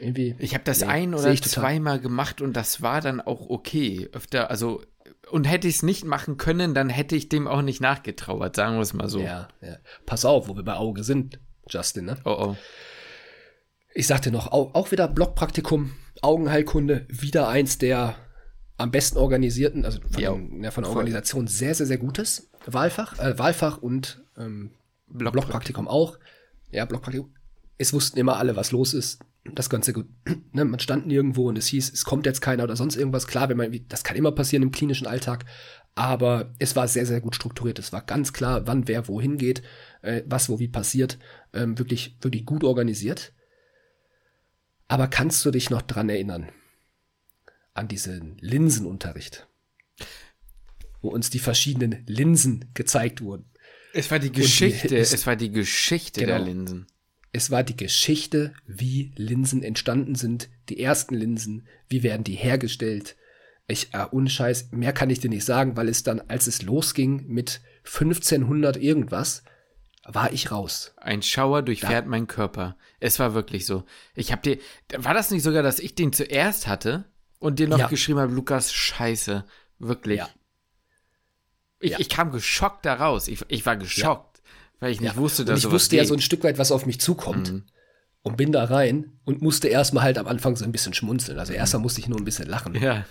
Irgendwie. 0.00 0.34
Ich 0.38 0.52
habe 0.52 0.64
das 0.64 0.80
Nee, 0.80 0.86
ein 0.86 1.14
oder 1.14 1.34
zweimal 1.36 1.98
gemacht 1.98 2.42
und 2.42 2.54
das 2.54 2.82
war 2.82 3.00
dann 3.00 3.20
auch 3.22 3.48
okay. 3.48 4.08
Öfter, 4.12 4.50
also, 4.50 4.82
und 5.30 5.44
hätte 5.44 5.68
ich 5.68 5.76
es 5.76 5.82
nicht 5.82 6.04
machen 6.04 6.36
können, 6.36 6.74
dann 6.74 6.88
hätte 6.88 7.16
ich 7.16 7.28
dem 7.28 7.46
auch 7.46 7.62
nicht 7.62 7.80
nachgetrauert, 7.80 8.56
sagen 8.56 8.76
wir 8.76 8.82
es 8.82 8.92
mal 8.92 9.08
so. 9.08 9.20
Ja, 9.20 9.48
ja. 9.60 9.76
Pass 10.06 10.24
auf, 10.24 10.48
wo 10.48 10.56
wir 10.56 10.62
bei 10.62 10.74
Auge 10.74 11.04
sind, 11.04 11.38
Justin, 11.68 12.06
ne? 12.06 12.16
Oh 12.24 12.36
oh. 12.38 12.56
Ich 13.94 14.06
sagte 14.06 14.30
noch, 14.30 14.48
auch, 14.52 14.74
auch 14.74 14.92
wieder 14.92 15.08
Blockpraktikum, 15.08 15.92
Augenheilkunde, 16.22 17.06
wieder 17.08 17.48
eins 17.48 17.78
der 17.78 18.14
am 18.76 18.90
besten 18.90 19.18
organisierten, 19.18 19.84
also 19.84 20.00
von, 20.00 20.22
Ja, 20.22 20.34
ja, 20.62 20.70
von 20.70 20.84
der. 20.84 20.90
Organisation 20.90 21.46
sehr, 21.46 21.74
sehr, 21.74 21.86
sehr 21.86 21.98
gutes 21.98 22.50
Wahlfach, 22.66 23.18
äh, 23.18 23.38
Wahlfach 23.38 23.78
und 23.78 24.22
ähm, 24.38 24.70
Blockpraktikum 25.08 25.88
auch. 25.88 26.18
Ja, 26.70 26.84
Blockpraktikum. 26.84 27.34
Es 27.78 27.92
wussten 27.92 28.18
immer 28.18 28.36
alle, 28.36 28.56
was 28.56 28.72
los 28.72 28.94
ist. 28.94 29.20
Das 29.44 29.70
Ganze 29.70 29.92
gut. 29.92 30.06
Ne, 30.52 30.64
man 30.64 30.80
stand 30.80 31.06
nirgendwo 31.06 31.48
und 31.48 31.56
es 31.56 31.68
hieß, 31.68 31.92
es 31.92 32.04
kommt 32.04 32.26
jetzt 32.26 32.40
keiner 32.40 32.64
oder 32.64 32.74
sonst 32.74 32.96
irgendwas. 32.96 33.28
Klar, 33.28 33.48
wenn 33.48 33.56
man, 33.56 33.84
das 33.88 34.02
kann 34.02 34.16
immer 34.16 34.32
passieren 34.32 34.64
im 34.64 34.72
klinischen 34.72 35.06
Alltag. 35.06 35.44
Aber 35.94 36.52
es 36.58 36.74
war 36.74 36.88
sehr, 36.88 37.06
sehr 37.06 37.20
gut 37.20 37.36
strukturiert. 37.36 37.78
Es 37.78 37.92
war 37.92 38.02
ganz 38.02 38.32
klar, 38.32 38.66
wann 38.66 38.88
wer 38.88 39.06
wohin 39.06 39.38
geht, 39.38 39.62
äh, 40.02 40.22
was 40.26 40.48
wo 40.48 40.58
wie 40.58 40.66
passiert. 40.66 41.18
Ähm, 41.52 41.78
wirklich, 41.78 42.16
wirklich 42.20 42.44
gut 42.46 42.64
organisiert. 42.64 43.32
Aber 44.88 45.06
kannst 45.06 45.44
du 45.44 45.52
dich 45.52 45.70
noch 45.70 45.82
dran 45.82 46.08
erinnern? 46.08 46.48
An 47.74 47.86
diesen 47.86 48.36
Linsenunterricht? 48.40 49.46
wo 51.02 51.08
uns 51.08 51.30
die 51.30 51.38
verschiedenen 51.38 52.04
Linsen 52.06 52.70
gezeigt 52.74 53.22
wurden. 53.22 53.46
Es 53.92 54.10
war 54.10 54.18
die 54.18 54.32
Geschichte, 54.32 54.88
die, 54.88 54.96
es, 54.96 55.12
es, 55.12 55.26
war 55.26 55.36
die 55.36 55.50
Geschichte 55.50 56.20
genau, 56.20 56.36
der 56.36 56.44
Linsen. 56.44 56.86
Es 57.32 57.50
war 57.50 57.62
die 57.62 57.76
Geschichte, 57.76 58.54
wie 58.66 59.12
Linsen 59.16 59.62
entstanden 59.62 60.14
sind, 60.14 60.48
die 60.68 60.80
ersten 60.80 61.14
Linsen, 61.14 61.68
wie 61.88 62.02
werden 62.02 62.24
die 62.24 62.34
hergestellt. 62.34 63.16
Ich, 63.68 63.94
äh, 63.94 64.06
ohne 64.10 64.28
Scheiß, 64.28 64.72
mehr 64.72 64.92
kann 64.92 65.10
ich 65.10 65.20
dir 65.20 65.30
nicht 65.30 65.44
sagen, 65.44 65.76
weil 65.76 65.88
es 65.88 66.02
dann, 66.02 66.20
als 66.22 66.48
es 66.48 66.62
losging 66.62 67.26
mit 67.28 67.60
1500 67.84 68.76
irgendwas, 68.76 69.44
war 70.04 70.32
ich 70.32 70.50
raus. 70.50 70.92
Ein 70.96 71.22
Schauer 71.22 71.62
durchfährt 71.62 72.06
da. 72.06 72.08
meinen 72.08 72.26
Körper. 72.26 72.76
Es 72.98 73.18
war 73.18 73.34
wirklich 73.34 73.66
so. 73.66 73.84
Ich 74.14 74.32
hab 74.32 74.42
dir, 74.42 74.58
war 74.96 75.14
das 75.14 75.30
nicht 75.30 75.42
sogar, 75.42 75.62
dass 75.62 75.78
ich 75.78 75.94
den 75.94 76.12
zuerst 76.12 76.66
hatte 76.66 77.04
und 77.38 77.58
dir 77.58 77.68
noch 77.68 77.78
ja. 77.78 77.86
geschrieben 77.86 78.18
habe, 78.18 78.32
Lukas, 78.32 78.72
scheiße. 78.72 79.44
Wirklich. 79.78 80.18
Ja. 80.18 80.28
Ich, 81.80 81.92
ja. 81.92 81.98
ich 82.00 82.08
kam 82.08 82.32
geschockt 82.32 82.84
da 82.84 82.94
raus. 82.94 83.28
Ich, 83.28 83.40
ich 83.48 83.64
war 83.64 83.76
geschockt, 83.76 84.29
weil 84.80 84.92
ich 84.92 85.00
nicht 85.00 85.16
wusste, 85.16 85.44
dass 85.44 85.64
und 85.64 85.68
ich 85.68 85.74
wusste 85.74 85.96
geht. 85.96 86.04
ja 86.04 86.08
so 86.08 86.14
ein 86.14 86.20
Stück 86.20 86.42
weit, 86.42 86.58
was 86.58 86.72
auf 86.72 86.86
mich 86.86 87.00
zukommt. 87.00 87.52
Mhm. 87.52 87.62
Und 88.22 88.36
bin 88.36 88.52
da 88.52 88.64
rein 88.64 89.12
und 89.24 89.40
musste 89.40 89.68
erstmal 89.68 90.04
halt 90.04 90.18
am 90.18 90.26
Anfang 90.26 90.54
so 90.54 90.64
ein 90.66 90.72
bisschen 90.72 90.92
schmunzeln. 90.92 91.38
Also 91.38 91.54
erstmal 91.54 91.80
musste 91.80 92.00
ich 92.00 92.08
nur 92.08 92.18
ein 92.18 92.24
bisschen 92.24 92.48
lachen. 92.48 92.74
Ja. 92.74 93.06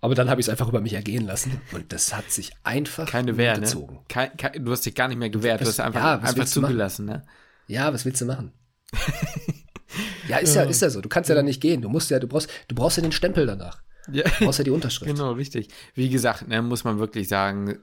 Aber 0.00 0.14
dann 0.14 0.30
habe 0.30 0.40
ich 0.40 0.46
es 0.46 0.48
einfach 0.50 0.68
über 0.68 0.80
mich 0.80 0.94
ergehen 0.94 1.26
lassen 1.26 1.60
und 1.72 1.92
das 1.92 2.14
hat 2.14 2.30
sich 2.30 2.52
einfach 2.62 3.06
keine 3.06 3.36
Wehr, 3.36 3.58
gezogen. 3.58 3.96
Ne? 3.96 4.00
Kein, 4.08 4.36
kein, 4.36 4.64
du 4.64 4.72
hast 4.72 4.86
dich 4.86 4.94
gar 4.94 5.08
nicht 5.08 5.18
mehr 5.18 5.30
gewehrt, 5.30 5.60
du 5.60 5.66
hast 5.66 5.80
einfach, 5.80 6.00
ja, 6.00 6.18
einfach 6.18 6.44
zugelassen, 6.46 7.06
ne? 7.06 7.24
Ja, 7.66 7.92
was 7.92 8.04
willst 8.04 8.20
du 8.20 8.26
machen? 8.26 8.52
ja, 10.28 10.38
ist 10.38 10.54
ja, 10.54 10.62
ist 10.62 10.82
ja 10.82 10.90
so. 10.90 11.00
Du 11.00 11.08
kannst 11.08 11.28
ja 11.28 11.34
da 11.34 11.42
nicht 11.42 11.60
gehen. 11.60 11.82
Du 11.82 11.88
musst 11.88 12.10
ja, 12.10 12.18
du 12.18 12.28
brauchst, 12.28 12.48
du 12.68 12.74
brauchst 12.74 12.98
ja 12.98 13.02
den 13.02 13.12
Stempel 13.12 13.46
danach. 13.46 13.82
Ja. 14.12 14.24
Du 14.24 14.44
brauchst 14.44 14.58
ja 14.58 14.64
die 14.64 14.70
Unterschrift. 14.70 15.10
Genau, 15.16 15.32
richtig. 15.32 15.68
Wie 15.94 16.08
gesagt, 16.08 16.46
ne, 16.48 16.62
muss 16.62 16.84
man 16.84 16.98
wirklich 16.98 17.28
sagen, 17.28 17.78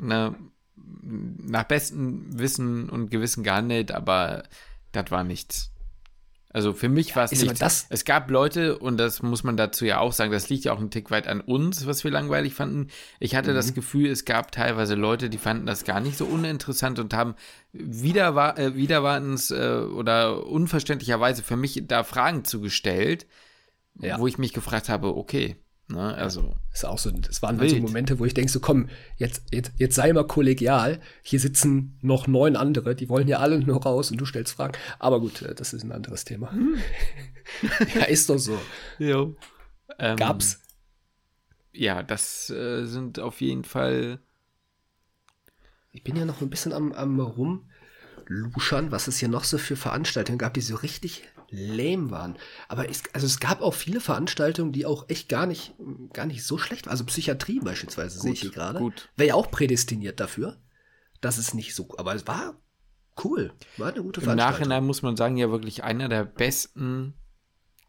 ne, 0.00 0.34
nach 1.02 1.64
bestem 1.64 2.26
Wissen 2.38 2.88
und 2.88 3.10
Gewissen 3.10 3.44
gehandelt, 3.44 3.92
aber 3.92 4.44
das 4.92 5.10
war 5.10 5.24
nichts. 5.24 5.74
Also 6.54 6.72
für 6.72 6.88
mich 6.88 7.10
ja, 7.10 7.16
war 7.16 7.24
es 7.24 7.32
nicht. 7.32 7.60
Das? 7.60 7.86
Es 7.90 8.04
gab 8.04 8.30
Leute, 8.30 8.78
und 8.78 8.96
das 8.96 9.22
muss 9.22 9.42
man 9.42 9.56
dazu 9.56 9.84
ja 9.84 9.98
auch 9.98 10.12
sagen, 10.12 10.30
das 10.30 10.48
liegt 10.48 10.64
ja 10.64 10.72
auch 10.72 10.78
ein 10.78 10.92
Tick 10.92 11.10
weit 11.10 11.26
an 11.26 11.40
uns, 11.40 11.84
was 11.84 12.04
wir 12.04 12.12
langweilig 12.12 12.54
fanden. 12.54 12.90
Ich 13.18 13.34
hatte 13.34 13.50
mhm. 13.50 13.56
das 13.56 13.74
Gefühl, 13.74 14.08
es 14.08 14.24
gab 14.24 14.52
teilweise 14.52 14.94
Leute, 14.94 15.28
die 15.28 15.38
fanden 15.38 15.66
das 15.66 15.82
gar 15.82 15.98
nicht 15.98 16.16
so 16.16 16.26
uninteressant 16.26 17.00
und 17.00 17.12
haben 17.12 17.34
wieder, 17.72 18.56
äh, 18.56 18.76
wiederwartens 18.76 19.50
äh, 19.50 19.78
oder 19.78 20.46
unverständlicherweise 20.46 21.42
für 21.42 21.56
mich 21.56 21.82
da 21.88 22.04
Fragen 22.04 22.44
zugestellt, 22.44 23.26
ja. 23.98 24.20
wo 24.20 24.28
ich 24.28 24.38
mich 24.38 24.52
gefragt 24.52 24.88
habe, 24.88 25.16
okay, 25.16 25.56
Ne, 25.86 26.14
also. 26.14 26.54
ist 26.72 26.86
auch 26.86 26.98
so, 26.98 27.10
das 27.10 27.42
waren 27.42 27.60
halt 27.60 27.68
so 27.68 27.76
Momente, 27.76 28.18
wo 28.18 28.24
ich 28.24 28.32
denke, 28.32 28.50
so 28.50 28.58
komm, 28.58 28.88
jetzt, 29.18 29.42
jetzt, 29.52 29.72
jetzt 29.76 29.94
sei 29.94 30.12
mal 30.14 30.26
kollegial. 30.26 30.98
Hier 31.22 31.38
sitzen 31.40 31.98
noch 32.00 32.26
neun 32.26 32.56
andere, 32.56 32.94
die 32.94 33.10
wollen 33.10 33.28
ja 33.28 33.38
alle 33.38 33.60
nur 33.60 33.82
raus 33.82 34.10
und 34.10 34.16
du 34.16 34.24
stellst 34.24 34.54
Fragen. 34.54 34.78
Aber 34.98 35.20
gut, 35.20 35.42
äh, 35.42 35.54
das 35.54 35.74
ist 35.74 35.82
ein 35.82 35.92
anderes 35.92 36.24
Thema. 36.24 36.52
Hm. 36.52 36.76
ja, 37.94 38.04
ist 38.04 38.30
doch 38.30 38.38
so. 38.38 38.58
Jo. 38.98 39.36
Ähm, 39.98 40.16
Gab's? 40.16 40.60
Ja, 41.72 42.02
das 42.02 42.48
äh, 42.48 42.86
sind 42.86 43.18
auf 43.18 43.42
jeden 43.42 43.64
Fall. 43.64 44.20
Ich 45.92 46.02
bin 46.02 46.16
ja 46.16 46.24
noch 46.24 46.40
ein 46.40 46.50
bisschen 46.50 46.72
am, 46.72 46.92
am 46.92 47.20
rumluschern, 47.20 48.90
was 48.90 49.06
es 49.06 49.18
hier 49.18 49.28
noch 49.28 49.44
so 49.44 49.58
für 49.58 49.76
Veranstaltungen 49.76 50.38
gab, 50.38 50.54
die 50.54 50.60
so 50.62 50.76
richtig 50.76 51.24
lame 51.56 52.10
waren. 52.10 52.36
Aber 52.68 52.88
es, 52.88 53.02
also 53.12 53.26
es 53.26 53.40
gab 53.40 53.60
auch 53.62 53.74
viele 53.74 54.00
Veranstaltungen, 54.00 54.72
die 54.72 54.86
auch 54.86 55.08
echt 55.08 55.28
gar 55.28 55.46
nicht, 55.46 55.74
gar 56.12 56.26
nicht 56.26 56.44
so 56.44 56.58
schlecht 56.58 56.86
waren. 56.86 56.92
Also 56.92 57.04
Psychiatrie 57.04 57.60
beispielsweise 57.60 58.18
sehe 58.18 58.32
ich 58.32 58.40
hier 58.40 58.50
gerade. 58.50 58.80
Wäre 59.16 59.28
ja 59.28 59.34
auch 59.34 59.50
prädestiniert 59.50 60.20
dafür. 60.20 60.58
dass 61.24 61.38
es 61.38 61.54
nicht 61.54 61.74
so, 61.74 61.88
aber 61.96 62.14
es 62.14 62.26
war 62.26 62.54
cool. 63.24 63.52
War 63.76 63.92
eine 63.92 64.02
gute 64.02 64.20
Veranstaltung. 64.20 64.32
Im 64.32 64.36
Nachhinein 64.36 64.84
muss 64.84 65.02
man 65.02 65.16
sagen, 65.16 65.36
ja 65.36 65.50
wirklich 65.50 65.82
einer 65.82 66.08
der 66.08 66.24
besten 66.24 67.14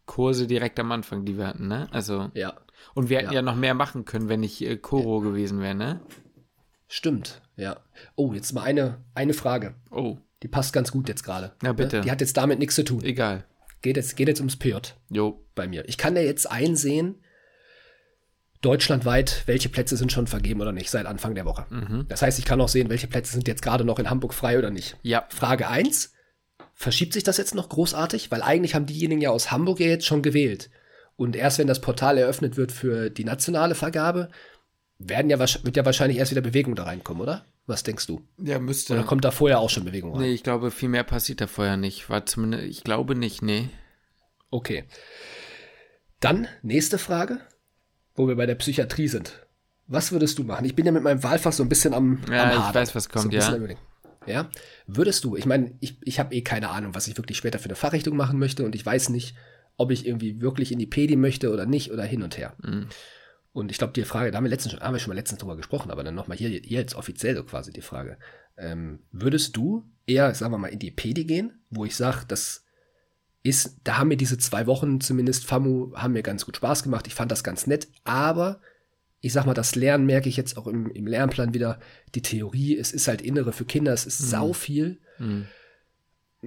Kurse 0.06 0.48
direkt 0.48 0.80
am 0.80 0.92
Anfang, 0.92 1.26
die 1.26 1.38
wir 1.38 1.48
hatten, 1.48 1.68
ne? 1.68 1.88
Also. 1.92 2.32
Ja. 2.34 2.54
Und 2.94 3.10
wir 3.10 3.18
hätten 3.18 3.32
ja, 3.32 3.36
ja 3.36 3.42
noch 3.42 3.56
mehr 3.56 3.74
machen 3.74 4.06
können, 4.06 4.30
wenn 4.30 4.44
ich 4.44 4.64
äh, 4.64 4.78
Koro 4.78 5.20
ja. 5.20 5.30
gewesen 5.30 5.60
wäre, 5.60 5.76
ne? 5.76 6.02
Stimmt, 6.88 7.42
ja. 7.56 7.78
Oh, 8.16 8.34
jetzt 8.34 8.54
mal 8.54 8.62
eine, 8.64 9.04
eine 9.16 9.34
Frage. 9.34 9.76
Oh. 9.92 10.18
Die 10.44 10.48
passt 10.48 10.72
ganz 10.74 10.92
gut 10.92 11.10
jetzt 11.10 11.24
gerade. 11.24 11.54
Ja, 11.64 11.74
bitte. 11.74 12.02
Die 12.02 12.12
hat 12.12 12.22
jetzt 12.22 12.38
damit 12.38 12.60
nichts 12.60 12.76
zu 12.76 12.84
tun. 12.84 13.02
Egal. 13.04 13.46
Geht 13.86 13.98
jetzt, 13.98 14.18
geht 14.18 14.28
jetzt 14.28 14.40
ums 14.40 14.56
PJ. 14.56 14.78
Jo. 15.12 15.46
Bei 15.54 15.68
mir. 15.68 15.88
Ich 15.88 16.00
kann 16.00 16.16
ja 16.16 16.24
jetzt 16.24 16.50
einsehen, 16.50 17.24
deutschlandweit, 18.62 19.44
welche 19.46 19.70
Plätze 19.70 19.96
sind 19.96 20.12
schon 20.12 20.26
vergeben 20.26 20.60
oder 20.60 20.72
nicht, 20.72 20.90
seit 20.90 21.06
Anfang 21.06 21.36
der 21.36 21.46
Woche. 21.46 21.68
Mhm. 21.70 22.08
Das 22.08 22.24
heißt, 22.24 22.40
ich 22.40 22.46
kann 22.46 22.60
auch 22.60 22.68
sehen, 22.68 22.90
welche 22.90 23.06
Plätze 23.06 23.34
sind 23.34 23.48
jetzt 23.48 23.62
gerade 23.62 23.86
noch 23.86 24.00
in 24.00 24.10
Hamburg 24.10 24.34
frei 24.34 24.58
oder 24.58 24.72
nicht. 24.72 24.98
Ja. 25.04 25.28
Frage 25.30 25.68
1. 25.68 26.14
Verschiebt 26.74 27.14
sich 27.14 27.22
das 27.22 27.38
jetzt 27.38 27.54
noch 27.54 27.70
großartig? 27.70 28.32
Weil 28.32 28.42
eigentlich 28.42 28.74
haben 28.74 28.88
diejenigen 28.88 29.22
ja 29.22 29.30
aus 29.30 29.52
Hamburg 29.52 29.80
ja 29.80 29.86
jetzt 29.86 30.08
schon 30.08 30.24
gewählt. 30.24 30.72
Und 31.16 31.36
erst 31.36 31.60
wenn 31.60 31.68
das 31.68 31.80
Portal 31.80 32.18
eröffnet 32.18 32.58
wird 32.58 32.72
für 32.72 33.12
die 33.12 33.24
nationale 33.24 33.76
Vergabe, 33.76 34.32
werden 34.98 35.30
ja, 35.30 35.38
wird 35.38 35.78
ja 35.78 35.86
wahrscheinlich 35.86 36.18
erst 36.18 36.32
wieder 36.32 36.42
Bewegung 36.42 36.74
da 36.74 36.86
reinkommen, 36.86 37.22
oder? 37.22 37.46
Was 37.68 37.84
denkst 37.84 38.06
du? 38.06 38.22
Ja, 38.38 38.60
müsste. 38.60 38.94
Oder 38.94 39.04
kommt 39.04 39.26
da 39.26 39.32
vorher 39.32 39.60
auch 39.60 39.70
schon 39.70 39.86
Bewegung 39.86 40.14
rein? 40.14 40.22
Nee, 40.22 40.34
ich 40.34 40.44
glaube, 40.44 40.70
viel 40.70 40.90
mehr 40.90 41.04
passiert 41.04 41.42
da 41.42 41.48
vorher 41.48 41.78
nicht. 41.78 42.10
War 42.10 42.26
zumindest, 42.26 42.64
ich 42.66 42.84
glaube 42.84 43.16
nicht, 43.16 43.42
nee. 43.42 43.70
Okay. 44.52 44.86
Dann 46.20 46.48
nächste 46.62 46.98
Frage, 46.98 47.40
wo 48.14 48.28
wir 48.28 48.36
bei 48.36 48.46
der 48.46 48.56
Psychiatrie 48.56 49.08
sind. 49.08 49.46
Was 49.88 50.12
würdest 50.12 50.38
du 50.38 50.44
machen? 50.44 50.66
Ich 50.66 50.76
bin 50.76 50.86
ja 50.86 50.92
mit 50.92 51.04
meinem 51.04 51.24
Wahlfach 51.24 51.54
so 51.54 51.64
ein 51.64 51.70
bisschen 51.70 51.94
am. 51.94 52.22
Ja, 52.30 52.52
am 52.52 52.70
ich 52.70 52.76
weiß, 52.76 52.96
was 52.96 53.10
kommt, 53.10 53.32
so 53.32 53.38
ja. 53.38 53.58
Ja, 54.28 54.50
würdest 54.88 55.24
du, 55.24 55.36
ich 55.36 55.46
meine, 55.46 55.76
ich, 55.82 55.98
ich 56.02 56.20
habe 56.20 56.34
eh 56.34 56.42
keine 56.42 56.70
Ahnung, 56.70 56.96
was 56.96 57.08
ich 57.08 57.16
wirklich 57.18 57.38
später 57.38 57.60
für 57.60 57.66
eine 57.66 57.76
Fachrichtung 57.76 58.18
machen 58.18 58.40
möchte 58.40 58.66
und 58.66 58.74
ich 58.74 58.84
weiß 58.84 59.10
nicht, 59.10 59.36
ob 59.78 59.92
ich 59.92 60.08
irgendwie 60.08 60.42
wirklich 60.42 60.72
in 60.72 60.80
die 60.80 60.88
Pedi 60.88 61.16
möchte 61.16 61.52
oder 61.52 61.68
nicht 61.68 61.92
oder 61.92 62.04
hin 62.04 62.24
und 62.24 62.38
her. 62.38 62.56
Mhm. 62.64 62.88
Und 63.56 63.72
ich 63.72 63.78
glaube, 63.78 63.94
die 63.94 64.04
Frage, 64.04 64.32
da 64.32 64.38
haben 64.38 64.44
wir, 64.44 64.50
letztens 64.50 64.74
schon, 64.74 64.82
haben 64.82 64.94
wir 64.94 65.00
schon 65.00 65.12
mal 65.12 65.16
letztens 65.16 65.40
drüber 65.40 65.56
gesprochen, 65.56 65.90
aber 65.90 66.04
dann 66.04 66.14
nochmal 66.14 66.36
hier, 66.36 66.50
hier 66.50 66.82
jetzt 66.82 66.94
offiziell 66.94 67.38
so 67.38 67.44
quasi 67.46 67.72
die 67.72 67.80
Frage. 67.80 68.18
Ähm, 68.58 69.00
würdest 69.14 69.56
du 69.56 69.90
eher, 70.06 70.36
sagen 70.36 70.52
wir 70.52 70.58
mal, 70.58 70.68
in 70.68 70.80
die 70.80 70.92
Pedi 70.92 71.24
gehen, 71.24 71.62
wo 71.70 71.86
ich 71.86 71.96
sage, 71.96 72.26
das 72.28 72.66
ist, 73.44 73.78
da 73.86 73.98
haben 73.98 74.10
mir 74.10 74.18
diese 74.18 74.38
zwei 74.38 74.68
Wochen 74.68 75.00
zumindest 75.00 75.46
FAMU, 75.46 75.96
haben 75.96 76.12
mir 76.12 76.22
ganz 76.22 76.46
gut 76.46 76.58
Spaß 76.58 76.84
gemacht. 76.84 77.08
Ich 77.08 77.16
fand 77.16 77.32
das 77.32 77.46
ganz 77.46 77.66
nett, 77.66 77.88
aber 78.04 78.60
ich 79.22 79.32
sag 79.32 79.46
mal, 79.46 79.54
das 79.54 79.76
Lernen 79.76 80.06
merke 80.06 80.28
ich 80.28 80.36
jetzt 80.36 80.58
auch 80.58 80.68
im, 80.68 80.92
im 80.92 81.08
Lernplan 81.08 81.54
wieder. 81.54 81.80
Die 82.14 82.22
Theorie, 82.22 82.78
es 82.78 82.92
ist 82.92 83.08
halt 83.08 83.22
Innere 83.22 83.54
für 83.54 83.64
Kinder, 83.64 83.94
es 83.94 84.06
ist 84.06 84.20
mhm. 84.20 84.26
sau 84.26 84.52
viel. 84.52 85.00
Mhm 85.18 85.46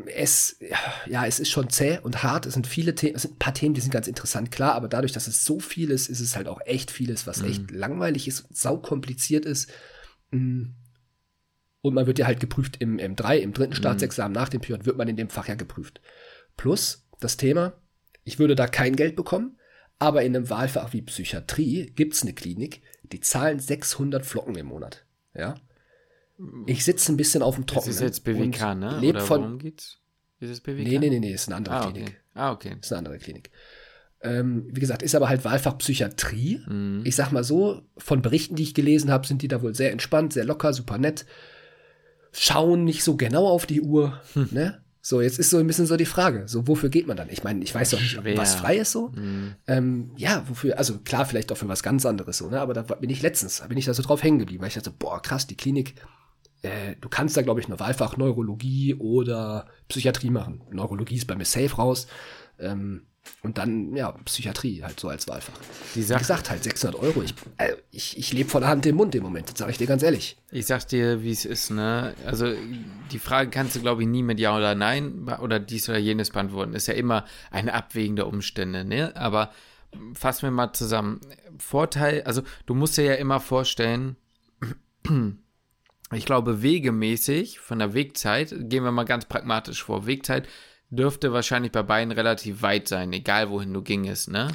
es, 0.06 0.58
ja, 1.06 1.26
es 1.26 1.40
ist 1.40 1.50
schon 1.50 1.70
zäh 1.70 1.98
und 1.98 2.22
hart. 2.22 2.46
Es 2.46 2.54
sind 2.54 2.66
viele 2.66 2.94
Themen, 2.94 3.16
es 3.16 3.22
sind 3.22 3.34
ein 3.34 3.38
paar 3.38 3.54
Themen, 3.54 3.74
die 3.74 3.80
sind 3.80 3.92
ganz 3.92 4.06
interessant, 4.06 4.50
klar, 4.50 4.74
aber 4.74 4.88
dadurch, 4.88 5.12
dass 5.12 5.26
es 5.26 5.44
so 5.44 5.60
viel 5.60 5.90
ist, 5.90 6.08
ist 6.08 6.20
es 6.20 6.36
halt 6.36 6.48
auch 6.48 6.60
echt 6.64 6.90
vieles, 6.90 7.26
was 7.26 7.42
mhm. 7.42 7.48
echt 7.48 7.70
langweilig 7.70 8.28
ist, 8.28 8.46
saukompliziert 8.50 9.44
ist. 9.44 9.70
Mm. 10.30 10.66
Und 11.80 11.94
man 11.94 12.06
wird 12.06 12.18
ja 12.18 12.26
halt 12.26 12.40
geprüft 12.40 12.76
im 12.80 12.98
M3, 12.98 13.38
im 13.38 13.52
dritten 13.52 13.72
mhm. 13.72 13.76
Staatsexamen 13.76 14.32
nach 14.32 14.48
dem 14.48 14.60
Pion, 14.60 14.84
wird 14.84 14.98
man 14.98 15.08
in 15.08 15.16
dem 15.16 15.30
Fach 15.30 15.48
ja 15.48 15.54
geprüft. 15.54 16.00
Plus 16.56 17.08
das 17.20 17.36
Thema, 17.36 17.80
ich 18.24 18.38
würde 18.38 18.56
da 18.56 18.66
kein 18.66 18.96
Geld 18.96 19.16
bekommen, 19.16 19.58
aber 19.98 20.22
in 20.22 20.36
einem 20.36 20.50
Wahlfach 20.50 20.92
wie 20.92 21.02
Psychiatrie 21.02 21.92
gibt 21.94 22.14
es 22.14 22.22
eine 22.22 22.34
Klinik, 22.34 22.82
die 23.02 23.20
zahlen 23.20 23.58
600 23.58 24.24
Flocken 24.24 24.56
im 24.56 24.66
Monat. 24.66 25.06
Ja, 25.34 25.54
ich 26.66 26.84
sitze 26.84 27.12
ein 27.12 27.16
bisschen 27.16 27.42
auf 27.42 27.56
dem 27.56 27.66
Trockenen. 27.66 27.94
Das 27.94 27.96
ist 27.96 28.02
jetzt 28.02 28.24
BWK, 28.24 28.74
ne? 28.74 29.00
Oder 29.02 29.20
von, 29.20 29.42
worum 29.42 29.58
geht's? 29.58 29.98
Ist 30.40 30.50
es 30.50 30.60
BWK? 30.60 30.84
Nee, 30.84 30.98
nee, 30.98 31.10
nee, 31.10 31.20
nee, 31.20 31.32
ist 31.32 31.48
eine 31.48 31.56
andere 31.56 31.74
ah, 31.74 31.80
Klinik. 31.90 32.08
Okay. 32.08 32.16
Ah, 32.34 32.52
okay. 32.52 32.76
Ist 32.80 32.92
eine 32.92 32.98
andere 32.98 33.18
Klinik. 33.18 33.50
Ähm, 34.20 34.66
wie 34.70 34.80
gesagt, 34.80 35.02
ist 35.02 35.14
aber 35.14 35.28
halt 35.28 35.44
Wahlfach 35.44 35.78
Psychiatrie. 35.78 36.60
Mhm. 36.66 37.02
Ich 37.04 37.16
sag 37.16 37.32
mal 37.32 37.44
so, 37.44 37.82
von 37.96 38.22
Berichten, 38.22 38.56
die 38.56 38.62
ich 38.62 38.74
gelesen 38.74 39.10
habe, 39.10 39.26
sind 39.26 39.42
die 39.42 39.48
da 39.48 39.62
wohl 39.62 39.74
sehr 39.74 39.92
entspannt, 39.92 40.32
sehr 40.32 40.44
locker, 40.44 40.72
super 40.72 40.98
nett. 40.98 41.24
Schauen 42.32 42.84
nicht 42.84 43.02
so 43.02 43.16
genau 43.16 43.46
auf 43.48 43.66
die 43.66 43.80
Uhr, 43.80 44.20
hm. 44.34 44.48
ne? 44.50 44.82
So, 45.00 45.22
jetzt 45.22 45.38
ist 45.38 45.48
so 45.48 45.56
ein 45.56 45.66
bisschen 45.66 45.86
so 45.86 45.96
die 45.96 46.04
Frage, 46.04 46.46
so 46.46 46.68
wofür 46.68 46.90
geht 46.90 47.06
man 47.06 47.16
dann? 47.16 47.30
Ich 47.30 47.42
meine, 47.42 47.64
ich 47.64 47.74
weiß 47.74 47.90
doch 47.90 48.00
nicht, 48.00 48.10
Schwer. 48.10 48.36
was 48.36 48.56
frei 48.56 48.76
ist 48.76 48.92
so. 48.92 49.08
Mhm. 49.14 49.54
Ähm, 49.66 50.10
ja, 50.16 50.44
wofür, 50.46 50.76
also 50.76 50.98
klar, 50.98 51.24
vielleicht 51.24 51.50
auch 51.50 51.56
für 51.56 51.68
was 51.68 51.82
ganz 51.82 52.04
anderes 52.04 52.36
so, 52.36 52.50
ne? 52.50 52.60
Aber 52.60 52.74
da 52.74 52.82
bin 52.82 53.08
ich 53.08 53.22
letztens, 53.22 53.60
da 53.60 53.68
bin 53.68 53.78
ich 53.78 53.86
da 53.86 53.94
so 53.94 54.02
drauf 54.02 54.22
hängen 54.22 54.38
geblieben, 54.38 54.60
weil 54.60 54.68
ich 54.68 54.74
dachte, 54.74 54.90
boah, 54.90 55.22
krass, 55.22 55.46
die 55.46 55.56
Klinik, 55.56 55.94
äh, 56.62 56.96
du 57.00 57.08
kannst 57.08 57.36
da, 57.36 57.42
glaube 57.42 57.60
ich, 57.60 57.68
nur 57.68 57.78
Wahlfach 57.80 58.16
Neurologie 58.16 58.94
oder 58.94 59.66
Psychiatrie 59.88 60.30
machen. 60.30 60.62
Neurologie 60.70 61.16
ist 61.16 61.26
bei 61.26 61.36
mir 61.36 61.44
safe 61.44 61.76
raus. 61.76 62.06
Ähm, 62.58 63.02
und 63.42 63.58
dann, 63.58 63.94
ja, 63.94 64.12
Psychiatrie 64.24 64.82
halt 64.82 64.98
so 64.98 65.08
als 65.08 65.28
Wahlfach. 65.28 65.54
Wie 65.94 66.00
gesagt, 66.00 66.50
halt 66.50 66.64
600 66.64 67.00
Euro. 67.00 67.22
Ich, 67.22 67.34
äh, 67.58 67.74
ich, 67.90 68.18
ich 68.18 68.32
lebe 68.32 68.48
von 68.48 68.62
der 68.62 68.70
Hand 68.70 68.86
im 68.86 68.96
Mund 68.96 69.14
im 69.14 69.22
Moment, 69.22 69.50
das 69.50 69.58
sage 69.58 69.70
ich 69.70 69.78
dir 69.78 69.86
ganz 69.86 70.02
ehrlich. 70.02 70.38
Ich 70.50 70.66
sag 70.66 70.88
dir, 70.88 71.22
wie 71.22 71.30
es 71.30 71.44
ist, 71.44 71.70
ne? 71.70 72.14
Also, 72.24 72.52
die 73.12 73.18
Frage 73.18 73.50
kannst 73.50 73.76
du, 73.76 73.80
glaube 73.80 74.02
ich, 74.02 74.08
nie 74.08 74.22
mit 74.22 74.40
Ja 74.40 74.56
oder 74.56 74.74
Nein 74.74 75.28
oder 75.40 75.60
dies 75.60 75.88
oder 75.88 75.98
jenes 75.98 76.30
beantworten. 76.30 76.74
Ist 76.74 76.88
ja 76.88 76.94
immer 76.94 77.24
eine 77.50 77.74
Abwägen 77.74 78.16
der 78.16 78.26
Umstände, 78.26 78.84
ne? 78.84 79.14
Aber 79.14 79.52
fassen 80.14 80.42
wir 80.42 80.50
mal 80.50 80.72
zusammen. 80.72 81.20
Vorteil, 81.58 82.22
also 82.22 82.42
du 82.66 82.74
musst 82.74 82.96
dir 82.96 83.04
ja 83.04 83.14
immer 83.14 83.40
vorstellen, 83.40 84.16
ich 86.12 86.24
glaube, 86.24 86.62
wegemäßig, 86.62 87.58
von 87.60 87.78
der 87.78 87.94
Wegzeit, 87.94 88.50
gehen 88.50 88.84
wir 88.84 88.92
mal 88.92 89.04
ganz 89.04 89.26
pragmatisch 89.26 89.82
vor. 89.82 90.06
Wegzeit 90.06 90.48
dürfte 90.90 91.32
wahrscheinlich 91.32 91.72
bei 91.72 91.82
beiden 91.82 92.12
relativ 92.12 92.62
weit 92.62 92.88
sein, 92.88 93.12
egal 93.12 93.50
wohin 93.50 93.74
du 93.74 93.82
gingest, 93.82 94.30
ne? 94.30 94.48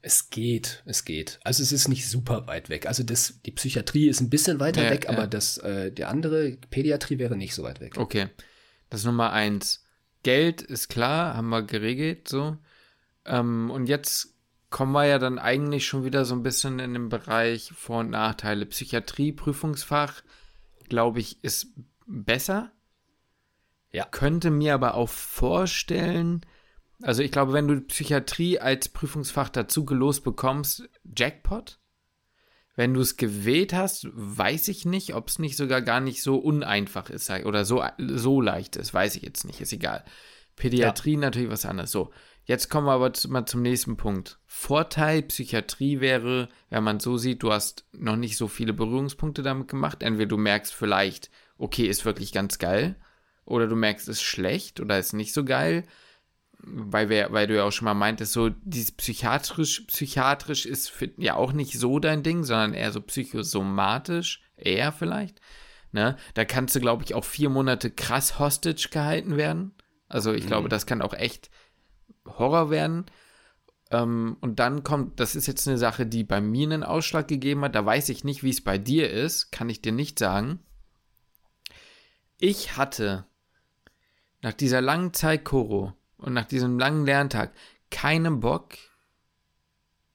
Es 0.00 0.30
geht, 0.30 0.82
es 0.86 1.04
geht. 1.04 1.40
Also 1.42 1.62
es 1.62 1.72
ist 1.72 1.88
nicht 1.88 2.08
super 2.08 2.46
weit 2.46 2.68
weg. 2.68 2.86
Also 2.86 3.02
das, 3.02 3.40
die 3.44 3.50
Psychiatrie 3.50 4.08
ist 4.08 4.20
ein 4.20 4.30
bisschen 4.30 4.60
weiter 4.60 4.84
ja, 4.84 4.90
weg, 4.90 5.04
ja. 5.04 5.10
aber 5.10 5.26
das, 5.26 5.58
äh, 5.58 5.90
der 5.90 6.08
andere 6.08 6.56
Pädiatrie 6.70 7.18
wäre 7.18 7.36
nicht 7.36 7.54
so 7.54 7.64
weit 7.64 7.80
weg. 7.80 7.96
Okay. 7.96 8.28
Das 8.90 9.00
ist 9.00 9.06
Nummer 9.06 9.32
eins. 9.32 9.84
Geld 10.22 10.62
ist 10.62 10.88
klar, 10.88 11.34
haben 11.34 11.48
wir 11.48 11.62
geregelt, 11.62 12.28
so. 12.28 12.56
Ähm, 13.24 13.70
und 13.70 13.88
jetzt 13.88 14.34
kommen 14.70 14.92
wir 14.92 15.06
ja 15.06 15.18
dann 15.18 15.38
eigentlich 15.38 15.86
schon 15.86 16.04
wieder 16.04 16.24
so 16.24 16.34
ein 16.34 16.42
bisschen 16.42 16.78
in 16.78 16.92
den 16.92 17.08
Bereich 17.08 17.72
Vor- 17.74 18.00
und 18.00 18.10
Nachteile. 18.10 18.66
Psychiatrie, 18.66 19.32
Prüfungsfach, 19.32 20.22
glaube 20.88 21.20
ich, 21.20 21.42
ist 21.42 21.74
besser. 22.06 22.72
Ja. 23.90 24.04
Könnte 24.04 24.50
mir 24.50 24.74
aber 24.74 24.94
auch 24.94 25.08
vorstellen, 25.08 26.44
also 27.02 27.22
ich 27.22 27.30
glaube, 27.30 27.52
wenn 27.52 27.68
du 27.68 27.80
Psychiatrie 27.80 28.58
als 28.58 28.88
Prüfungsfach 28.88 29.48
dazu 29.48 29.84
gelost 29.84 30.24
bekommst, 30.24 30.88
Jackpot. 31.16 31.78
Wenn 32.74 32.94
du 32.94 33.00
es 33.00 33.16
gewählt 33.16 33.72
hast, 33.72 34.08
weiß 34.12 34.68
ich 34.68 34.84
nicht, 34.84 35.14
ob 35.14 35.28
es 35.28 35.40
nicht 35.40 35.56
sogar 35.56 35.82
gar 35.82 36.00
nicht 36.00 36.22
so 36.22 36.36
uneinfach 36.36 37.10
ist 37.10 37.28
oder 37.30 37.64
so, 37.64 37.82
so 37.98 38.40
leicht 38.40 38.76
ist. 38.76 38.94
Weiß 38.94 39.16
ich 39.16 39.22
jetzt 39.22 39.44
nicht, 39.44 39.60
ist 39.60 39.72
egal. 39.72 40.04
Pädiatrie 40.54 41.14
ja. 41.14 41.18
natürlich 41.18 41.50
was 41.50 41.66
anderes. 41.66 41.90
So, 41.90 42.12
jetzt 42.48 42.68
kommen 42.68 42.88
wir 42.88 42.92
aber 42.92 43.12
mal 43.28 43.46
zum 43.46 43.62
nächsten 43.62 43.96
Punkt. 43.96 44.40
Vorteil 44.44 45.22
Psychiatrie 45.22 46.00
wäre, 46.00 46.48
wenn 46.68 46.82
man 46.82 46.98
so 46.98 47.16
sieht, 47.16 47.44
du 47.44 47.52
hast 47.52 47.86
noch 47.92 48.16
nicht 48.16 48.36
so 48.36 48.48
viele 48.48 48.72
Berührungspunkte 48.72 49.42
damit 49.42 49.68
gemacht. 49.68 50.02
Entweder 50.02 50.30
du 50.30 50.36
merkst 50.36 50.74
vielleicht, 50.74 51.30
okay, 51.56 51.86
ist 51.86 52.04
wirklich 52.04 52.32
ganz 52.32 52.58
geil. 52.58 52.96
Oder 53.44 53.68
du 53.68 53.76
merkst, 53.76 54.08
ist 54.08 54.22
schlecht 54.22 54.80
oder 54.80 54.98
ist 54.98 55.12
nicht 55.12 55.32
so 55.32 55.44
geil 55.44 55.84
weil, 56.60 57.08
wir, 57.08 57.32
weil 57.32 57.46
du 57.46 57.56
ja 57.56 57.64
auch 57.64 57.72
schon 57.72 57.84
mal 57.84 57.94
meintest, 57.94 58.32
so 58.32 58.50
dieses 58.50 58.92
psychiatrisch, 58.92 59.82
psychiatrisch 59.86 60.66
ist 60.66 60.90
für, 60.90 61.10
ja 61.16 61.34
auch 61.34 61.52
nicht 61.52 61.78
so 61.78 61.98
dein 61.98 62.22
Ding, 62.22 62.44
sondern 62.44 62.74
eher 62.74 62.92
so 62.92 63.00
psychosomatisch, 63.00 64.42
eher 64.56 64.92
vielleicht. 64.92 65.40
Ne? 65.92 66.16
Da 66.34 66.44
kannst 66.44 66.74
du, 66.74 66.80
glaube 66.80 67.04
ich, 67.04 67.14
auch 67.14 67.24
vier 67.24 67.48
Monate 67.48 67.90
krass 67.90 68.38
hostage 68.38 68.88
gehalten 68.90 69.36
werden. 69.36 69.74
Also 70.08 70.32
ich 70.32 70.44
mhm. 70.44 70.48
glaube, 70.48 70.68
das 70.68 70.86
kann 70.86 71.02
auch 71.02 71.14
echt 71.14 71.50
Horror 72.38 72.70
werden. 72.70 73.06
Ähm, 73.90 74.36
und 74.40 74.58
dann 74.58 74.82
kommt, 74.82 75.20
das 75.20 75.34
ist 75.34 75.46
jetzt 75.46 75.66
eine 75.66 75.78
Sache, 75.78 76.06
die 76.06 76.24
bei 76.24 76.40
mir 76.40 76.66
einen 76.66 76.82
Ausschlag 76.82 77.28
gegeben 77.28 77.62
hat. 77.62 77.74
Da 77.74 77.84
weiß 77.84 78.08
ich 78.10 78.24
nicht, 78.24 78.42
wie 78.42 78.50
es 78.50 78.62
bei 78.62 78.78
dir 78.78 79.10
ist, 79.10 79.50
kann 79.50 79.68
ich 79.68 79.80
dir 79.80 79.92
nicht 79.92 80.18
sagen. 80.18 80.60
Ich 82.38 82.76
hatte 82.76 83.26
nach 84.42 84.52
dieser 84.52 84.80
langen 84.80 85.12
Zeit 85.14 85.44
Koro 85.44 85.94
und 86.16 86.32
nach 86.32 86.44
diesem 86.44 86.78
langen 86.78 87.04
Lerntag 87.04 87.52
keinen 87.90 88.40
Bock, 88.40 88.74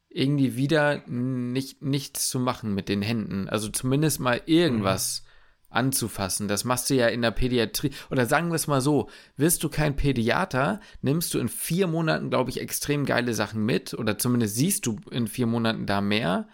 irgendwie 0.09 0.55
wieder 0.55 1.05
nicht, 1.07 1.81
nichts 1.81 2.29
zu 2.29 2.39
machen 2.39 2.73
mit 2.73 2.87
den 2.87 3.01
Händen. 3.01 3.49
Also 3.49 3.69
zumindest 3.69 4.19
mal 4.19 4.41
irgendwas 4.45 5.23
mhm. 5.23 5.32
Anzufassen. 5.73 6.47
Das 6.47 6.63
machst 6.63 6.89
du 6.89 6.95
ja 6.95 7.07
in 7.07 7.21
der 7.21 7.31
Pädiatrie. 7.31 7.91
Oder 8.09 8.25
sagen 8.25 8.49
wir 8.49 8.55
es 8.55 8.67
mal 8.67 8.81
so, 8.81 9.09
wirst 9.37 9.63
du 9.63 9.69
kein 9.69 9.95
Pädiater, 9.95 10.79
nimmst 11.01 11.33
du 11.33 11.39
in 11.39 11.49
vier 11.49 11.87
Monaten, 11.87 12.29
glaube 12.29 12.49
ich, 12.49 12.61
extrem 12.61 13.05
geile 13.05 13.33
Sachen 13.33 13.65
mit. 13.65 13.93
Oder 13.93 14.17
zumindest 14.17 14.55
siehst 14.55 14.85
du 14.85 14.99
in 15.11 15.27
vier 15.27 15.47
Monaten 15.47 15.85
da 15.85 16.01
mehr. 16.01 16.47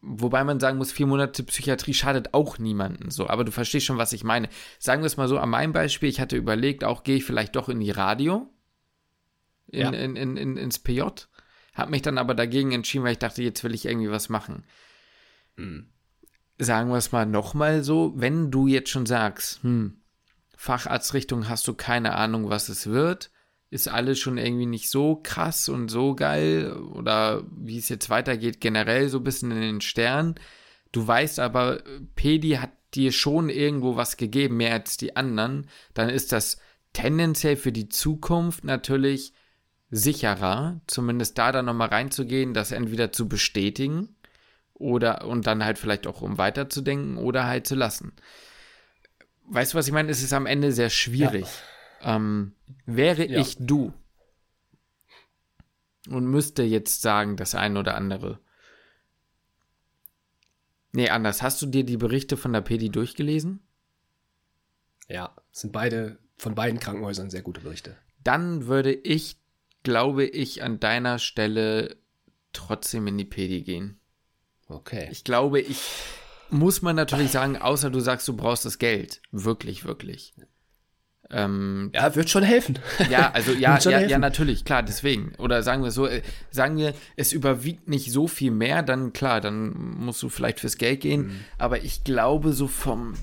Wobei 0.00 0.44
man 0.44 0.60
sagen 0.60 0.78
muss, 0.78 0.92
vier 0.92 1.06
Monate 1.06 1.42
Psychiatrie 1.42 1.94
schadet 1.94 2.32
auch 2.32 2.58
niemanden 2.58 3.10
so. 3.10 3.28
Aber 3.28 3.44
du 3.44 3.50
verstehst 3.50 3.86
schon, 3.86 3.98
was 3.98 4.12
ich 4.12 4.22
meine. 4.22 4.48
Sagen 4.78 5.02
wir 5.02 5.06
es 5.06 5.16
mal 5.16 5.28
so, 5.28 5.38
an 5.38 5.50
meinem 5.50 5.72
Beispiel, 5.72 6.08
ich 6.08 6.20
hatte 6.20 6.36
überlegt, 6.36 6.84
auch 6.84 7.02
gehe 7.02 7.16
ich 7.16 7.24
vielleicht 7.24 7.56
doch 7.56 7.68
in 7.68 7.80
die 7.80 7.90
Radio, 7.90 8.48
in, 9.66 9.80
ja. 9.80 9.90
in, 9.90 10.14
in, 10.14 10.36
in, 10.36 10.56
ins 10.56 10.78
PJ, 10.78 11.02
habe 11.74 11.90
mich 11.90 12.02
dann 12.02 12.16
aber 12.16 12.34
dagegen 12.34 12.70
entschieden, 12.72 13.04
weil 13.04 13.12
ich 13.12 13.18
dachte, 13.18 13.42
jetzt 13.42 13.64
will 13.64 13.74
ich 13.74 13.86
irgendwie 13.86 14.10
was 14.10 14.28
machen. 14.28 14.64
Hm. 15.56 15.90
Sagen 16.58 16.90
wir 16.90 16.96
es 16.96 17.12
mal 17.12 17.24
nochmal 17.24 17.84
so, 17.84 18.12
wenn 18.16 18.50
du 18.50 18.66
jetzt 18.66 18.90
schon 18.90 19.06
sagst, 19.06 19.62
hm, 19.62 20.00
Facharztrichtung 20.56 21.48
hast 21.48 21.68
du 21.68 21.74
keine 21.74 22.16
Ahnung, 22.16 22.50
was 22.50 22.68
es 22.68 22.88
wird, 22.88 23.30
ist 23.70 23.86
alles 23.86 24.18
schon 24.18 24.38
irgendwie 24.38 24.66
nicht 24.66 24.90
so 24.90 25.20
krass 25.22 25.68
und 25.68 25.88
so 25.88 26.16
geil 26.16 26.72
oder 26.72 27.44
wie 27.50 27.78
es 27.78 27.88
jetzt 27.88 28.10
weitergeht, 28.10 28.60
generell 28.60 29.08
so 29.08 29.18
ein 29.18 29.24
bisschen 29.24 29.52
in 29.52 29.60
den 29.60 29.80
Sternen. 29.80 30.34
Du 30.90 31.06
weißt 31.06 31.38
aber, 31.38 31.82
Pedi 32.16 32.52
hat 32.52 32.72
dir 32.94 33.12
schon 33.12 33.50
irgendwo 33.50 33.94
was 33.94 34.16
gegeben, 34.16 34.56
mehr 34.56 34.72
als 34.72 34.96
die 34.96 35.14
anderen, 35.14 35.68
dann 35.94 36.08
ist 36.08 36.32
das 36.32 36.58
tendenziell 36.92 37.56
für 37.56 37.70
die 37.70 37.88
Zukunft 37.88 38.64
natürlich 38.64 39.32
sicherer, 39.90 40.80
zumindest 40.86 41.38
da 41.38 41.52
dann 41.52 41.66
nochmal 41.66 41.88
reinzugehen, 41.88 42.52
das 42.52 42.72
entweder 42.72 43.12
zu 43.12 43.28
bestätigen 43.28 44.16
oder 44.78 45.26
und 45.26 45.46
dann 45.46 45.64
halt 45.64 45.78
vielleicht 45.78 46.06
auch 46.06 46.22
um 46.22 46.38
weiterzudenken 46.38 47.16
oder 47.16 47.46
halt 47.46 47.66
zu 47.66 47.74
lassen. 47.74 48.12
Weißt 49.44 49.72
du, 49.72 49.78
was 49.78 49.86
ich 49.86 49.92
meine? 49.92 50.10
Es 50.10 50.22
ist 50.22 50.32
am 50.32 50.46
Ende 50.46 50.72
sehr 50.72 50.90
schwierig. 50.90 51.46
Ja. 52.02 52.16
Ähm, 52.16 52.54
wäre 52.86 53.26
ja. 53.26 53.40
ich 53.40 53.56
du 53.58 53.92
und 56.08 56.26
müsste 56.26 56.62
jetzt 56.62 57.02
sagen, 57.02 57.36
das 57.36 57.54
eine 57.54 57.80
oder 57.80 57.94
andere. 57.96 58.40
Nee, 60.92 61.10
anders. 61.10 61.42
Hast 61.42 61.60
du 61.60 61.66
dir 61.66 61.84
die 61.84 61.96
Berichte 61.96 62.36
von 62.36 62.52
der 62.52 62.60
Pedi 62.60 62.88
durchgelesen? 62.88 63.60
Ja, 65.08 65.34
sind 65.52 65.72
beide 65.72 66.18
von 66.36 66.54
beiden 66.54 66.80
Krankenhäusern 66.80 67.30
sehr 67.30 67.42
gute 67.42 67.60
Berichte. 67.60 67.96
Dann 68.22 68.66
würde 68.66 68.92
ich, 68.92 69.38
glaube 69.82 70.24
ich, 70.24 70.62
an 70.62 70.80
deiner 70.80 71.18
Stelle 71.18 71.96
trotzdem 72.52 73.06
in 73.06 73.18
die 73.18 73.24
Pedi 73.24 73.62
gehen. 73.62 73.97
Okay. 74.68 75.08
Ich 75.10 75.24
glaube, 75.24 75.60
ich 75.60 75.80
muss 76.50 76.82
man 76.82 76.96
natürlich 76.96 77.30
sagen, 77.30 77.56
außer 77.56 77.90
du 77.90 78.00
sagst, 78.00 78.28
du 78.28 78.36
brauchst 78.36 78.64
das 78.64 78.78
Geld. 78.78 79.20
Wirklich, 79.32 79.84
wirklich. 79.84 80.34
Ähm, 81.30 81.90
ja, 81.94 82.14
wird 82.14 82.30
schon 82.30 82.42
helfen. 82.42 82.78
Ja, 83.10 83.30
also 83.32 83.52
ja, 83.52 83.78
ja, 83.78 84.00
ja, 84.00 84.18
natürlich, 84.18 84.64
klar, 84.64 84.82
deswegen. 84.82 85.34
Oder 85.38 85.62
sagen 85.62 85.82
wir 85.82 85.90
so, 85.90 86.06
äh, 86.06 86.22
sagen 86.50 86.78
wir, 86.78 86.94
es 87.16 87.32
überwiegt 87.32 87.88
nicht 87.88 88.10
so 88.10 88.28
viel 88.28 88.50
mehr, 88.50 88.82
dann 88.82 89.12
klar, 89.12 89.40
dann 89.40 89.72
musst 89.98 90.22
du 90.22 90.28
vielleicht 90.30 90.60
fürs 90.60 90.78
Geld 90.78 91.00
gehen. 91.00 91.26
Mhm. 91.26 91.40
Aber 91.58 91.82
ich 91.82 92.02
glaube, 92.04 92.52
so 92.52 92.66
vom, 92.66 93.14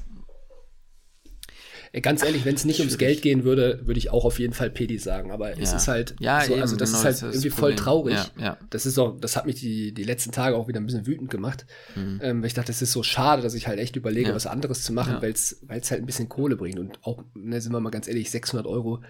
Ganz 2.02 2.24
ehrlich, 2.24 2.46
wenn 2.46 2.56
es 2.56 2.66
nicht 2.66 2.80
ums 2.80 2.98
Geld 2.98 3.22
gehen 3.22 3.44
würde, 3.44 3.80
würde 3.86 3.98
ich 3.98 4.12
auch 4.12 4.26
auf 4.26 4.40
jeden 4.40 4.54
Fall 4.54 4.70
Pedi 4.70 4.98
sagen. 4.98 5.32
Aber 5.32 5.52
ja. 5.52 5.62
es 5.62 5.74
ist 5.74 5.88
halt, 5.88 6.16
ja, 6.20 6.42
so, 6.42 6.56
also 6.56 6.76
das 6.76 6.90
genau, 6.90 7.00
ist 7.00 7.06
halt 7.06 7.16
das 7.16 7.36
irgendwie 7.36 7.50
voll 7.50 7.76
traurig. 7.76 8.20
Ja. 8.38 8.58
Das 8.70 8.86
ist 8.86 8.98
auch, 9.00 9.20
das 9.20 9.36
hat 9.36 9.46
mich 9.46 9.56
die, 9.56 9.94
die 9.94 10.04
letzten 10.04 10.32
Tage 10.32 10.58
auch 10.58 10.68
wieder 10.68 10.80
ein 10.80 10.86
bisschen 10.86 11.08
wütend 11.08 11.30
gemacht. 11.30 11.66
Mhm. 11.96 12.20
Ähm, 12.22 12.42
weil 12.42 12.48
ich 12.48 12.54
dachte, 12.54 12.72
es 12.72 12.82
ist 12.82 12.92
so 12.92 13.04
schade, 13.04 13.42
dass 13.42 13.54
ich 13.54 13.68
halt 13.68 13.80
echt 13.80 13.96
überlege, 13.96 14.34
was 14.34 14.48
anderes 14.48 14.84
zu 14.84 14.94
machen, 14.94 15.18
weil 15.22 15.32
es 15.32 15.58
halt 15.68 16.02
ein 16.02 16.06
bisschen 16.06 16.30
Kohle 16.30 16.56
bringt. 16.56 16.80
Und 16.80 17.00
auch, 17.04 17.24
ne, 17.34 17.62
sind 17.62 17.72
wir 17.72 17.80
mal 17.80 17.92
ganz 17.92 18.08
ehrlich, 18.08 18.30
600 18.30 18.68
Euro 18.68 19.02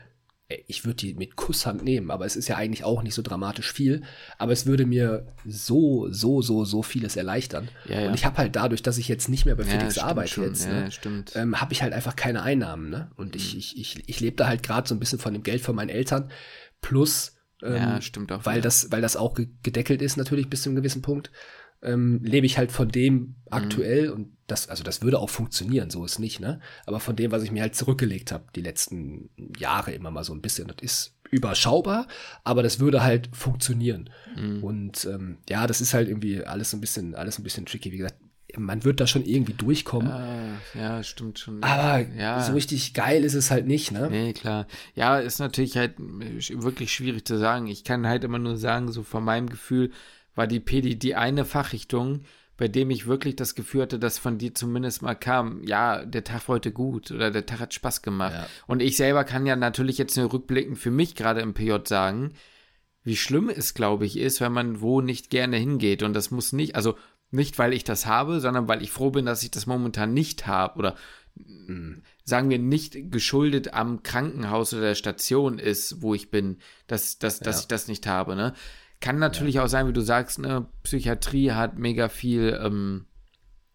ich 0.48 0.86
würde 0.86 0.98
die 0.98 1.14
mit 1.16 1.36
Kusshand 1.36 1.84
nehmen, 1.84 2.12
aber 2.12 2.26
es 2.26 2.36
ist 2.36 2.48
ja 2.48 2.56
eigentlich 2.56 2.84
auch 2.84 3.02
nicht 3.02 3.16
so 3.16 3.24
dramatisch 3.24 3.74
viel. 3.74 4.04
Aber 4.38 4.52
es 4.52 4.68
würde 4.68 4.86
mir 4.86 5.34
so, 5.46 6.08
so, 6.12 6.42
so, 6.44 6.66
so 6.66 6.84
vieles 6.84 7.16
erleichtern. 7.16 7.70
Ja, 7.86 8.02
ja. 8.02 8.08
Und 8.10 8.14
ich 8.14 8.26
habe 8.26 8.38
halt 8.38 8.56
dadurch, 8.56 8.84
dass 8.84 9.00
ich 9.00 9.08
jetzt 9.08 9.28
nicht 9.28 9.46
mehr 9.46 9.56
bei 9.56 9.64
FedEx 9.64 9.96
ja, 9.96 10.04
arbeite 10.04 10.42
jetzt, 10.42 10.68
ne, 10.68 10.90
ähm, 11.34 11.60
habe 11.60 11.74
ich 11.74 11.82
halt 11.82 11.94
einfach 11.94 12.16
keine 12.16 12.44
Einnahmen. 12.44 12.92
Ne? 12.92 13.12
Und 13.16 13.34
mhm. 13.34 13.38
ich, 13.38 13.58
ich, 13.58 13.80
ich, 13.80 14.08
ich 14.08 14.20
lebe 14.20 14.36
da 14.36 14.48
halt 14.48 14.62
gerade 14.62 14.88
so 14.88 14.94
ein 14.94 15.00
bisschen 15.00 15.20
von 15.20 15.34
dem 15.34 15.42
Geld 15.42 15.62
von 15.62 15.76
meinen 15.76 15.90
Eltern. 15.90 16.30
Plus, 16.80 17.38
ähm, 17.64 17.76
ja, 17.76 18.02
stimmt 18.02 18.32
auch, 18.32 18.46
weil, 18.46 18.62
das, 18.62 18.92
weil 18.92 19.02
das 19.02 19.18
auch 19.18 19.34
gedeckelt 19.64 20.04
ist 20.04 20.16
natürlich 20.16 20.50
bis 20.50 20.62
zu 20.62 20.70
einem 20.70 20.76
gewissen 20.76 21.02
Punkt 21.02 21.32
ähm, 21.86 22.20
lebe 22.24 22.46
ich 22.46 22.58
halt 22.58 22.72
von 22.72 22.90
dem 22.90 23.14
mhm. 23.14 23.36
aktuell 23.50 24.10
und 24.10 24.35
das, 24.48 24.70
also 24.70 24.84
das 24.84 25.02
würde 25.02 25.20
auch 25.20 25.30
funktionieren, 25.30 25.90
so 25.90 26.06
ist 26.06 26.20
nicht, 26.20 26.40
ne? 26.40 26.60
Aber 26.86 27.00
von 27.00 27.16
dem, 27.16 27.32
was 27.32 27.44
ich 27.44 27.52
mir 27.52 27.62
halt 27.62 27.76
zurückgelegt 27.76 28.32
habe, 28.32 28.46
die 28.56 28.62
letzten 28.62 29.30
Jahre 29.58 29.92
immer 29.92 30.12
mal 30.12 30.24
so 30.24 30.34
ein 30.34 30.42
bisschen, 30.42 30.68
das 30.68 30.78
ist 30.82 31.16
überschaubar, 31.32 32.08
aber 32.44 32.62
das 32.62 32.80
würde 32.80 33.04
halt 33.04 33.30
funktionieren. 33.36 34.10
Mhm. 34.36 34.64
Und 34.64 35.06
ähm, 35.06 35.38
ja, 35.50 35.66
das 35.66 35.82
ist 35.82 35.94
halt 35.94 36.08
irgendwie 36.08 36.44
alles 36.44 36.74
ein 36.74 36.82
bisschen, 36.82 37.16
alles 37.16 37.40
ein 37.40 37.44
bisschen 37.44 37.66
tricky. 37.66 37.92
Wie 37.92 37.98
gesagt, 37.98 38.16
man 38.58 38.84
wird 38.84 39.00
da 39.00 39.08
schon 39.08 39.26
irgendwie 39.26 39.54
durchkommen. 39.54 40.10
Ah, 40.10 40.60
ja, 40.76 41.04
stimmt 41.04 41.40
schon. 41.40 41.64
Aber 41.64 42.08
ja. 42.16 42.42
so 42.42 42.54
richtig 42.54 42.94
geil 42.94 43.24
ist 43.24 43.34
es 43.34 43.52
halt 43.52 43.66
nicht, 43.66 43.92
ne? 43.92 44.08
Nee, 44.10 44.34
klar. 44.34 44.68
Ja, 44.94 45.18
ist 45.20 45.40
natürlich 45.40 45.78
halt 45.78 45.96
wirklich 45.98 46.94
schwierig 46.94 47.26
zu 47.26 47.38
sagen. 47.38 47.68
Ich 47.68 47.84
kann 47.84 48.08
halt 48.08 48.24
immer 48.24 48.40
nur 48.40 48.58
sagen, 48.58 48.92
so 48.92 49.04
von 49.04 49.24
meinem 49.24 49.50
Gefühl, 49.50 49.92
war 50.36 50.48
die 50.48 50.60
Pedi 50.60 50.98
die 50.98 51.16
eine 51.16 51.46
Fachrichtung, 51.46 52.22
bei 52.58 52.68
dem 52.68 52.90
ich 52.90 53.06
wirklich 53.08 53.36
das 53.36 53.56
Gefühl 53.56 53.84
hatte, 53.84 54.00
dass 54.00 54.18
von 54.18 54.38
dir 54.38 54.54
zumindest 54.54 55.02
mal 55.02 55.16
kam, 55.16 55.64
ja, 55.64 56.06
der 56.06 56.24
Tag 56.24 56.48
war 56.48 56.56
heute 56.56 56.72
gut 56.72 57.12
oder 57.12 57.32
der 57.32 57.46
Tag 57.46 57.60
hat 57.60 57.74
Spaß 57.74 58.02
gemacht. 58.02 58.34
Ja. 58.34 58.48
Und 58.68 58.82
ich 58.82 58.96
selber 58.96 59.24
kann 59.26 59.46
ja 59.46 59.56
natürlich 59.56 59.98
jetzt 59.98 60.16
nur 60.16 60.32
rückblickend 60.32 60.78
für 60.78 60.92
mich 60.92 61.16
gerade 61.16 61.42
im 61.42 61.54
PJ 61.54 61.74
sagen, 61.86 62.32
wie 63.04 63.18
schlimm 63.18 63.50
es, 63.50 63.74
glaube 63.74 64.06
ich, 64.06 64.18
ist, 64.18 64.42
wenn 64.42 64.54
man 64.54 64.82
wo 64.82 65.02
nicht 65.02 65.30
gerne 65.30 65.58
hingeht. 65.58 66.02
Und 66.02 66.14
das 66.14 66.32
muss 66.32 66.54
nicht, 66.54 66.76
also 66.76 66.98
nicht, 67.30 67.60
weil 67.60 67.74
ich 67.74 67.84
das 67.84 68.06
habe, 68.06 68.40
sondern 68.40 68.68
weil 68.68 68.82
ich 68.82 68.92
froh 68.92 69.12
bin, 69.12 69.26
dass 69.26 69.44
ich 69.44 69.52
das 69.52 69.68
momentan 69.68 70.14
nicht 70.14 70.48
habe. 70.48 70.80
Oder 70.80 70.96
mm, 71.36 72.02
sagen 72.24 72.50
wir 72.50 72.58
nicht 72.58 73.12
geschuldet 73.12 73.74
am 73.74 74.02
Krankenhaus 74.02 74.74
oder 74.74 74.84
der 74.84 74.96
Station 74.96 75.60
ist, 75.60 76.02
wo 76.02 76.16
ich 76.16 76.32
bin, 76.32 76.58
dass, 76.88 77.20
dass, 77.20 77.40
dass 77.40 77.58
ja. 77.58 77.62
ich 77.62 77.68
das 77.68 77.88
nicht 77.88 78.08
habe. 78.08 78.36
Ne? 78.36 78.54
Kann 79.06 79.20
natürlich 79.20 79.56
ja. 79.56 79.64
auch 79.64 79.68
sein, 79.68 79.88
wie 79.88 79.94
du 79.94 80.02
sagst, 80.02 80.40
ne, 80.40 80.66
Psychiatrie 80.82 81.52
hat 81.52 81.78
mega 81.78 82.10
viel 82.10 82.60
ähm, 82.60 83.06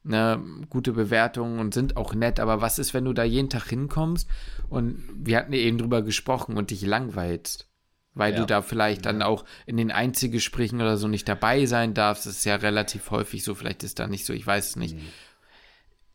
ne, 0.02 0.42
gute 0.70 0.90
Bewertungen 0.90 1.60
und 1.60 1.72
sind 1.72 1.96
auch 1.96 2.14
nett, 2.14 2.40
aber 2.40 2.60
was 2.60 2.80
ist, 2.80 2.94
wenn 2.94 3.04
du 3.04 3.12
da 3.12 3.22
jeden 3.22 3.48
Tag 3.48 3.68
hinkommst 3.68 4.28
und 4.68 5.04
wir 5.14 5.36
hatten 5.36 5.52
eben 5.52 5.78
drüber 5.78 6.02
gesprochen 6.02 6.56
und 6.56 6.72
dich 6.72 6.82
langweilst? 6.82 7.70
Weil 8.12 8.32
ja. 8.32 8.40
du 8.40 8.46
da 8.46 8.60
vielleicht 8.60 9.06
dann 9.06 9.22
auch 9.22 9.44
in 9.66 9.76
den 9.76 9.92
Einzelgesprächen 9.92 10.80
oder 10.80 10.96
so 10.96 11.06
nicht 11.06 11.28
dabei 11.28 11.64
sein 11.66 11.94
darfst. 11.94 12.26
Das 12.26 12.38
ist 12.38 12.44
ja 12.44 12.56
relativ 12.56 13.12
häufig 13.12 13.44
so, 13.44 13.54
vielleicht 13.54 13.84
ist 13.84 14.00
da 14.00 14.08
nicht 14.08 14.26
so, 14.26 14.32
ich 14.32 14.44
weiß 14.44 14.70
es 14.70 14.74
nicht. 14.74 14.96
Mhm. 14.96 15.06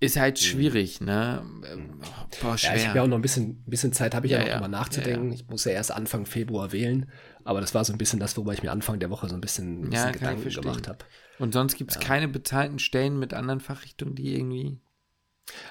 Ist 0.06 0.18
halt 0.18 0.40
mhm. 0.40 0.46
schwierig, 0.46 1.02
ne? 1.02 1.44
Mhm. 1.44 2.00
Boah, 2.42 2.58
schwer. 2.58 2.72
Ja, 2.72 2.76
ich 2.78 2.88
habe 2.88 2.98
ja 2.98 3.04
auch 3.04 3.08
noch 3.08 3.18
ein 3.18 3.22
bisschen, 3.22 3.64
bisschen 3.64 3.94
Zeit, 3.94 4.16
habe 4.16 4.28
ich 4.28 4.32
ja, 4.32 4.40
ja 4.40 4.44
noch, 4.44 4.52
ja. 4.52 4.60
mal 4.62 4.68
nachzudenken. 4.68 5.32
Ich 5.32 5.48
muss 5.48 5.66
ja 5.66 5.72
erst 5.72 5.92
Anfang 5.92 6.26
Februar 6.26 6.72
wählen, 6.72 7.10
aber 7.44 7.62
das 7.62 7.74
war 7.74 7.86
so 7.86 7.94
ein 7.94 7.98
bisschen 7.98 8.20
das, 8.20 8.36
worüber 8.38 8.54
ich 8.54 8.64
mir 8.64 8.72
Anfang 8.72 9.00
der 9.00 9.10
Woche 9.10 9.30
so 9.30 9.36
ein 9.36 9.42
bisschen, 9.42 9.86
ein 9.86 9.90
bisschen 9.90 10.12
Gedanken 10.12 10.50
gemacht 10.50 10.88
habe. 10.88 11.00
Und 11.40 11.54
sonst 11.54 11.76
gibt 11.76 11.92
es 11.92 12.00
keine 12.00 12.28
bezahlten 12.28 12.80
Stellen 12.80 13.20
mit 13.20 13.34
anderen 13.34 13.60
Fachrichtungen, 13.60 14.16
die 14.16 14.36
irgendwie. 14.36 14.80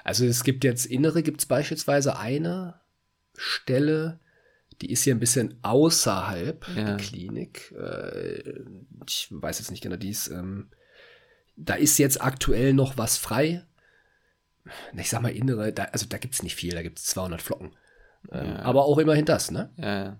Also 0.03 0.25
es 0.25 0.43
gibt 0.43 0.63
jetzt 0.63 0.85
Innere, 0.85 1.21
gibt 1.23 1.41
es 1.41 1.45
beispielsweise 1.45 2.17
eine 2.17 2.79
Stelle, 3.35 4.19
die 4.81 4.91
ist 4.91 5.03
hier 5.03 5.15
ein 5.15 5.19
bisschen 5.19 5.57
außerhalb 5.63 6.65
der 6.75 6.97
Klinik. 6.97 7.73
Äh, 7.77 8.53
ich 9.07 9.27
weiß 9.29 9.59
jetzt 9.59 9.71
nicht 9.71 9.83
genau, 9.83 9.95
die 9.95 10.09
ist, 10.09 10.27
ähm, 10.27 10.69
da 11.55 11.75
ist 11.75 11.97
jetzt 11.97 12.21
aktuell 12.21 12.73
noch 12.73 12.97
was 12.97 13.17
frei 13.17 13.65
ich 14.97 15.09
sag 15.09 15.21
mal 15.21 15.31
innere, 15.31 15.71
da, 15.71 15.83
also 15.85 16.05
da 16.07 16.17
gibt 16.17 16.33
es 16.33 16.43
nicht 16.43 16.55
viel, 16.55 16.73
da 16.73 16.81
gibt 16.81 16.99
es 16.99 17.05
200 17.05 17.41
Flocken. 17.41 17.75
Ähm, 18.31 18.45
ja. 18.45 18.59
Aber 18.59 18.85
auch 18.85 18.97
immerhin 18.97 19.25
das, 19.25 19.51
ne? 19.51 19.71
Ja. 19.77 20.19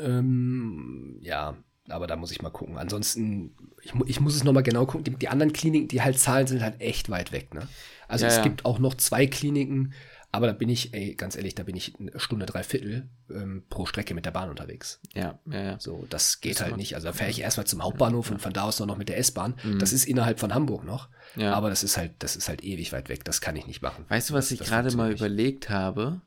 Ähm, 0.00 1.18
ja, 1.20 1.56
aber 1.88 2.06
da 2.06 2.16
muss 2.16 2.30
ich 2.30 2.42
mal 2.42 2.50
gucken. 2.50 2.78
Ansonsten, 2.78 3.54
ich, 3.82 3.92
ich 4.06 4.20
muss 4.20 4.34
es 4.34 4.44
nochmal 4.44 4.62
genau 4.62 4.86
gucken. 4.86 5.04
Die, 5.04 5.14
die, 5.16 5.28
anderen 5.28 5.52
Kliniken, 5.52 5.88
die 5.88 6.02
halt 6.02 6.18
zahlen, 6.18 6.46
sind 6.46 6.62
halt 6.62 6.80
echt 6.80 7.10
weit 7.10 7.32
weg, 7.32 7.54
ne? 7.54 7.68
Also 8.08 8.26
ja, 8.26 8.32
es 8.32 8.42
gibt 8.42 8.64
auch 8.64 8.78
noch 8.78 8.94
zwei 8.94 9.26
Kliniken, 9.26 9.92
aber 10.34 10.46
da 10.46 10.52
bin 10.52 10.68
ich, 10.68 10.92
ey, 10.94 11.14
ganz 11.14 11.36
ehrlich, 11.36 11.54
da 11.54 11.62
bin 11.62 11.76
ich 11.76 11.98
eine 11.98 12.18
Stunde, 12.18 12.46
drei 12.46 12.62
Viertel 12.62 13.08
ähm, 13.30 13.64
pro 13.68 13.86
Strecke 13.86 14.14
mit 14.14 14.26
der 14.26 14.30
Bahn 14.30 14.50
unterwegs. 14.50 15.00
Ja, 15.14 15.38
ja, 15.46 15.62
ja. 15.62 15.80
So, 15.80 16.06
das 16.10 16.40
geht 16.40 16.56
das 16.56 16.62
halt 16.62 16.76
nicht. 16.76 16.94
Also 16.94 17.08
da 17.08 17.12
fahre 17.12 17.30
ich 17.30 17.40
erstmal 17.40 17.66
zum 17.66 17.82
Hauptbahnhof 17.82 18.26
ja. 18.26 18.32
und 18.32 18.40
von 18.40 18.52
da 18.52 18.62
aus 18.62 18.80
noch 18.80 18.96
mit 18.96 19.08
der 19.08 19.18
S-Bahn. 19.18 19.54
Mhm. 19.62 19.78
Das 19.78 19.92
ist 19.92 20.04
innerhalb 20.04 20.40
von 20.40 20.54
Hamburg 20.54 20.84
noch. 20.84 21.08
Ja. 21.36 21.54
Aber 21.54 21.70
das 21.70 21.82
ist 21.82 21.96
halt, 21.96 22.12
das 22.18 22.36
ist 22.36 22.48
halt 22.48 22.62
ewig 22.64 22.92
weit 22.92 23.08
weg. 23.08 23.24
Das 23.24 23.40
kann 23.40 23.56
ich 23.56 23.66
nicht 23.66 23.82
machen. 23.82 24.04
Weißt 24.08 24.30
du, 24.30 24.34
was 24.34 24.48
das, 24.48 24.60
ich 24.60 24.66
gerade 24.66 24.94
mal 24.96 25.10
nicht. 25.10 25.20
überlegt 25.20 25.70
habe? 25.70 26.20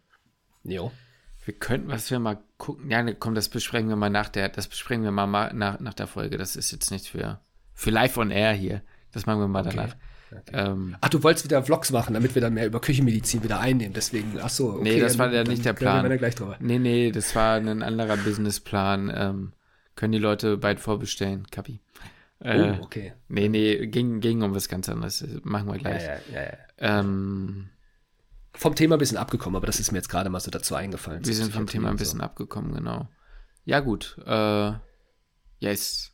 Jo. 0.63 0.91
Wir 1.45 1.53
könnten, 1.53 1.89
was 1.89 2.11
wir 2.11 2.19
mal 2.19 2.39
gucken. 2.57 2.91
Ja, 2.91 3.01
ne, 3.03 3.15
komm, 3.15 3.35
das 3.35 3.49
besprechen 3.49 3.89
wir 3.89 3.95
mal 3.95 4.09
nach 4.09 4.29
der, 4.29 4.49
das 4.49 4.67
besprechen 4.67 5.03
wir 5.03 5.11
mal 5.11 5.53
nach, 5.53 5.79
nach 5.79 5.93
der 5.93 6.07
Folge. 6.07 6.37
Das 6.37 6.55
ist 6.55 6.71
jetzt 6.71 6.91
nicht 6.91 7.07
für, 7.07 7.39
für 7.73 7.89
live 7.89 8.17
on 8.17 8.31
air 8.31 8.53
hier. 8.53 8.81
Das 9.11 9.25
machen 9.25 9.39
wir 9.39 9.47
mal 9.47 9.65
okay. 9.65 9.75
danach. 9.75 9.95
Okay. 10.31 10.51
Ähm, 10.53 10.95
ach, 10.99 11.09
du 11.09 11.23
wolltest 11.23 11.45
wieder 11.45 11.63
Vlogs 11.63 11.91
machen, 11.91 12.13
damit 12.13 12.35
wir 12.35 12.41
dann 12.41 12.53
mehr 12.53 12.67
über 12.67 12.81
Küchenmedizin 12.81 13.43
wieder 13.43 13.59
einnehmen. 13.59 13.93
Deswegen, 13.93 14.39
ach 14.41 14.49
so. 14.49 14.73
Okay, 14.73 14.83
nee, 14.83 14.99
das 14.99 15.17
war 15.17 15.31
ja 15.31 15.43
nicht 15.43 15.63
der 15.63 15.73
Plan. 15.73 16.09
Wir 16.09 16.17
gleich 16.17 16.35
drüber. 16.35 16.57
Nee, 16.59 16.79
nee, 16.79 17.11
das 17.11 17.35
war 17.35 17.55
ein 17.55 17.81
anderer 17.81 18.17
Businessplan. 18.17 19.11
Ähm, 19.15 19.53
können 19.95 20.11
die 20.11 20.19
Leute 20.19 20.57
bald 20.57 20.79
vorbestellen, 20.79 21.47
Kapi. 21.49 21.79
Äh, 22.39 22.77
oh, 22.79 22.83
okay. 22.83 23.13
Nee, 23.29 23.49
nee, 23.49 23.87
ging, 23.87 24.19
ging 24.19 24.43
um 24.43 24.53
was 24.53 24.67
ganz 24.69 24.89
anderes. 24.89 25.25
Machen 25.43 25.67
wir 25.67 25.77
gleich. 25.77 26.03
Ja, 26.03 26.17
ja, 26.31 26.43
ja. 26.43 26.57
Ähm, 26.77 27.69
vom 28.53 28.75
Thema 28.75 28.95
ein 28.95 28.99
bisschen 28.99 29.17
abgekommen, 29.17 29.55
aber 29.55 29.67
das 29.67 29.79
ist 29.79 29.91
mir 29.91 29.99
jetzt 29.99 30.09
gerade 30.09 30.29
mal 30.29 30.39
so 30.39 30.51
dazu 30.51 30.75
eingefallen. 30.75 31.25
Wir 31.25 31.33
sind 31.33 31.53
vom 31.53 31.67
Thema 31.67 31.89
ein 31.89 31.95
bisschen 31.95 32.19
so. 32.19 32.25
abgekommen, 32.25 32.73
genau. 32.73 33.07
Ja, 33.65 33.79
gut. 33.79 34.17
Äh, 34.25 34.71
yes. 35.59 36.13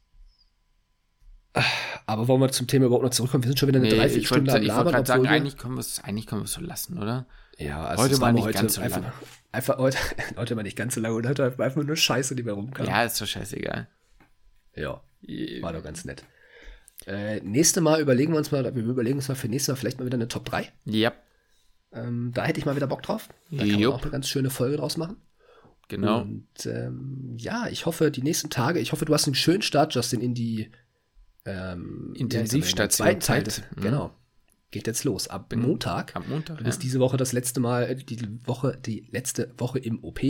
Aber 2.06 2.28
wollen 2.28 2.42
wir 2.42 2.52
zum 2.52 2.68
Thema 2.68 2.88
überhaupt 2.88 3.04
noch 3.04 3.12
zurückkommen? 3.12 3.44
Wir 3.44 3.50
sind 3.50 3.60
schon 3.60 3.70
wieder 3.70 3.80
eine 3.80 3.88
nee, 3.88 3.96
Dreiviertelstunde 3.96 4.54
am 4.54 4.62
Labern. 4.62 4.88
Ich 4.88 4.94
wollte 4.94 5.08
sagen, 5.08 5.28
eigentlich 5.28 5.58
können 5.58 5.76
wir 5.76 5.82
es 5.82 6.04
eigentlich 6.04 6.28
können 6.28 6.42
wir 6.42 6.46
es 6.46 6.54
so 6.54 6.62
lassen, 6.62 6.98
oder? 6.98 7.28
Ja, 7.58 7.84
also 7.86 8.04
heute 8.04 8.18
mal 8.18 8.34
nicht 8.34 8.46
heute 8.46 8.58
ganz 8.58 8.74
so 8.76 8.82
einfach, 8.82 9.02
lange. 9.02 9.14
Einfach 9.52 9.78
heute, 9.78 9.98
heute 10.38 10.56
mal 10.56 10.64
nicht 10.64 10.76
ganz 10.76 10.96
so 10.96 11.02
lange 11.02 11.16
und 11.16 11.28
heute 11.28 11.46
einfach 11.46 11.84
nur 11.84 11.96
Scheiße, 11.96 12.36
die 12.36 12.46
wir 12.46 12.54
rumkam. 12.54 12.88
Ja, 12.88 13.04
ist 13.04 13.22
doch 13.22 13.28
scheißegal. 13.28 13.88
Ja, 14.76 15.02
war 15.62 15.74
doch 15.74 15.84
ganz 15.84 16.06
nett. 16.06 16.24
Äh, 17.06 17.42
nächste 17.42 17.82
Mal 17.82 18.02
überlegen 18.02 18.34
wir 18.34 18.38
uns 18.38 18.52
mal, 18.52 18.64
wir 18.64 18.84
überlegen 18.84 19.18
uns 19.18 19.28
mal 19.28 19.36
für 19.36 19.48
nächstes 19.48 19.74
Mal 19.74 19.76
vielleicht 19.76 20.00
mal 20.00 20.06
wieder 20.06 20.18
eine 20.18 20.28
Top 20.28 20.46
3. 20.46 20.72
Ja. 20.86 21.14
Ähm, 21.92 22.32
da 22.34 22.46
hätte 22.46 22.60
ich 22.60 22.66
mal 22.66 22.76
wieder 22.76 22.88
Bock 22.88 23.04
drauf. 23.04 23.30
Da 23.52 23.66
kann 23.66 23.80
man 23.80 23.86
auch 23.88 24.02
eine 24.02 24.12
ganz 24.12 24.28
schöne 24.28 24.50
Folge 24.50 24.78
draus 24.78 24.98
machen. 24.98 25.18
Genau. 25.90 26.22
Und 26.22 26.66
ähm, 26.66 27.36
ja, 27.38 27.68
ich 27.68 27.86
hoffe, 27.86 28.10
die 28.10 28.24
nächsten 28.24 28.50
Tage, 28.50 28.80
ich 28.80 28.94
hoffe, 28.94 29.06
du 29.06 29.14
hast 29.14 29.28
einen 29.28 29.36
schönen 29.36 29.62
Start, 29.62 29.94
Justin, 29.94 30.22
in 30.22 30.34
die 30.34 30.72
ähm, 31.46 32.14
Intensivstation. 32.16 33.08
Ja, 33.08 33.20
Zeit, 33.20 33.24
Zeit. 33.24 33.64
Mhm. 33.76 33.82
Genau. 33.82 34.12
Geht 34.72 34.88
jetzt 34.88 35.04
los. 35.04 35.28
Ab 35.28 35.54
mhm. 35.54 35.62
Montag. 35.62 36.16
Ab 36.16 36.24
Montag. 36.28 36.62
Ja. 36.62 36.68
Ist 36.68 36.84
diese 36.84 37.00
Woche 37.00 37.18
das 37.18 37.32
letzte 37.32 37.60
Mal, 37.60 37.96
die 37.96 38.20
Woche, 38.46 38.78
die 38.84 39.08
letzte 39.12 39.54
Woche 39.58 39.80
im 39.80 40.04
OP. 40.04 40.22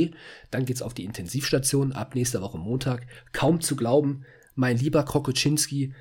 Dann 0.51 0.65
geht's 0.65 0.81
auf 0.81 0.93
die 0.93 1.05
Intensivstation. 1.05 1.93
Ab 1.93 2.15
nächster 2.15 2.41
Woche 2.41 2.57
Montag. 2.57 3.07
Kaum 3.31 3.61
zu 3.61 3.75
glauben, 3.75 4.25
mein 4.55 4.77
lieber 4.77 5.03
Krokoczynski, 5.03 5.93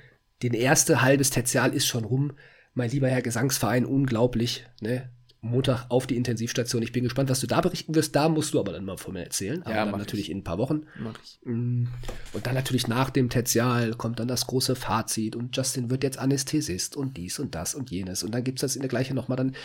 den 0.42 0.54
erste 0.54 1.02
halbes 1.02 1.30
Tertial 1.30 1.72
ist 1.72 1.86
schon 1.86 2.04
rum. 2.04 2.32
Mein 2.74 2.90
lieber 2.90 3.08
Herr 3.08 3.22
Gesangsverein, 3.22 3.84
unglaublich, 3.84 4.66
ne? 4.80 5.10
Montag 5.45 5.86
auf 5.88 6.07
die 6.07 6.16
Intensivstation. 6.16 6.82
Ich 6.82 6.93
bin 6.93 7.03
gespannt, 7.03 7.28
was 7.28 7.40
du 7.40 7.49
da 7.49 7.61
berichten 7.61 7.97
wirst. 7.97 8.14
Da 8.14 8.28
musst 8.28 8.55
du 8.55 8.61
aber 8.61 8.72
dann 8.72 8.84
mal 8.84 8.97
von 8.97 9.12
mir 9.12 9.24
erzählen. 9.24 9.62
Aber 9.64 9.74
ja, 9.74 9.84
dann 9.84 9.99
natürlich 9.99 10.26
ich. 10.26 10.30
in 10.30 10.38
ein 10.38 10.45
paar 10.45 10.59
Wochen. 10.59 10.86
Mach 11.03 11.18
ich. 11.22 11.40
Mm. 11.45 11.86
Und 12.32 12.47
dann 12.47 12.55
natürlich 12.55 12.86
nach 12.86 13.11
dem 13.11 13.28
Tertial 13.28 13.95
kommt 13.95 14.20
dann 14.20 14.28
das 14.28 14.47
große 14.47 14.76
Fazit 14.76 15.34
und 15.34 15.57
Justin 15.57 15.90
wird 15.90 16.05
jetzt 16.05 16.18
Anästhesist 16.18 16.97
und 16.97 17.16
dies 17.16 17.40
und 17.40 17.57
das 17.57 17.74
und 17.74 17.90
jenes. 17.90 18.22
Und 18.22 18.32
dann 18.32 18.45
gibt's 18.45 18.61
das 18.62 18.76
in 18.76 18.82
der 18.82 18.88
gleichen 18.88 19.16
nochmal 19.16 19.36
dann 19.36 19.57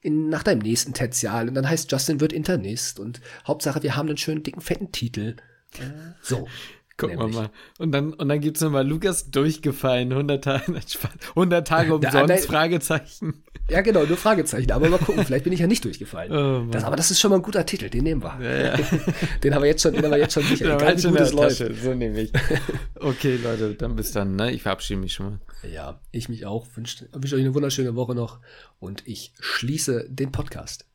in, 0.00 0.28
nach 0.28 0.44
deinem 0.44 0.60
nächsten 0.60 0.94
Tertial. 0.94 1.48
Und 1.48 1.54
dann 1.54 1.68
heißt 1.68 1.90
Justin 1.90 2.20
wird 2.20 2.32
Internist. 2.32 3.00
Und 3.00 3.20
Hauptsache, 3.44 3.82
wir 3.82 3.96
haben 3.96 4.08
einen 4.08 4.18
schönen, 4.18 4.44
dicken, 4.44 4.60
fetten 4.60 4.92
Titel. 4.92 5.34
So. 6.22 6.46
Gucken 6.96 7.18
wir 7.18 7.26
mal. 7.26 7.50
Und 7.78 7.90
dann, 7.90 8.12
und 8.12 8.28
dann 8.28 8.40
gibt 8.40 8.56
es 8.56 8.62
nochmal 8.62 8.86
Lukas 8.86 9.30
durchgefallen, 9.30 10.12
100 10.12 10.44
Tage, 10.44 10.80
100 11.30 11.66
Tage 11.66 11.94
umsonst, 11.96 12.46
Fragezeichen. 12.46 13.42
Ja, 13.70 13.80
genau, 13.80 14.04
nur 14.04 14.16
Fragezeichen. 14.16 14.70
Aber 14.72 14.88
mal 14.88 14.98
gucken, 14.98 15.24
vielleicht 15.24 15.44
bin 15.44 15.52
ich 15.52 15.60
ja 15.60 15.66
nicht 15.66 15.84
durchgefallen. 15.84 16.32
Oh, 16.44 16.66
das, 16.70 16.84
aber 16.84 16.96
das 16.96 17.10
ist 17.10 17.20
schon 17.20 17.30
mal 17.30 17.36
ein 17.36 17.42
guter 17.42 17.64
Titel, 17.64 17.88
den 17.88 18.04
nehmen 18.04 18.22
wir. 18.22 18.38
Ja, 18.40 18.76
ja. 18.76 18.84
den 19.42 19.54
haben 19.54 19.62
wir 19.62 19.68
jetzt 19.68 19.82
schon, 19.82 19.94
den 19.94 20.04
haben 20.04 20.10
wir 20.10 20.18
jetzt 20.18 20.34
schon 20.34 20.42
sicher. 20.42 20.74
Egal 20.76 20.98
wie 20.98 21.08
gut 21.08 21.20
es 21.20 21.32
läuft. 21.32 21.64
So 21.82 21.94
nehme 21.94 22.20
ich. 22.20 22.32
Okay, 22.96 23.38
Leute, 23.42 23.74
dann 23.74 23.96
bis 23.96 24.12
dann. 24.12 24.36
Ne? 24.36 24.52
Ich 24.52 24.62
verabschiede 24.62 25.00
mich 25.00 25.14
schon 25.14 25.26
mal. 25.26 25.40
Ja, 25.72 26.00
ich 26.10 26.28
mich 26.28 26.44
auch. 26.44 26.66
Wünsche 26.74 27.08
wünsch 27.12 27.32
euch 27.32 27.40
eine 27.40 27.54
wunderschöne 27.54 27.94
Woche 27.94 28.14
noch 28.14 28.40
und 28.80 29.06
ich 29.06 29.32
schließe 29.40 30.06
den 30.08 30.32
Podcast. 30.32 30.86